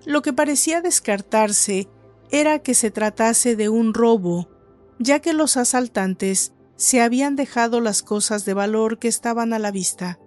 Lo 0.04 0.20
que 0.20 0.34
parecía 0.34 0.82
descartarse 0.82 1.88
era 2.30 2.58
que 2.58 2.74
se 2.74 2.90
tratase 2.90 3.56
de 3.56 3.70
un 3.70 3.94
robo, 3.94 4.50
ya 4.98 5.20
que 5.20 5.32
los 5.32 5.56
asaltantes 5.56 6.52
se 6.76 7.00
habían 7.00 7.36
dejado 7.36 7.80
las 7.80 8.02
cosas 8.02 8.44
de 8.44 8.52
valor 8.52 8.98
que 8.98 9.08
estaban 9.08 9.54
a 9.54 9.58
la 9.58 9.70
vista. 9.70 10.18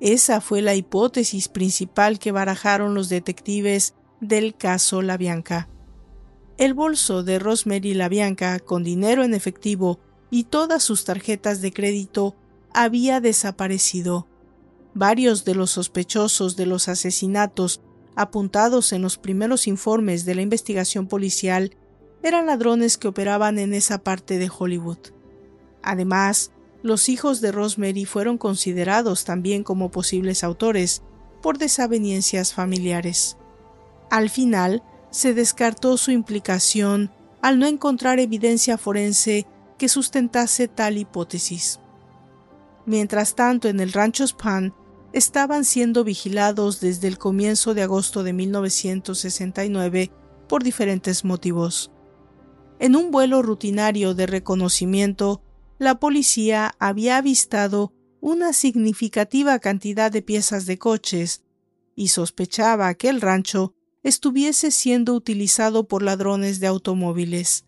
Esa 0.00 0.40
fue 0.40 0.62
la 0.62 0.74
hipótesis 0.74 1.48
principal 1.48 2.18
que 2.18 2.32
barajaron 2.32 2.94
los 2.94 3.10
detectives 3.10 3.94
del 4.20 4.56
caso 4.56 5.02
La 5.02 5.18
Bianca. 5.18 5.68
El 6.56 6.72
bolso 6.72 7.22
de 7.22 7.38
Rosemary 7.38 7.92
La 7.92 8.08
Bianca, 8.08 8.58
con 8.60 8.82
dinero 8.82 9.24
en 9.24 9.34
efectivo 9.34 10.00
y 10.30 10.44
todas 10.44 10.82
sus 10.82 11.04
tarjetas 11.04 11.60
de 11.60 11.72
crédito, 11.72 12.34
había 12.72 13.20
desaparecido. 13.20 14.26
Varios 14.94 15.44
de 15.44 15.54
los 15.54 15.70
sospechosos 15.70 16.56
de 16.56 16.66
los 16.66 16.88
asesinatos 16.88 17.82
apuntados 18.16 18.92
en 18.92 19.02
los 19.02 19.18
primeros 19.18 19.66
informes 19.66 20.24
de 20.24 20.34
la 20.34 20.42
investigación 20.42 21.08
policial 21.08 21.76
eran 22.22 22.46
ladrones 22.46 22.96
que 22.98 23.08
operaban 23.08 23.58
en 23.58 23.74
esa 23.74 23.98
parte 23.98 24.38
de 24.38 24.50
Hollywood. 24.56 24.98
Además, 25.82 26.52
los 26.82 27.08
hijos 27.08 27.40
de 27.40 27.52
Rosemary 27.52 28.04
fueron 28.04 28.38
considerados 28.38 29.24
también 29.24 29.62
como 29.62 29.90
posibles 29.90 30.44
autores 30.44 31.02
por 31.42 31.58
desavenencias 31.58 32.54
familiares. 32.54 33.36
Al 34.10 34.30
final, 34.30 34.82
se 35.10 35.34
descartó 35.34 35.96
su 35.96 36.10
implicación 36.10 37.10
al 37.42 37.58
no 37.58 37.66
encontrar 37.66 38.18
evidencia 38.18 38.78
forense 38.78 39.46
que 39.78 39.88
sustentase 39.88 40.68
tal 40.68 40.98
hipótesis. 40.98 41.80
Mientras 42.86 43.34
tanto, 43.34 43.68
en 43.68 43.80
el 43.80 43.92
rancho 43.92 44.26
Span 44.26 44.74
estaban 45.12 45.64
siendo 45.64 46.04
vigilados 46.04 46.80
desde 46.80 47.08
el 47.08 47.18
comienzo 47.18 47.74
de 47.74 47.82
agosto 47.82 48.22
de 48.22 48.32
1969 48.32 50.10
por 50.48 50.62
diferentes 50.62 51.24
motivos. 51.24 51.90
En 52.78 52.96
un 52.96 53.10
vuelo 53.10 53.42
rutinario 53.42 54.14
de 54.14 54.26
reconocimiento, 54.26 55.42
la 55.80 55.98
policía 55.98 56.74
había 56.78 57.16
avistado 57.16 57.94
una 58.20 58.52
significativa 58.52 59.58
cantidad 59.60 60.12
de 60.12 60.20
piezas 60.20 60.66
de 60.66 60.76
coches 60.76 61.42
y 61.96 62.08
sospechaba 62.08 62.92
que 62.92 63.08
el 63.08 63.22
rancho 63.22 63.74
estuviese 64.02 64.72
siendo 64.72 65.14
utilizado 65.14 65.88
por 65.88 66.02
ladrones 66.02 66.60
de 66.60 66.66
automóviles. 66.66 67.64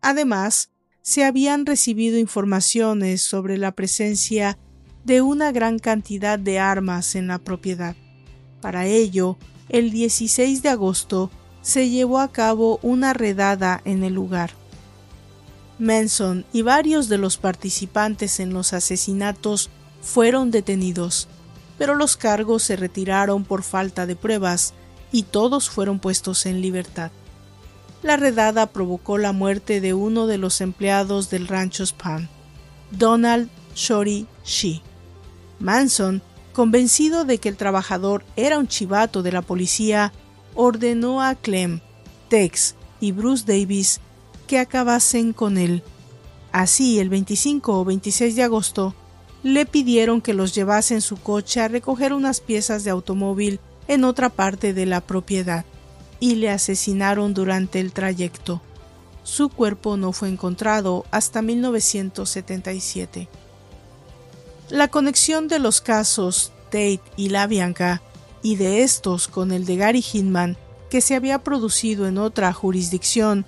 Además, 0.00 0.70
se 1.02 1.24
habían 1.24 1.66
recibido 1.66 2.16
informaciones 2.16 3.22
sobre 3.22 3.58
la 3.58 3.72
presencia 3.72 4.56
de 5.04 5.20
una 5.20 5.50
gran 5.50 5.80
cantidad 5.80 6.38
de 6.38 6.60
armas 6.60 7.16
en 7.16 7.26
la 7.26 7.40
propiedad. 7.40 7.96
Para 8.60 8.86
ello, 8.86 9.36
el 9.68 9.90
16 9.90 10.62
de 10.62 10.68
agosto 10.68 11.28
se 11.62 11.90
llevó 11.90 12.20
a 12.20 12.30
cabo 12.30 12.78
una 12.82 13.14
redada 13.14 13.82
en 13.84 14.04
el 14.04 14.14
lugar. 14.14 14.52
Manson 15.78 16.44
y 16.52 16.62
varios 16.62 17.08
de 17.08 17.18
los 17.18 17.36
participantes 17.36 18.40
en 18.40 18.52
los 18.52 18.72
asesinatos 18.72 19.70
fueron 20.02 20.50
detenidos, 20.50 21.28
pero 21.78 21.94
los 21.94 22.16
cargos 22.16 22.64
se 22.64 22.76
retiraron 22.76 23.44
por 23.44 23.62
falta 23.62 24.06
de 24.06 24.16
pruebas 24.16 24.74
y 25.12 25.22
todos 25.22 25.70
fueron 25.70 26.00
puestos 26.00 26.46
en 26.46 26.60
libertad. 26.60 27.10
La 28.02 28.16
redada 28.16 28.66
provocó 28.66 29.18
la 29.18 29.32
muerte 29.32 29.80
de 29.80 29.94
uno 29.94 30.26
de 30.26 30.38
los 30.38 30.60
empleados 30.60 31.30
del 31.30 31.48
rancho 31.48 31.84
Spam, 31.84 32.28
Donald 32.90 33.48
Shorty 33.74 34.26
Shee. 34.44 34.82
Manson, 35.60 36.22
convencido 36.52 37.24
de 37.24 37.38
que 37.38 37.48
el 37.48 37.56
trabajador 37.56 38.24
era 38.36 38.58
un 38.58 38.68
chivato 38.68 39.22
de 39.22 39.32
la 39.32 39.42
policía, 39.42 40.12
ordenó 40.54 41.22
a 41.22 41.34
Clem, 41.34 41.80
Tex 42.28 42.74
y 43.00 43.12
Bruce 43.12 43.44
Davis 43.46 44.00
que 44.48 44.58
acabasen 44.58 45.32
con 45.32 45.56
él. 45.58 45.84
Así, 46.50 46.98
el 46.98 47.08
25 47.08 47.78
o 47.78 47.84
26 47.84 48.34
de 48.34 48.42
agosto, 48.42 48.94
le 49.44 49.66
pidieron 49.66 50.20
que 50.20 50.34
los 50.34 50.52
llevase 50.52 50.94
en 50.94 51.00
su 51.00 51.16
coche 51.16 51.60
a 51.60 51.68
recoger 51.68 52.12
unas 52.12 52.40
piezas 52.40 52.82
de 52.82 52.90
automóvil 52.90 53.60
en 53.86 54.02
otra 54.02 54.28
parte 54.28 54.74
de 54.74 54.86
la 54.86 55.00
propiedad 55.00 55.64
y 56.18 56.34
le 56.34 56.50
asesinaron 56.50 57.34
durante 57.34 57.78
el 57.78 57.92
trayecto. 57.92 58.60
Su 59.22 59.50
cuerpo 59.50 59.96
no 59.96 60.12
fue 60.12 60.28
encontrado 60.28 61.04
hasta 61.12 61.42
1977. 61.42 63.28
La 64.70 64.88
conexión 64.88 65.46
de 65.46 65.60
los 65.60 65.80
casos 65.80 66.52
Tate 66.64 67.00
y 67.16 67.28
La 67.28 67.46
Bianca 67.46 68.02
y 68.42 68.56
de 68.56 68.82
estos 68.82 69.28
con 69.28 69.52
el 69.52 69.64
de 69.64 69.76
Gary 69.76 70.04
Hinman, 70.12 70.56
que 70.90 71.00
se 71.00 71.14
había 71.14 71.42
producido 71.42 72.06
en 72.06 72.18
otra 72.18 72.52
jurisdicción, 72.52 73.46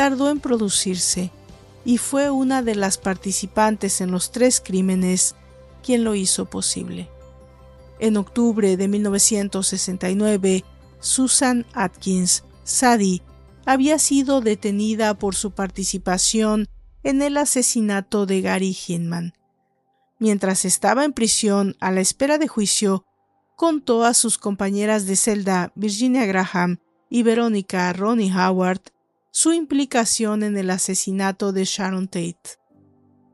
tardó 0.00 0.30
en 0.30 0.40
producirse 0.40 1.30
y 1.84 1.98
fue 1.98 2.30
una 2.30 2.62
de 2.62 2.74
las 2.74 2.96
participantes 2.96 4.00
en 4.00 4.10
los 4.10 4.32
tres 4.32 4.62
crímenes 4.64 5.34
quien 5.82 6.04
lo 6.04 6.14
hizo 6.14 6.46
posible. 6.46 7.10
En 7.98 8.16
octubre 8.16 8.78
de 8.78 8.88
1969, 8.88 10.64
Susan 11.00 11.66
Atkins, 11.74 12.44
Sadie, 12.64 13.20
había 13.66 13.98
sido 13.98 14.40
detenida 14.40 15.12
por 15.18 15.34
su 15.34 15.50
participación 15.50 16.66
en 17.02 17.20
el 17.20 17.36
asesinato 17.36 18.24
de 18.24 18.40
Gary 18.40 18.74
Hinman. 18.74 19.34
Mientras 20.18 20.64
estaba 20.64 21.04
en 21.04 21.12
prisión 21.12 21.76
a 21.78 21.90
la 21.90 22.00
espera 22.00 22.38
de 22.38 22.48
juicio, 22.48 23.04
contó 23.54 24.06
a 24.06 24.14
sus 24.14 24.38
compañeras 24.38 25.04
de 25.04 25.16
celda 25.16 25.72
Virginia 25.74 26.24
Graham 26.24 26.78
y 27.10 27.22
Verónica 27.22 27.92
Ronnie 27.92 28.32
Howard 28.34 28.80
su 29.30 29.52
implicación 29.52 30.42
en 30.42 30.56
el 30.56 30.70
asesinato 30.70 31.52
de 31.52 31.64
Sharon 31.64 32.08
Tate. 32.08 32.58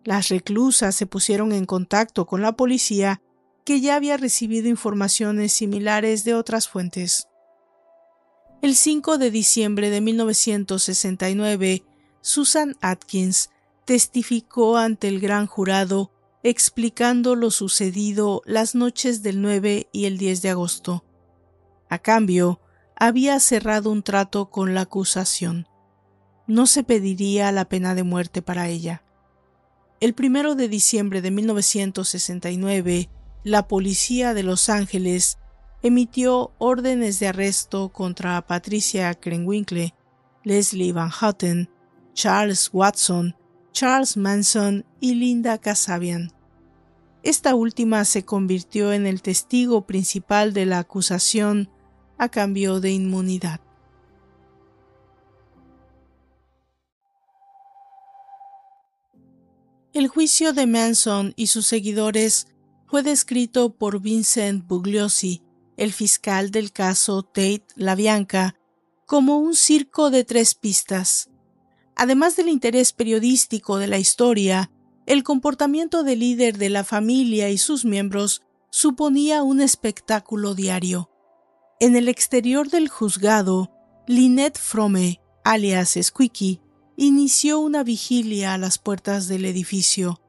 Las 0.04 0.28
reclusas 0.28 0.94
se 0.94 1.06
pusieron 1.06 1.52
en 1.52 1.64
contacto 1.64 2.26
con 2.26 2.42
la 2.42 2.56
policía 2.56 3.22
que 3.64 3.80
ya 3.80 3.96
había 3.96 4.16
recibido 4.16 4.68
informaciones 4.68 5.52
similares 5.52 6.24
de 6.24 6.34
otras 6.34 6.68
fuentes. 6.68 7.26
El 8.62 8.76
5 8.76 9.18
de 9.18 9.30
diciembre 9.30 9.90
de 9.90 10.00
1969, 10.00 11.84
Susan 12.20 12.76
Atkins 12.80 13.50
testificó 13.84 14.76
ante 14.76 15.08
el 15.08 15.20
gran 15.20 15.46
jurado 15.46 16.12
explicando 16.42 17.34
lo 17.34 17.50
sucedido 17.50 18.42
las 18.44 18.76
noches 18.76 19.22
del 19.22 19.42
9 19.42 19.88
y 19.92 20.04
el 20.04 20.16
10 20.16 20.42
de 20.42 20.50
agosto. 20.50 21.04
A 21.88 21.98
cambio, 21.98 22.60
había 22.94 23.40
cerrado 23.40 23.90
un 23.90 24.02
trato 24.02 24.50
con 24.50 24.74
la 24.74 24.82
acusación. 24.82 25.66
No 26.46 26.66
se 26.66 26.82
pediría 26.84 27.50
la 27.52 27.68
pena 27.68 27.94
de 27.94 28.02
muerte 28.02 28.42
para 28.42 28.68
ella. 28.68 29.02
El 30.00 30.14
primero 30.14 30.54
de 30.54 30.68
diciembre 30.68 31.22
de 31.22 31.30
1969, 31.30 33.08
la 33.44 33.66
policía 33.66 34.34
de 34.34 34.42
Los 34.42 34.68
Ángeles 34.68 35.38
emitió 35.82 36.52
órdenes 36.58 37.18
de 37.20 37.28
arresto 37.28 37.88
contra 37.90 38.46
Patricia 38.46 39.14
Krenwinkle, 39.14 39.94
Leslie 40.44 40.92
Van 40.92 41.10
Houten, 41.10 41.70
Charles 42.12 42.70
Watson, 42.72 43.36
Charles 43.72 44.16
Manson 44.16 44.84
y 45.00 45.14
Linda 45.14 45.58
Casabian. 45.58 46.32
Esta 47.22 47.54
última 47.54 48.04
se 48.04 48.24
convirtió 48.24 48.92
en 48.92 49.06
el 49.06 49.20
testigo 49.20 49.86
principal 49.86 50.52
de 50.52 50.66
la 50.66 50.78
acusación 50.78 51.68
a 52.18 52.28
cambio 52.28 52.80
de 52.80 52.92
inmunidad. 52.92 53.60
El 59.96 60.08
juicio 60.08 60.52
de 60.52 60.66
Manson 60.66 61.32
y 61.36 61.46
sus 61.46 61.66
seguidores 61.66 62.48
fue 62.86 63.02
descrito 63.02 63.78
por 63.78 63.98
Vincent 64.02 64.66
Bugliosi, 64.66 65.42
el 65.78 65.90
fiscal 65.90 66.50
del 66.50 66.70
caso 66.70 67.22
Tate 67.22 67.64
La 67.76 67.94
Bianca, 67.94 68.56
como 69.06 69.38
un 69.38 69.54
circo 69.54 70.10
de 70.10 70.22
tres 70.24 70.54
pistas. 70.54 71.30
Además 71.94 72.36
del 72.36 72.50
interés 72.50 72.92
periodístico 72.92 73.78
de 73.78 73.86
la 73.86 73.96
historia, 73.96 74.70
el 75.06 75.22
comportamiento 75.22 76.02
del 76.02 76.18
líder 76.18 76.58
de 76.58 76.68
la 76.68 76.84
familia 76.84 77.48
y 77.48 77.56
sus 77.56 77.86
miembros 77.86 78.42
suponía 78.68 79.42
un 79.42 79.62
espectáculo 79.62 80.54
diario. 80.54 81.10
En 81.80 81.96
el 81.96 82.10
exterior 82.10 82.68
del 82.68 82.90
juzgado, 82.90 83.72
Lynette 84.06 84.58
Frome, 84.58 85.22
alias 85.42 85.96
Squeaky, 85.98 86.60
inició 86.96 87.60
una 87.60 87.84
vigilia 87.84 88.54
a 88.54 88.58
las 88.58 88.78
puertas 88.78 89.28
del 89.28 89.44
edificio, 89.44 90.20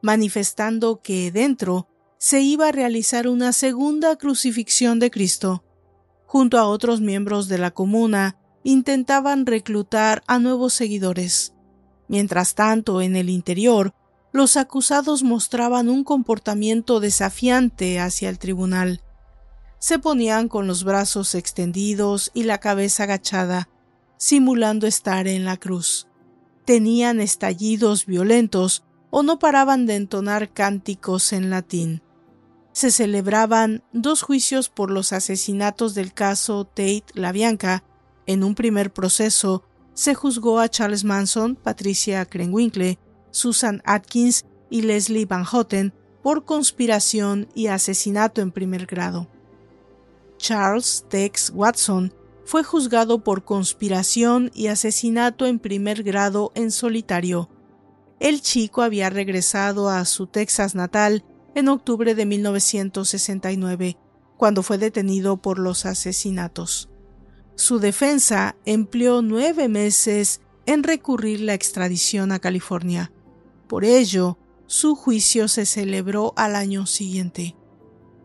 manifestando 0.00 1.02
que 1.02 1.30
dentro 1.30 1.88
se 2.18 2.40
iba 2.40 2.68
a 2.68 2.72
realizar 2.72 3.28
una 3.28 3.52
segunda 3.52 4.16
crucifixión 4.16 4.98
de 4.98 5.10
Cristo. 5.10 5.62
Junto 6.26 6.58
a 6.58 6.66
otros 6.66 7.02
miembros 7.02 7.48
de 7.48 7.58
la 7.58 7.70
comuna, 7.70 8.38
intentaban 8.62 9.44
reclutar 9.44 10.22
a 10.26 10.38
nuevos 10.38 10.72
seguidores. 10.72 11.52
Mientras 12.08 12.54
tanto, 12.54 13.02
en 13.02 13.16
el 13.16 13.28
interior, 13.28 13.94
los 14.32 14.56
acusados 14.56 15.22
mostraban 15.22 15.88
un 15.88 16.02
comportamiento 16.02 16.98
desafiante 16.98 18.00
hacia 18.00 18.30
el 18.30 18.38
tribunal. 18.38 19.02
Se 19.78 19.98
ponían 19.98 20.48
con 20.48 20.66
los 20.66 20.82
brazos 20.82 21.34
extendidos 21.34 22.30
y 22.32 22.44
la 22.44 22.58
cabeza 22.58 23.02
agachada, 23.02 23.68
simulando 24.16 24.86
estar 24.86 25.28
en 25.28 25.44
la 25.44 25.58
cruz. 25.58 26.08
Tenían 26.64 27.20
estallidos 27.20 28.06
violentos 28.06 28.84
o 29.10 29.22
no 29.22 29.38
paraban 29.38 29.86
de 29.86 29.96
entonar 29.96 30.52
cánticos 30.52 31.32
en 31.32 31.50
latín. 31.50 32.02
Se 32.72 32.90
celebraban 32.90 33.84
dos 33.92 34.22
juicios 34.22 34.68
por 34.68 34.90
los 34.90 35.12
asesinatos 35.12 35.94
del 35.94 36.12
caso 36.12 36.64
Tate 36.64 37.04
La 37.14 37.30
Bianca. 37.30 37.84
En 38.26 38.42
un 38.42 38.54
primer 38.54 38.92
proceso 38.92 39.62
se 39.92 40.14
juzgó 40.14 40.58
a 40.58 40.68
Charles 40.68 41.04
Manson, 41.04 41.54
Patricia 41.54 42.24
Krenwinkle, 42.24 42.98
Susan 43.30 43.80
Atkins 43.84 44.44
y 44.70 44.82
Leslie 44.82 45.26
Van 45.26 45.44
Houten 45.44 45.92
por 46.22 46.44
conspiración 46.44 47.48
y 47.54 47.68
asesinato 47.68 48.40
en 48.40 48.50
primer 48.50 48.86
grado. 48.86 49.28
Charles 50.38 51.04
Tex 51.08 51.52
Watson 51.54 52.12
fue 52.44 52.62
juzgado 52.62 53.24
por 53.24 53.44
conspiración 53.44 54.50
y 54.54 54.66
asesinato 54.66 55.46
en 55.46 55.58
primer 55.58 56.02
grado 56.02 56.52
en 56.54 56.70
solitario. 56.70 57.48
El 58.20 58.42
chico 58.42 58.82
había 58.82 59.10
regresado 59.10 59.88
a 59.88 60.04
su 60.04 60.26
Texas 60.26 60.74
natal 60.74 61.24
en 61.54 61.68
octubre 61.68 62.14
de 62.14 62.26
1969, 62.26 63.96
cuando 64.36 64.62
fue 64.62 64.78
detenido 64.78 65.36
por 65.36 65.58
los 65.58 65.86
asesinatos. 65.86 66.88
Su 67.54 67.78
defensa 67.78 68.56
empleó 68.64 69.22
nueve 69.22 69.68
meses 69.68 70.40
en 70.66 70.82
recurrir 70.82 71.40
la 71.40 71.54
extradición 71.54 72.32
a 72.32 72.40
California. 72.40 73.12
Por 73.68 73.84
ello, 73.84 74.38
su 74.66 74.94
juicio 74.96 75.48
se 75.48 75.66
celebró 75.66 76.32
al 76.36 76.56
año 76.56 76.86
siguiente. 76.86 77.56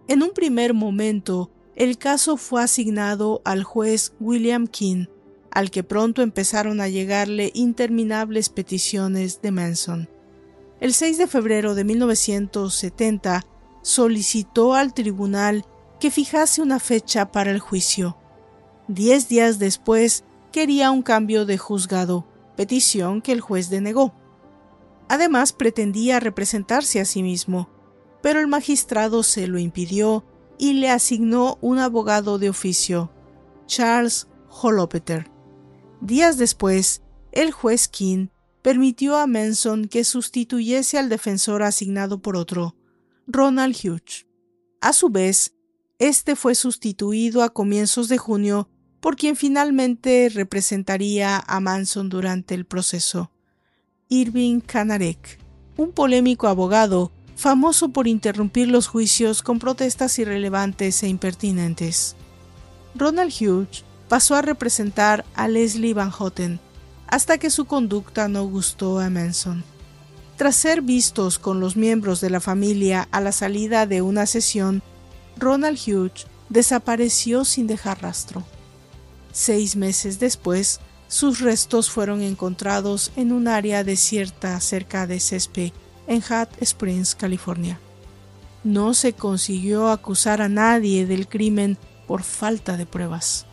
En 0.08 0.24
un 0.24 0.32
primer 0.32 0.74
momento, 0.74 1.52
el 1.80 1.98
caso 1.98 2.36
fue 2.36 2.62
asignado 2.62 3.42
al 3.46 3.64
juez 3.64 4.12
William 4.20 4.68
King, 4.68 5.06
al 5.50 5.72
que 5.72 5.82
pronto 5.82 6.22
empezaron 6.22 6.82
a 6.82 6.90
llegarle 6.90 7.52
interminables 7.56 8.50
peticiones 8.50 9.42
de 9.42 9.52
Manson. 9.52 10.10
El 10.82 10.94
6 10.94 11.18
de 11.18 11.28
febrero 11.28 11.76
de 11.76 11.86
1970 11.86 13.46
solicitó 13.82 14.74
al 14.74 14.94
tribunal 14.94 15.66
que 16.02 16.12
fijase 16.12 16.62
una 16.62 16.80
fecha 16.80 17.32
para 17.32 17.50
el 17.50 17.60
juicio. 17.60 18.18
Diez 18.90 19.30
días 19.30 19.58
después 19.58 20.26
quería 20.52 20.92
un 20.92 21.02
cambio 21.02 21.46
de 21.46 21.58
juzgado, 21.58 22.28
petición 22.58 23.22
que 23.22 23.32
el 23.32 23.40
juez 23.40 23.70
denegó. 23.70 24.14
Además 25.08 25.54
pretendía 25.54 26.20
representarse 26.20 27.00
a 27.00 27.06
sí 27.06 27.24
mismo, 27.24 27.70
pero 28.22 28.42
el 28.42 28.48
magistrado 28.48 29.24
se 29.24 29.48
lo 29.48 29.60
impidió 29.60 30.26
y 30.60 30.74
le 30.74 30.92
asignó 30.92 31.58
un 31.62 31.80
abogado 31.80 32.38
de 32.38 32.50
oficio, 32.50 33.12
Charles 33.66 34.28
Holopeter. 34.62 35.32
Días 36.02 36.38
después, 36.38 37.02
el 37.32 37.52
juez 37.52 37.88
King 37.88 38.28
permitió 38.62 39.16
a 39.16 39.26
Manson 39.26 39.88
que 39.88 40.04
sustituyese 40.04 41.00
al 41.00 41.10
defensor 41.10 41.64
asignado 41.64 42.22
por 42.22 42.36
otro, 42.36 42.76
Ronald 43.26 43.76
Hughes. 43.76 44.28
A 44.82 44.94
su 44.94 45.10
vez, 45.10 45.56
este 45.98 46.36
fue 46.36 46.56
sustituido 46.56 47.42
a 47.42 47.50
comienzos 47.50 48.10
de 48.10 48.18
junio 48.18 48.70
por 49.00 49.16
quien 49.16 49.38
finalmente 49.38 50.30
representaría 50.30 51.38
a 51.38 51.60
Manson 51.62 52.10
durante 52.10 52.54
el 52.54 52.66
proceso. 52.66 53.32
Irving 54.10 54.60
Kanarek, 54.60 55.40
un 55.78 55.94
polémico 55.94 56.48
abogado 56.48 57.14
famoso 57.40 57.88
por 57.88 58.06
interrumpir 58.06 58.68
los 58.68 58.88
juicios 58.88 59.42
con 59.42 59.60
protestas 59.60 60.20
irrelevantes 60.20 61.02
e 61.04 61.08
impertinentes. 61.08 62.18
Ronald 62.96 63.32
Hughes 63.32 63.86
pasó 64.10 64.36
a 64.36 64.42
representar 64.42 65.24
a 65.36 65.48
Leslie 65.48 65.94
Van 65.94 66.12
Houten 66.12 66.60
hasta 67.08 67.38
que 67.38 67.50
su 67.50 67.64
conducta 67.64 68.28
no 68.28 68.44
gustó 68.46 69.00
a 69.00 69.10
Manson. 69.10 69.64
Tras 70.36 70.58
ser 70.58 70.82
vistos 70.82 71.40
con 71.40 71.62
los 71.62 71.78
miembros 71.78 72.20
de 72.20 72.30
la 72.30 72.42
familia 72.42 73.08
a 73.10 73.22
la 73.22 73.32
salida 73.32 73.86
de 73.86 74.02
una 74.02 74.26
sesión, 74.26 74.84
Ronald 75.38 75.80
Hughes 75.80 76.28
desapareció 76.50 77.46
sin 77.46 77.68
dejar 77.68 78.02
rastro. 78.02 78.44
Seis 79.32 79.78
meses 79.78 80.20
después, 80.20 80.82
sus 81.08 81.40
restos 81.40 81.90
fueron 81.90 82.22
encontrados 82.22 83.14
en 83.16 83.32
un 83.32 83.48
área 83.48 83.86
desierta 83.86 84.60
cerca 84.60 85.08
de 85.08 85.22
Cespe, 85.22 85.72
en 86.10 86.22
Hot 86.22 86.50
Springs, 86.60 87.16
California. 87.16 87.80
No 88.66 88.94
se 88.94 89.14
consiguió 89.14 89.88
acusar 89.88 90.42
a 90.42 90.50
nadie 90.50 91.06
del 91.06 91.30
crimen 91.30 91.78
por 92.08 92.24
falta 92.24 92.76
de 92.76 92.86
pruebas. 92.86 93.46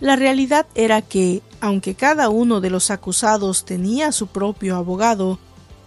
La 0.00 0.14
realidad 0.16 0.66
era 0.74 1.02
que, 1.02 1.42
aunque 1.60 1.94
cada 1.94 2.28
uno 2.28 2.60
de 2.60 2.70
los 2.70 2.90
acusados 2.90 3.64
tenía 3.64 4.12
su 4.12 4.28
propio 4.28 4.76
abogado, 4.76 5.38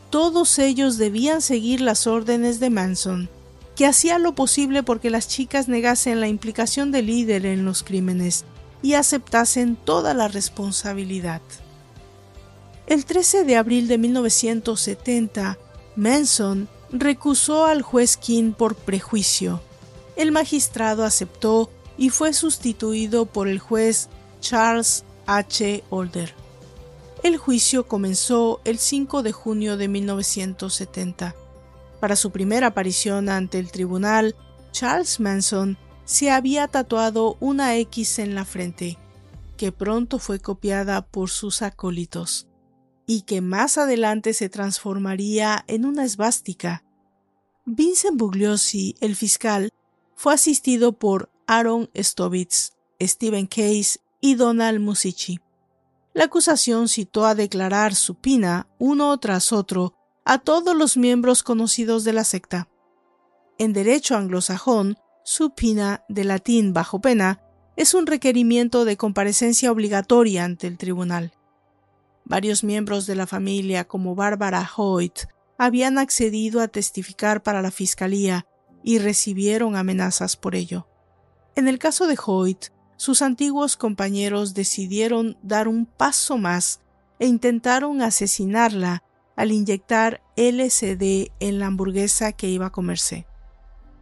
todos 0.10 0.60
ellos 0.60 0.98
debían 0.98 1.42
seguir 1.42 1.80
las 1.80 2.06
órdenes 2.06 2.60
de 2.60 2.70
Manson, 2.70 3.30
que 3.78 3.86
hacía 3.86 4.20
lo 4.20 4.36
posible 4.36 4.84
porque 4.84 5.10
las 5.10 5.30
chicas 5.30 5.70
negasen 5.70 6.20
la 6.20 6.28
implicación 6.28 6.92
del 6.92 7.06
líder 7.06 7.46
en 7.46 7.64
los 7.64 7.84
crímenes 7.84 8.44
y 8.82 8.96
aceptasen 8.96 9.78
toda 9.78 10.14
la 10.14 10.28
responsabilidad. 10.28 11.42
El 12.88 13.06
13 13.06 13.46
de 13.46 13.56
abril 13.56 13.88
de 13.88 13.98
1970, 13.98 15.58
Manson 15.96 16.70
recusó 16.92 17.66
al 17.66 17.82
juez 17.82 18.18
King 18.18 18.54
por 18.54 18.76
prejuicio. 18.76 19.62
El 20.16 20.32
magistrado 20.32 21.04
aceptó 21.04 21.70
y 21.98 22.10
fue 22.10 22.34
sustituido 22.34 23.26
por 23.26 23.48
el 23.48 23.60
juez 23.60 24.10
Charles 24.40 25.04
H. 25.26 25.84
Older. 25.90 26.34
El 27.24 27.38
juicio 27.38 27.88
comenzó 27.88 28.62
el 28.66 28.80
5 28.80 29.22
de 29.22 29.32
junio 29.32 29.78
de 29.78 29.88
1970. 29.88 31.36
Para 32.00 32.16
su 32.16 32.32
primera 32.32 32.68
aparición 32.68 33.30
ante 33.30 33.60
el 33.60 33.72
tribunal, 33.72 34.36
Charles 34.72 35.20
Manson 35.20 35.78
se 36.06 36.32
había 36.32 36.68
tatuado 36.68 37.38
una 37.40 37.78
X 37.78 38.20
en 38.20 38.34
la 38.34 38.44
frente, 38.44 38.98
que 39.56 39.72
pronto 39.72 40.18
fue 40.18 40.40
copiada 40.40 41.04
por 41.04 41.30
sus 41.30 41.62
acólitos, 41.62 42.48
y 43.14 43.24
que 43.24 43.42
más 43.42 43.78
adelante 43.78 44.34
se 44.34 44.48
transformaría 44.48 45.66
en 45.68 45.84
una 45.84 46.06
esvástica. 46.06 46.86
Vincent 47.66 48.18
Bugliosi, 48.18 48.96
el 49.02 49.18
fiscal, 49.18 49.70
fue 50.16 50.34
asistido 50.34 50.94
por 50.94 51.30
Aaron 51.46 51.90
Stovitz, 51.94 52.72
Stephen 53.02 53.48
Case 53.48 54.00
y 54.22 54.36
Donald 54.36 54.80
Musici. 54.80 55.42
La 56.14 56.24
acusación 56.24 56.88
citó 56.88 57.26
a 57.26 57.36
declarar 57.36 57.96
supina 57.96 58.70
uno 58.80 59.18
tras 59.18 59.52
otro 59.52 59.94
a 60.24 60.38
todos 60.38 60.74
los 60.74 60.96
miembros 60.96 61.44
conocidos 61.44 62.06
de 62.06 62.14
la 62.14 62.24
secta. 62.24 62.70
En 63.58 63.74
derecho 63.74 64.16
anglosajón, 64.16 64.96
supina 65.26 66.06
de 66.08 66.24
latín 66.24 66.72
bajo 66.72 67.02
pena, 67.02 67.42
es 67.76 67.94
un 67.94 68.08
requerimiento 68.08 68.86
de 68.86 68.96
comparecencia 68.96 69.70
obligatoria 69.70 70.46
ante 70.46 70.68
el 70.68 70.78
tribunal. 70.78 71.34
Varios 72.32 72.64
miembros 72.64 73.08
de 73.08 73.16
la 73.16 73.28
familia, 73.28 73.84
como 73.84 74.16
Barbara 74.16 74.66
Hoyt, 74.78 75.24
habían 75.58 75.98
accedido 75.98 76.62
a 76.62 76.70
testificar 76.70 77.44
para 77.44 77.62
la 77.62 77.72
fiscalía 77.72 78.46
y 78.86 79.00
recibieron 79.00 79.76
amenazas 79.76 80.38
por 80.38 80.56
ello. 80.56 80.88
En 81.58 81.68
el 81.68 81.78
caso 81.78 82.08
de 82.08 82.18
Hoyt, 82.26 82.68
sus 82.96 83.22
antiguos 83.22 83.76
compañeros 83.76 84.54
decidieron 84.54 85.38
dar 85.44 85.68
un 85.68 85.86
paso 85.86 86.38
más 86.38 86.80
e 87.20 87.28
intentaron 87.28 88.02
asesinarla 88.02 89.04
al 89.36 89.52
inyectar 89.52 90.22
LSD 90.38 91.34
en 91.42 91.60
la 91.60 91.66
hamburguesa 91.66 92.32
que 92.32 92.48
iba 92.48 92.68
a 92.68 92.72
comerse. 92.72 93.28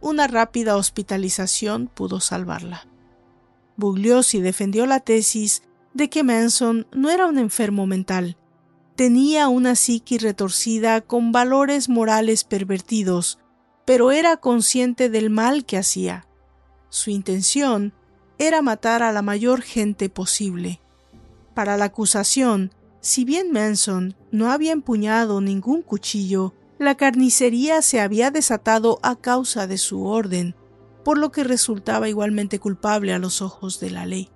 Una 0.00 0.28
rápida 0.28 0.76
hospitalización 0.76 1.88
pudo 1.88 2.20
salvarla. 2.20 2.86
Bugliosi 3.76 4.40
defendió 4.40 4.86
la 4.86 5.00
tesis 5.00 5.64
de 5.94 6.08
que 6.08 6.22
Manson 6.22 6.86
no 6.92 7.10
era 7.10 7.26
un 7.26 7.38
enfermo 7.38 7.86
mental, 7.86 8.36
tenía 8.96 9.48
una 9.48 9.76
psiqui 9.76 10.18
retorcida 10.18 11.00
con 11.00 11.32
valores 11.32 11.88
morales 11.88 12.44
pervertidos, 12.44 13.38
pero 13.84 14.10
era 14.10 14.36
consciente 14.36 15.08
del 15.08 15.30
mal 15.30 15.64
que 15.64 15.78
hacía. 15.78 16.26
Su 16.90 17.10
intención 17.10 17.94
era 18.38 18.62
matar 18.62 19.02
a 19.02 19.12
la 19.12 19.22
mayor 19.22 19.62
gente 19.62 20.08
posible. 20.08 20.80
Para 21.54 21.76
la 21.76 21.86
acusación, 21.86 22.72
si 23.00 23.24
bien 23.24 23.52
Manson 23.52 24.16
no 24.30 24.50
había 24.50 24.72
empuñado 24.72 25.40
ningún 25.40 25.82
cuchillo, 25.82 26.54
la 26.78 26.96
carnicería 26.96 27.82
se 27.82 28.00
había 28.00 28.30
desatado 28.30 28.98
a 29.02 29.16
causa 29.16 29.66
de 29.66 29.78
su 29.78 30.06
orden, 30.06 30.54
por 31.04 31.18
lo 31.18 31.32
que 31.32 31.44
resultaba 31.44 32.08
igualmente 32.08 32.58
culpable 32.58 33.12
a 33.12 33.18
los 33.18 33.42
ojos 33.42 33.80
de 33.80 33.90
la 33.90 34.06
ley. 34.06 34.30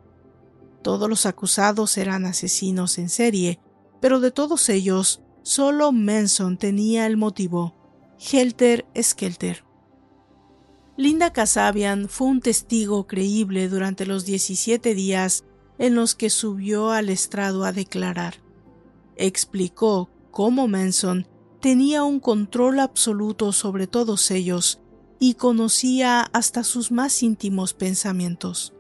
Todos 0.84 1.08
los 1.08 1.24
acusados 1.24 1.96
eran 1.96 2.26
asesinos 2.26 2.98
en 2.98 3.08
serie, 3.08 3.58
pero 4.02 4.20
de 4.20 4.30
todos 4.30 4.68
ellos, 4.68 5.22
solo 5.42 5.92
Manson 5.92 6.58
tenía 6.58 7.06
el 7.06 7.16
motivo. 7.16 7.74
Helter 8.18 8.84
Skelter. 9.00 9.64
Linda 10.98 11.32
Casabian 11.32 12.10
fue 12.10 12.26
un 12.26 12.40
testigo 12.40 13.06
creíble 13.06 13.70
durante 13.70 14.04
los 14.04 14.26
17 14.26 14.94
días 14.94 15.44
en 15.78 15.94
los 15.94 16.14
que 16.14 16.28
subió 16.28 16.90
al 16.90 17.08
estrado 17.08 17.64
a 17.64 17.72
declarar. 17.72 18.42
Explicó 19.16 20.10
cómo 20.30 20.68
Manson 20.68 21.26
tenía 21.62 22.04
un 22.04 22.20
control 22.20 22.78
absoluto 22.78 23.52
sobre 23.52 23.86
todos 23.86 24.30
ellos 24.30 24.82
y 25.18 25.32
conocía 25.32 26.20
hasta 26.34 26.62
sus 26.62 26.92
más 26.92 27.22
íntimos 27.22 27.72
pensamientos. 27.72 28.73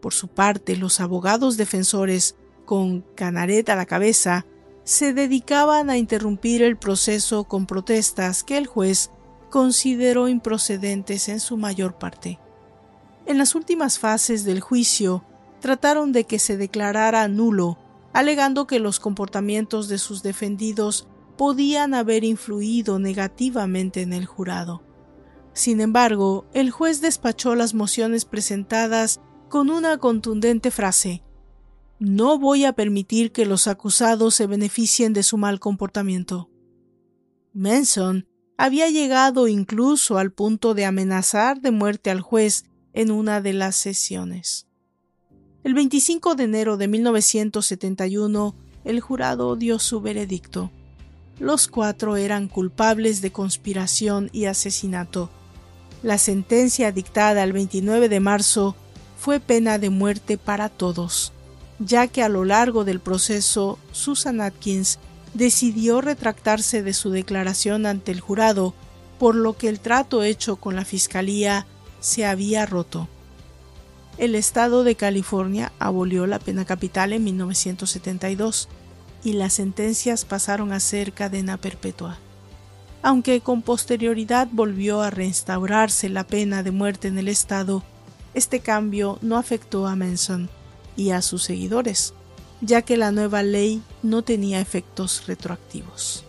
Por 0.00 0.14
su 0.14 0.28
parte, 0.28 0.76
los 0.76 1.00
abogados 1.00 1.56
defensores, 1.56 2.36
con 2.64 3.02
Canaret 3.14 3.68
a 3.68 3.76
la 3.76 3.86
cabeza, 3.86 4.46
se 4.84 5.12
dedicaban 5.12 5.90
a 5.90 5.98
interrumpir 5.98 6.62
el 6.62 6.76
proceso 6.76 7.44
con 7.44 7.66
protestas 7.66 8.44
que 8.44 8.56
el 8.56 8.66
juez 8.66 9.10
consideró 9.50 10.28
improcedentes 10.28 11.28
en 11.28 11.40
su 11.40 11.56
mayor 11.56 11.98
parte. 11.98 12.38
En 13.26 13.38
las 13.38 13.54
últimas 13.54 13.98
fases 13.98 14.44
del 14.44 14.60
juicio, 14.60 15.24
trataron 15.60 16.12
de 16.12 16.24
que 16.24 16.38
se 16.38 16.56
declarara 16.56 17.28
nulo, 17.28 17.78
alegando 18.12 18.66
que 18.66 18.78
los 18.78 19.00
comportamientos 19.00 19.88
de 19.88 19.98
sus 19.98 20.22
defendidos 20.22 21.06
podían 21.36 21.94
haber 21.94 22.24
influido 22.24 22.98
negativamente 22.98 24.02
en 24.02 24.12
el 24.12 24.26
jurado. 24.26 24.82
Sin 25.52 25.80
embargo, 25.80 26.46
el 26.54 26.70
juez 26.70 27.00
despachó 27.00 27.54
las 27.54 27.74
mociones 27.74 28.24
presentadas 28.24 29.20
con 29.48 29.70
una 29.70 29.98
contundente 29.98 30.70
frase 30.70 31.22
No 31.98 32.38
voy 32.38 32.64
a 32.64 32.72
permitir 32.74 33.32
que 33.32 33.46
los 33.46 33.66
acusados 33.66 34.34
se 34.34 34.46
beneficien 34.46 35.12
de 35.12 35.22
su 35.22 35.38
mal 35.38 35.58
comportamiento. 35.58 36.50
Manson 37.52 38.28
había 38.56 38.88
llegado 38.90 39.48
incluso 39.48 40.18
al 40.18 40.32
punto 40.32 40.74
de 40.74 40.84
amenazar 40.84 41.60
de 41.60 41.70
muerte 41.70 42.10
al 42.10 42.20
juez 42.20 42.64
en 42.92 43.10
una 43.10 43.40
de 43.40 43.52
las 43.52 43.76
sesiones. 43.76 44.66
El 45.64 45.74
25 45.74 46.34
de 46.34 46.44
enero 46.44 46.76
de 46.76 46.88
1971, 46.88 48.54
el 48.84 49.00
jurado 49.00 49.56
dio 49.56 49.78
su 49.78 50.00
veredicto. 50.00 50.70
Los 51.38 51.68
cuatro 51.68 52.16
eran 52.16 52.48
culpables 52.48 53.20
de 53.22 53.32
conspiración 53.32 54.28
y 54.32 54.46
asesinato. 54.46 55.30
La 56.02 56.18
sentencia 56.18 56.90
dictada 56.92 57.44
el 57.44 57.52
29 57.52 58.08
de 58.08 58.20
marzo 58.20 58.76
fue 59.18 59.40
pena 59.40 59.78
de 59.78 59.90
muerte 59.90 60.38
para 60.38 60.68
todos, 60.68 61.32
ya 61.80 62.06
que 62.06 62.22
a 62.22 62.28
lo 62.28 62.44
largo 62.44 62.84
del 62.84 63.00
proceso 63.00 63.78
Susan 63.90 64.40
Atkins 64.40 64.98
decidió 65.34 66.00
retractarse 66.00 66.82
de 66.82 66.92
su 66.92 67.10
declaración 67.10 67.84
ante 67.84 68.12
el 68.12 68.20
jurado, 68.20 68.74
por 69.18 69.34
lo 69.34 69.56
que 69.56 69.68
el 69.68 69.80
trato 69.80 70.22
hecho 70.22 70.56
con 70.56 70.76
la 70.76 70.84
Fiscalía 70.84 71.66
se 72.00 72.24
había 72.24 72.64
roto. 72.64 73.08
El 74.18 74.36
estado 74.36 74.84
de 74.84 74.94
California 74.94 75.72
abolió 75.80 76.26
la 76.26 76.38
pena 76.38 76.64
capital 76.64 77.12
en 77.12 77.24
1972 77.24 78.68
y 79.24 79.32
las 79.32 79.52
sentencias 79.52 80.24
pasaron 80.24 80.72
a 80.72 80.80
ser 80.80 81.12
cadena 81.12 81.56
perpetua. 81.56 82.18
Aunque 83.02 83.40
con 83.40 83.62
posterioridad 83.62 84.48
volvió 84.50 85.02
a 85.02 85.10
reinstaurarse 85.10 86.08
la 86.08 86.24
pena 86.24 86.62
de 86.62 86.70
muerte 86.70 87.08
en 87.08 87.18
el 87.18 87.28
estado, 87.28 87.82
este 88.34 88.60
cambio 88.60 89.18
no 89.22 89.36
afectó 89.36 89.86
a 89.86 89.96
Manson 89.96 90.48
y 90.96 91.10
a 91.10 91.22
sus 91.22 91.44
seguidores, 91.44 92.14
ya 92.60 92.82
que 92.82 92.96
la 92.96 93.12
nueva 93.12 93.42
ley 93.42 93.82
no 94.02 94.22
tenía 94.22 94.60
efectos 94.60 95.26
retroactivos. 95.26 96.24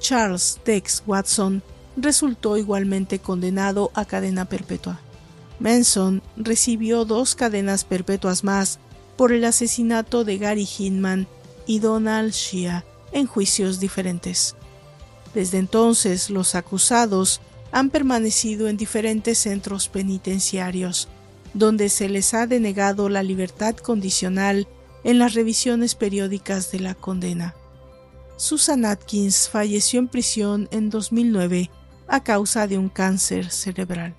Charles 0.00 0.60
Tex 0.64 1.02
Watson 1.06 1.62
resultó 1.96 2.56
igualmente 2.56 3.18
condenado 3.18 3.90
a 3.94 4.04
cadena 4.04 4.44
perpetua. 4.44 5.00
Manson 5.58 6.22
recibió 6.36 7.04
dos 7.04 7.34
cadenas 7.34 7.84
perpetuas 7.84 8.44
más 8.44 8.78
por 9.16 9.32
el 9.32 9.44
asesinato 9.44 10.24
de 10.24 10.36
Gary 10.38 10.68
Hinman 10.78 11.26
y 11.66 11.78
Donald 11.78 12.32
Shea 12.32 12.84
en 13.12 13.26
juicios 13.26 13.80
diferentes. 13.80 14.54
Desde 15.34 15.58
entonces, 15.58 16.30
los 16.30 16.54
acusados 16.54 17.40
han 17.76 17.90
permanecido 17.90 18.68
en 18.68 18.78
diferentes 18.78 19.36
centros 19.36 19.90
penitenciarios, 19.90 21.08
donde 21.52 21.90
se 21.90 22.08
les 22.08 22.32
ha 22.32 22.46
denegado 22.46 23.10
la 23.10 23.22
libertad 23.22 23.76
condicional 23.76 24.66
en 25.04 25.18
las 25.18 25.34
revisiones 25.34 25.94
periódicas 25.94 26.72
de 26.72 26.80
la 26.80 26.94
condena. 26.94 27.54
Susan 28.38 28.86
Atkins 28.86 29.50
falleció 29.50 30.00
en 30.00 30.08
prisión 30.08 30.68
en 30.70 30.88
2009 30.88 31.70
a 32.08 32.24
causa 32.24 32.66
de 32.66 32.78
un 32.78 32.88
cáncer 32.88 33.50
cerebral. 33.50 34.14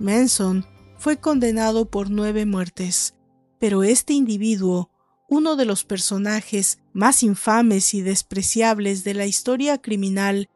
Manson 0.00 0.66
fue 0.98 1.18
condenado 1.18 1.84
por 1.88 2.10
nueve 2.10 2.46
muertes, 2.46 3.14
pero 3.60 3.84
este 3.84 4.12
individuo, 4.12 4.90
uno 5.28 5.54
de 5.54 5.66
los 5.66 5.84
personajes 5.84 6.80
más 6.92 7.22
infames 7.22 7.94
y 7.94 8.00
despreciables 8.00 9.04
de 9.04 9.14
la 9.14 9.26
historia 9.26 9.78
criminal, 9.78 10.48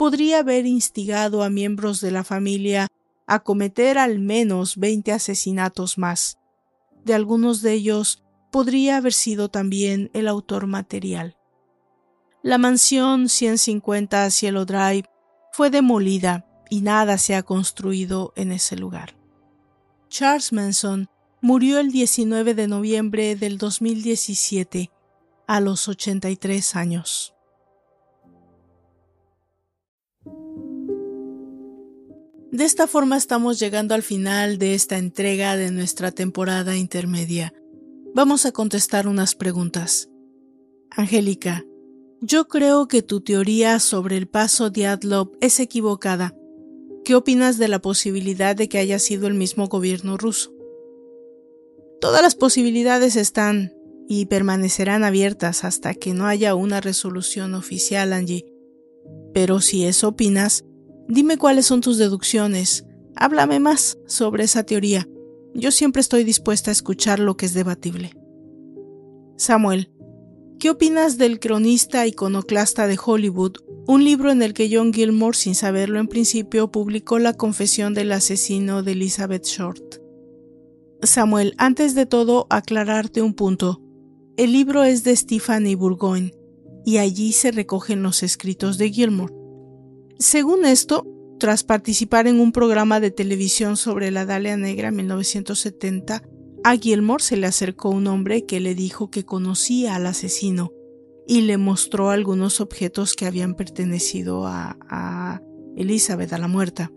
podría 0.00 0.38
haber 0.38 0.64
instigado 0.64 1.42
a 1.42 1.50
miembros 1.50 2.00
de 2.00 2.10
la 2.10 2.24
familia 2.24 2.86
a 3.26 3.40
cometer 3.40 3.98
al 3.98 4.18
menos 4.18 4.78
20 4.78 5.12
asesinatos 5.12 5.98
más. 5.98 6.38
De 7.04 7.12
algunos 7.12 7.60
de 7.60 7.74
ellos 7.74 8.24
podría 8.50 8.96
haber 8.96 9.12
sido 9.12 9.50
también 9.50 10.10
el 10.14 10.26
autor 10.26 10.66
material. 10.66 11.36
La 12.42 12.56
mansión 12.56 13.28
150 13.28 14.30
Cielo 14.30 14.64
Drive 14.64 15.04
fue 15.52 15.68
demolida 15.68 16.46
y 16.70 16.80
nada 16.80 17.18
se 17.18 17.34
ha 17.34 17.42
construido 17.42 18.32
en 18.36 18.52
ese 18.52 18.76
lugar. 18.76 19.18
Charles 20.08 20.54
Manson 20.54 21.10
murió 21.42 21.78
el 21.78 21.92
19 21.92 22.54
de 22.54 22.68
noviembre 22.68 23.36
del 23.36 23.58
2017 23.58 24.90
a 25.46 25.60
los 25.60 25.88
83 25.88 26.74
años. 26.74 27.34
De 32.52 32.64
esta 32.64 32.88
forma 32.88 33.16
estamos 33.16 33.60
llegando 33.60 33.94
al 33.94 34.02
final 34.02 34.58
de 34.58 34.74
esta 34.74 34.98
entrega 34.98 35.56
de 35.56 35.70
nuestra 35.70 36.10
temporada 36.10 36.76
intermedia. 36.76 37.54
Vamos 38.12 38.44
a 38.44 38.50
contestar 38.50 39.06
unas 39.06 39.36
preguntas. 39.36 40.10
Angélica, 40.90 41.64
yo 42.20 42.48
creo 42.48 42.88
que 42.88 43.02
tu 43.02 43.20
teoría 43.20 43.78
sobre 43.78 44.16
el 44.16 44.26
paso 44.26 44.68
de 44.68 44.88
Adlov 44.88 45.30
es 45.40 45.60
equivocada. 45.60 46.34
¿Qué 47.04 47.14
opinas 47.14 47.56
de 47.56 47.68
la 47.68 47.78
posibilidad 47.78 48.56
de 48.56 48.68
que 48.68 48.78
haya 48.78 48.98
sido 48.98 49.28
el 49.28 49.34
mismo 49.34 49.68
gobierno 49.68 50.16
ruso? 50.16 50.52
Todas 52.00 52.20
las 52.20 52.34
posibilidades 52.34 53.14
están 53.14 53.72
y 54.08 54.26
permanecerán 54.26 55.04
abiertas 55.04 55.62
hasta 55.62 55.94
que 55.94 56.14
no 56.14 56.26
haya 56.26 56.56
una 56.56 56.80
resolución 56.80 57.54
oficial, 57.54 58.12
Angie. 58.12 58.52
Pero 59.32 59.60
si 59.60 59.84
eso 59.84 60.08
opinas, 60.08 60.64
dime 61.10 61.36
cuáles 61.36 61.66
son 61.66 61.80
tus 61.80 61.98
deducciones. 61.98 62.86
Háblame 63.16 63.60
más 63.60 63.98
sobre 64.06 64.44
esa 64.44 64.62
teoría. 64.62 65.08
Yo 65.54 65.72
siempre 65.72 66.00
estoy 66.00 66.24
dispuesta 66.24 66.70
a 66.70 66.72
escuchar 66.72 67.18
lo 67.18 67.36
que 67.36 67.46
es 67.46 67.54
debatible. 67.54 68.14
Samuel, 69.36 69.90
¿qué 70.58 70.70
opinas 70.70 71.18
del 71.18 71.40
cronista 71.40 72.06
iconoclasta 72.06 72.86
de 72.86 72.98
Hollywood, 73.04 73.56
un 73.86 74.04
libro 74.04 74.30
en 74.30 74.42
el 74.42 74.54
que 74.54 74.70
John 74.72 74.92
Gilmore, 74.92 75.36
sin 75.36 75.54
saberlo 75.54 75.98
en 75.98 76.06
principio, 76.06 76.70
publicó 76.70 77.18
la 77.18 77.34
confesión 77.34 77.94
del 77.94 78.12
asesino 78.12 78.82
de 78.82 78.92
Elizabeth 78.92 79.44
Short? 79.44 79.96
Samuel, 81.02 81.54
antes 81.56 81.94
de 81.94 82.06
todo, 82.06 82.46
aclararte 82.50 83.22
un 83.22 83.34
punto. 83.34 83.82
El 84.36 84.52
libro 84.52 84.84
es 84.84 85.02
de 85.02 85.16
Stephanie 85.16 85.74
Burgoyne 85.74 86.32
y 86.84 86.98
allí 86.98 87.32
se 87.32 87.50
recogen 87.50 88.02
los 88.02 88.22
escritos 88.22 88.78
de 88.78 88.90
Gilmore. 88.90 89.39
Según 90.20 90.66
esto, 90.66 91.06
tras 91.38 91.64
participar 91.64 92.26
en 92.26 92.40
un 92.40 92.52
programa 92.52 93.00
de 93.00 93.10
televisión 93.10 93.78
sobre 93.78 94.10
la 94.10 94.26
Dalia 94.26 94.54
Negra 94.58 94.88
en 94.88 94.96
1970, 94.96 96.22
a 96.62 96.76
Gilmore 96.76 97.24
se 97.24 97.38
le 97.38 97.46
acercó 97.46 97.88
un 97.88 98.06
hombre 98.06 98.44
que 98.44 98.60
le 98.60 98.74
dijo 98.74 99.10
que 99.10 99.24
conocía 99.24 99.94
al 99.94 100.06
asesino 100.06 100.72
y 101.26 101.40
le 101.40 101.56
mostró 101.56 102.10
algunos 102.10 102.60
objetos 102.60 103.14
que 103.14 103.24
habían 103.24 103.54
pertenecido 103.54 104.46
a, 104.46 104.76
a 104.90 105.40
Elizabeth, 105.74 106.34
a 106.34 106.38
la 106.38 106.48
muerta. 106.48 106.92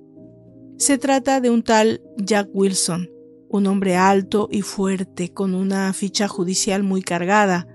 Se 0.77 0.97
trata 0.97 1.39
de 1.39 1.49
un 1.49 1.63
tal 1.63 2.01
Jack 2.17 2.49
Wilson, 2.51 3.09
un 3.47 3.67
hombre 3.67 3.95
alto 3.95 4.49
y 4.51 4.63
fuerte 4.63 5.31
con 5.31 5.55
una 5.55 5.93
ficha 5.93 6.27
judicial 6.27 6.83
muy 6.83 7.01
cargada. 7.01 7.67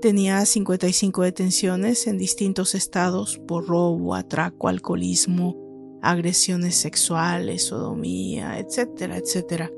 Tenía 0.00 0.46
55 0.46 1.22
detenciones 1.22 2.06
en 2.06 2.16
distintos 2.16 2.74
estados 2.74 3.38
por 3.46 3.66
robo, 3.66 4.14
atraco, 4.14 4.68
alcoholismo, 4.68 5.98
agresiones 6.00 6.76
sexuales, 6.76 7.66
sodomía, 7.66 8.58
etcétera, 8.58 9.18
etcétera. 9.18 9.70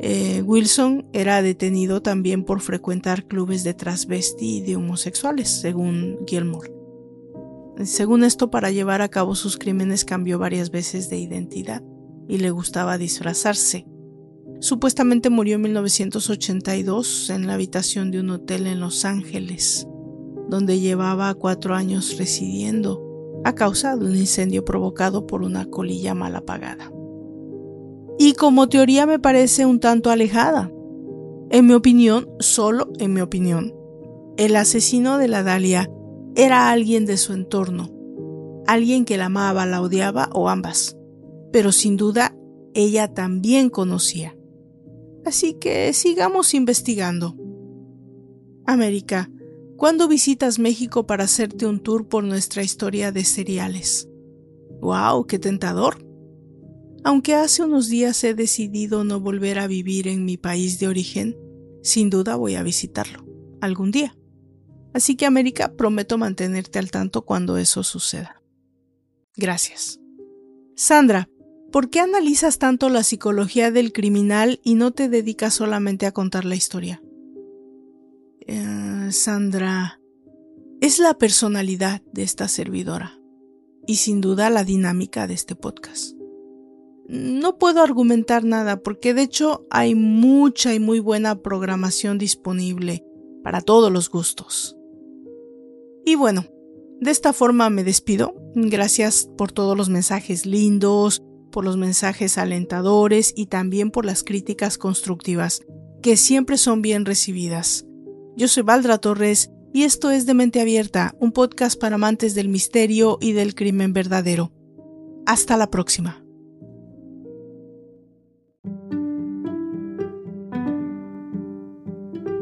Eh, 0.00 0.42
Wilson 0.44 1.08
era 1.12 1.42
detenido 1.42 2.02
también 2.02 2.44
por 2.44 2.60
frecuentar 2.60 3.26
clubes 3.26 3.62
de 3.62 3.74
transvesti 3.74 4.56
y 4.56 4.60
de 4.62 4.74
homosexuales, 4.74 5.48
según 5.48 6.18
Gilmore. 6.26 6.72
Según 7.84 8.24
esto, 8.24 8.50
para 8.50 8.72
llevar 8.72 9.00
a 9.00 9.08
cabo 9.08 9.36
sus 9.36 9.56
crímenes 9.58 10.04
cambió 10.04 10.40
varias 10.40 10.70
veces 10.70 11.08
de 11.08 11.18
identidad 11.18 11.82
y 12.26 12.38
le 12.38 12.50
gustaba 12.50 12.98
disfrazarse. 12.98 13.86
Supuestamente 14.60 15.30
murió 15.30 15.56
en 15.56 15.62
1982 15.62 17.30
en 17.30 17.46
la 17.46 17.54
habitación 17.54 18.10
de 18.10 18.20
un 18.20 18.30
hotel 18.30 18.66
en 18.66 18.80
Los 18.80 19.04
Ángeles, 19.04 19.86
donde 20.48 20.80
llevaba 20.80 21.34
cuatro 21.34 21.74
años 21.74 22.16
residiendo 22.18 23.02
a 23.44 23.54
causa 23.54 23.96
de 23.96 24.06
un 24.06 24.16
incendio 24.16 24.64
provocado 24.64 25.26
por 25.26 25.42
una 25.42 25.66
colilla 25.66 26.14
mal 26.14 26.34
apagada. 26.36 26.90
Y 28.18 28.32
como 28.32 28.68
teoría 28.68 29.06
me 29.06 29.18
parece 29.18 29.66
un 29.66 29.78
tanto 29.78 30.10
alejada. 30.10 30.72
En 31.50 31.66
mi 31.66 31.74
opinión, 31.74 32.28
solo 32.40 32.90
en 32.98 33.12
mi 33.12 33.20
opinión, 33.20 33.74
el 34.36 34.56
asesino 34.56 35.18
de 35.18 35.28
la 35.28 35.42
Dalia 35.42 35.90
era 36.34 36.70
alguien 36.70 37.06
de 37.06 37.18
su 37.18 37.34
entorno, 37.34 37.90
alguien 38.66 39.04
que 39.04 39.16
la 39.16 39.26
amaba, 39.26 39.66
la 39.66 39.80
odiaba 39.80 40.28
o 40.32 40.48
ambas, 40.48 40.96
pero 41.52 41.72
sin 41.72 41.96
duda 41.96 42.34
ella 42.74 43.14
también 43.14 43.70
conocía. 43.70 44.35
Así 45.26 45.54
que 45.54 45.92
sigamos 45.92 46.54
investigando. 46.54 47.36
América, 48.64 49.28
¿cuándo 49.76 50.06
visitas 50.06 50.60
México 50.60 51.04
para 51.04 51.24
hacerte 51.24 51.66
un 51.66 51.80
tour 51.80 52.06
por 52.08 52.22
nuestra 52.22 52.62
historia 52.62 53.10
de 53.10 53.24
cereales? 53.24 54.08
¡Wow! 54.80 55.26
¡Qué 55.26 55.40
tentador! 55.40 56.06
Aunque 57.02 57.34
hace 57.34 57.64
unos 57.64 57.88
días 57.88 58.22
he 58.22 58.34
decidido 58.34 59.02
no 59.02 59.18
volver 59.18 59.58
a 59.58 59.66
vivir 59.66 60.06
en 60.06 60.24
mi 60.24 60.36
país 60.36 60.78
de 60.78 60.86
origen, 60.86 61.36
sin 61.82 62.08
duda 62.08 62.36
voy 62.36 62.54
a 62.54 62.62
visitarlo, 62.62 63.26
algún 63.60 63.90
día. 63.90 64.16
Así 64.94 65.16
que 65.16 65.26
América, 65.26 65.74
prometo 65.76 66.18
mantenerte 66.18 66.78
al 66.78 66.92
tanto 66.92 67.24
cuando 67.24 67.56
eso 67.56 67.82
suceda. 67.82 68.40
Gracias. 69.36 69.98
Sandra, 70.76 71.28
¿Por 71.76 71.90
qué 71.90 72.00
analizas 72.00 72.58
tanto 72.58 72.88
la 72.88 73.02
psicología 73.02 73.70
del 73.70 73.92
criminal 73.92 74.60
y 74.64 74.76
no 74.76 74.92
te 74.92 75.10
dedicas 75.10 75.52
solamente 75.52 76.06
a 76.06 76.12
contar 76.12 76.46
la 76.46 76.54
historia? 76.54 77.02
Eh, 78.46 79.08
Sandra, 79.10 80.00
es 80.80 80.98
la 80.98 81.18
personalidad 81.18 82.00
de 82.14 82.22
esta 82.22 82.48
servidora 82.48 83.20
y 83.86 83.96
sin 83.96 84.22
duda 84.22 84.48
la 84.48 84.64
dinámica 84.64 85.26
de 85.26 85.34
este 85.34 85.54
podcast. 85.54 86.16
No 87.08 87.58
puedo 87.58 87.82
argumentar 87.82 88.42
nada 88.44 88.82
porque 88.82 89.12
de 89.12 89.24
hecho 89.24 89.66
hay 89.68 89.94
mucha 89.94 90.72
y 90.72 90.80
muy 90.80 90.98
buena 90.98 91.42
programación 91.42 92.16
disponible 92.16 93.04
para 93.44 93.60
todos 93.60 93.92
los 93.92 94.08
gustos. 94.08 94.78
Y 96.06 96.14
bueno, 96.14 96.46
de 97.02 97.10
esta 97.10 97.34
forma 97.34 97.68
me 97.68 97.84
despido. 97.84 98.34
Gracias 98.54 99.28
por 99.36 99.52
todos 99.52 99.76
los 99.76 99.90
mensajes 99.90 100.46
lindos, 100.46 101.22
por 101.56 101.64
los 101.64 101.78
mensajes 101.78 102.36
alentadores 102.36 103.32
y 103.34 103.46
también 103.46 103.90
por 103.90 104.04
las 104.04 104.22
críticas 104.22 104.76
constructivas, 104.76 105.62
que 106.02 106.18
siempre 106.18 106.58
son 106.58 106.82
bien 106.82 107.06
recibidas. 107.06 107.86
Yo 108.36 108.46
soy 108.46 108.62
Valdra 108.62 108.98
Torres 108.98 109.50
y 109.72 109.84
esto 109.84 110.10
es 110.10 110.26
De 110.26 110.34
Mente 110.34 110.60
Abierta, 110.60 111.14
un 111.18 111.32
podcast 111.32 111.80
para 111.80 111.94
amantes 111.94 112.34
del 112.34 112.50
misterio 112.50 113.16
y 113.22 113.32
del 113.32 113.54
crimen 113.54 113.94
verdadero. 113.94 114.52
Hasta 115.24 115.56
la 115.56 115.70
próxima. 115.70 116.22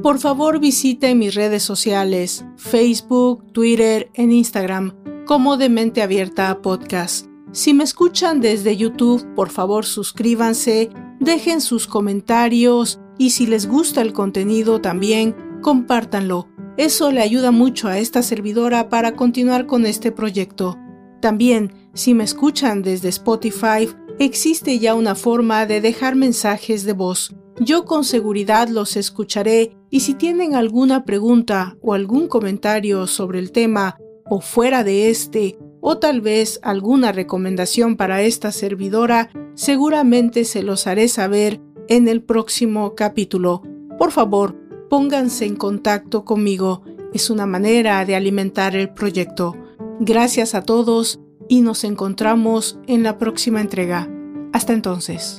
Por 0.03 0.19
favor 0.19 0.59
visite 0.59 1.15
mis 1.15 1.37
redes 1.37 1.63
sociales, 1.63 2.45
Facebook, 2.57 3.53
Twitter, 3.53 4.11
en 4.15 4.33
Instagram, 4.33 5.25
como 5.25 5.57
De 5.57 5.69
Mente 5.69 6.03
Abierta 6.03 6.61
Podcast 6.63 7.33
si 7.55 7.73
me 7.73 7.85
escuchan 7.85 8.41
desde 8.41 8.77
YouTube, 8.77 9.25
por 9.37 9.49
favor 9.49 9.87
suscríbanse, 9.87 10.91
dejen 11.21 11.61
sus 11.61 11.87
comentarios 11.87 13.01
y 13.17 13.31
si 13.31 13.47
les 13.47 13.69
gusta 13.69 14.03
el 14.03 14.13
contenido 14.13 14.81
también, 14.81 15.37
compártanlo. 15.63 16.49
Eso 16.77 17.13
le 17.13 17.21
ayuda 17.21 17.53
mucho 17.53 17.87
a 17.87 17.99
esta 17.99 18.23
servidora 18.23 18.89
para 18.89 19.15
continuar 19.15 19.67
con 19.67 19.87
este 19.87 20.11
proyecto. 20.11 20.77
También, 21.21 21.73
si 21.95 22.13
me 22.13 22.25
escuchan 22.25 22.83
desde 22.83 23.09
Spotify, 23.11 23.89
existe 24.19 24.81
ya 24.81 24.97
una 24.97 25.15
forma 25.15 25.65
de 25.65 25.81
dejar 25.81 26.17
mensajes 26.17 26.85
de 26.85 26.93
voz. 26.93 27.37
Yo 27.61 27.85
con 27.85 28.03
seguridad 28.03 28.69
los 28.69 28.97
escucharé 28.97 29.77
y 29.91 30.01
si 30.01 30.15
tienen 30.15 30.57
alguna 30.57 31.05
pregunta 31.05 31.77
o 31.81 31.95
algún 31.95 32.27
comentario 32.27 33.07
sobre 33.07 33.39
el 33.39 33.53
tema 33.53 33.97
o 34.29 34.41
fuera 34.41 34.83
de 34.83 35.09
este 35.11 35.57
o 35.87 35.99
tal 35.99 36.23
vez 36.23 36.61
alguna 36.63 37.13
recomendación 37.13 37.97
para 37.97 38.23
esta 38.23 38.53
servidora, 38.53 39.29
seguramente 39.53 40.47
se 40.47 40.63
los 40.63 40.87
haré 40.87 41.09
saber 41.09 41.61
en 41.89 42.09
el 42.09 42.23
próximo 42.23 42.95
capítulo. 42.95 43.61
Por 43.99 44.11
favor, 44.11 44.57
pónganse 44.89 45.45
en 45.45 45.57
contacto 45.57 46.25
conmigo. 46.25 46.83
Es 47.13 47.29
una 47.29 47.45
manera 47.45 48.03
de 48.07 48.17
alimentar 48.17 48.75
el 48.75 48.95
proyecto. 48.95 49.59
Gracias 50.01 50.55
a 50.55 50.63
todos 50.63 51.21
y 51.51 51.61
nos 51.61 51.85
encontramos 51.85 52.79
en 52.87 53.03
la 53.03 53.19
próxima 53.19 53.61
entrega. 53.61 54.09
Hasta 54.55 54.73
entonces. 54.73 55.39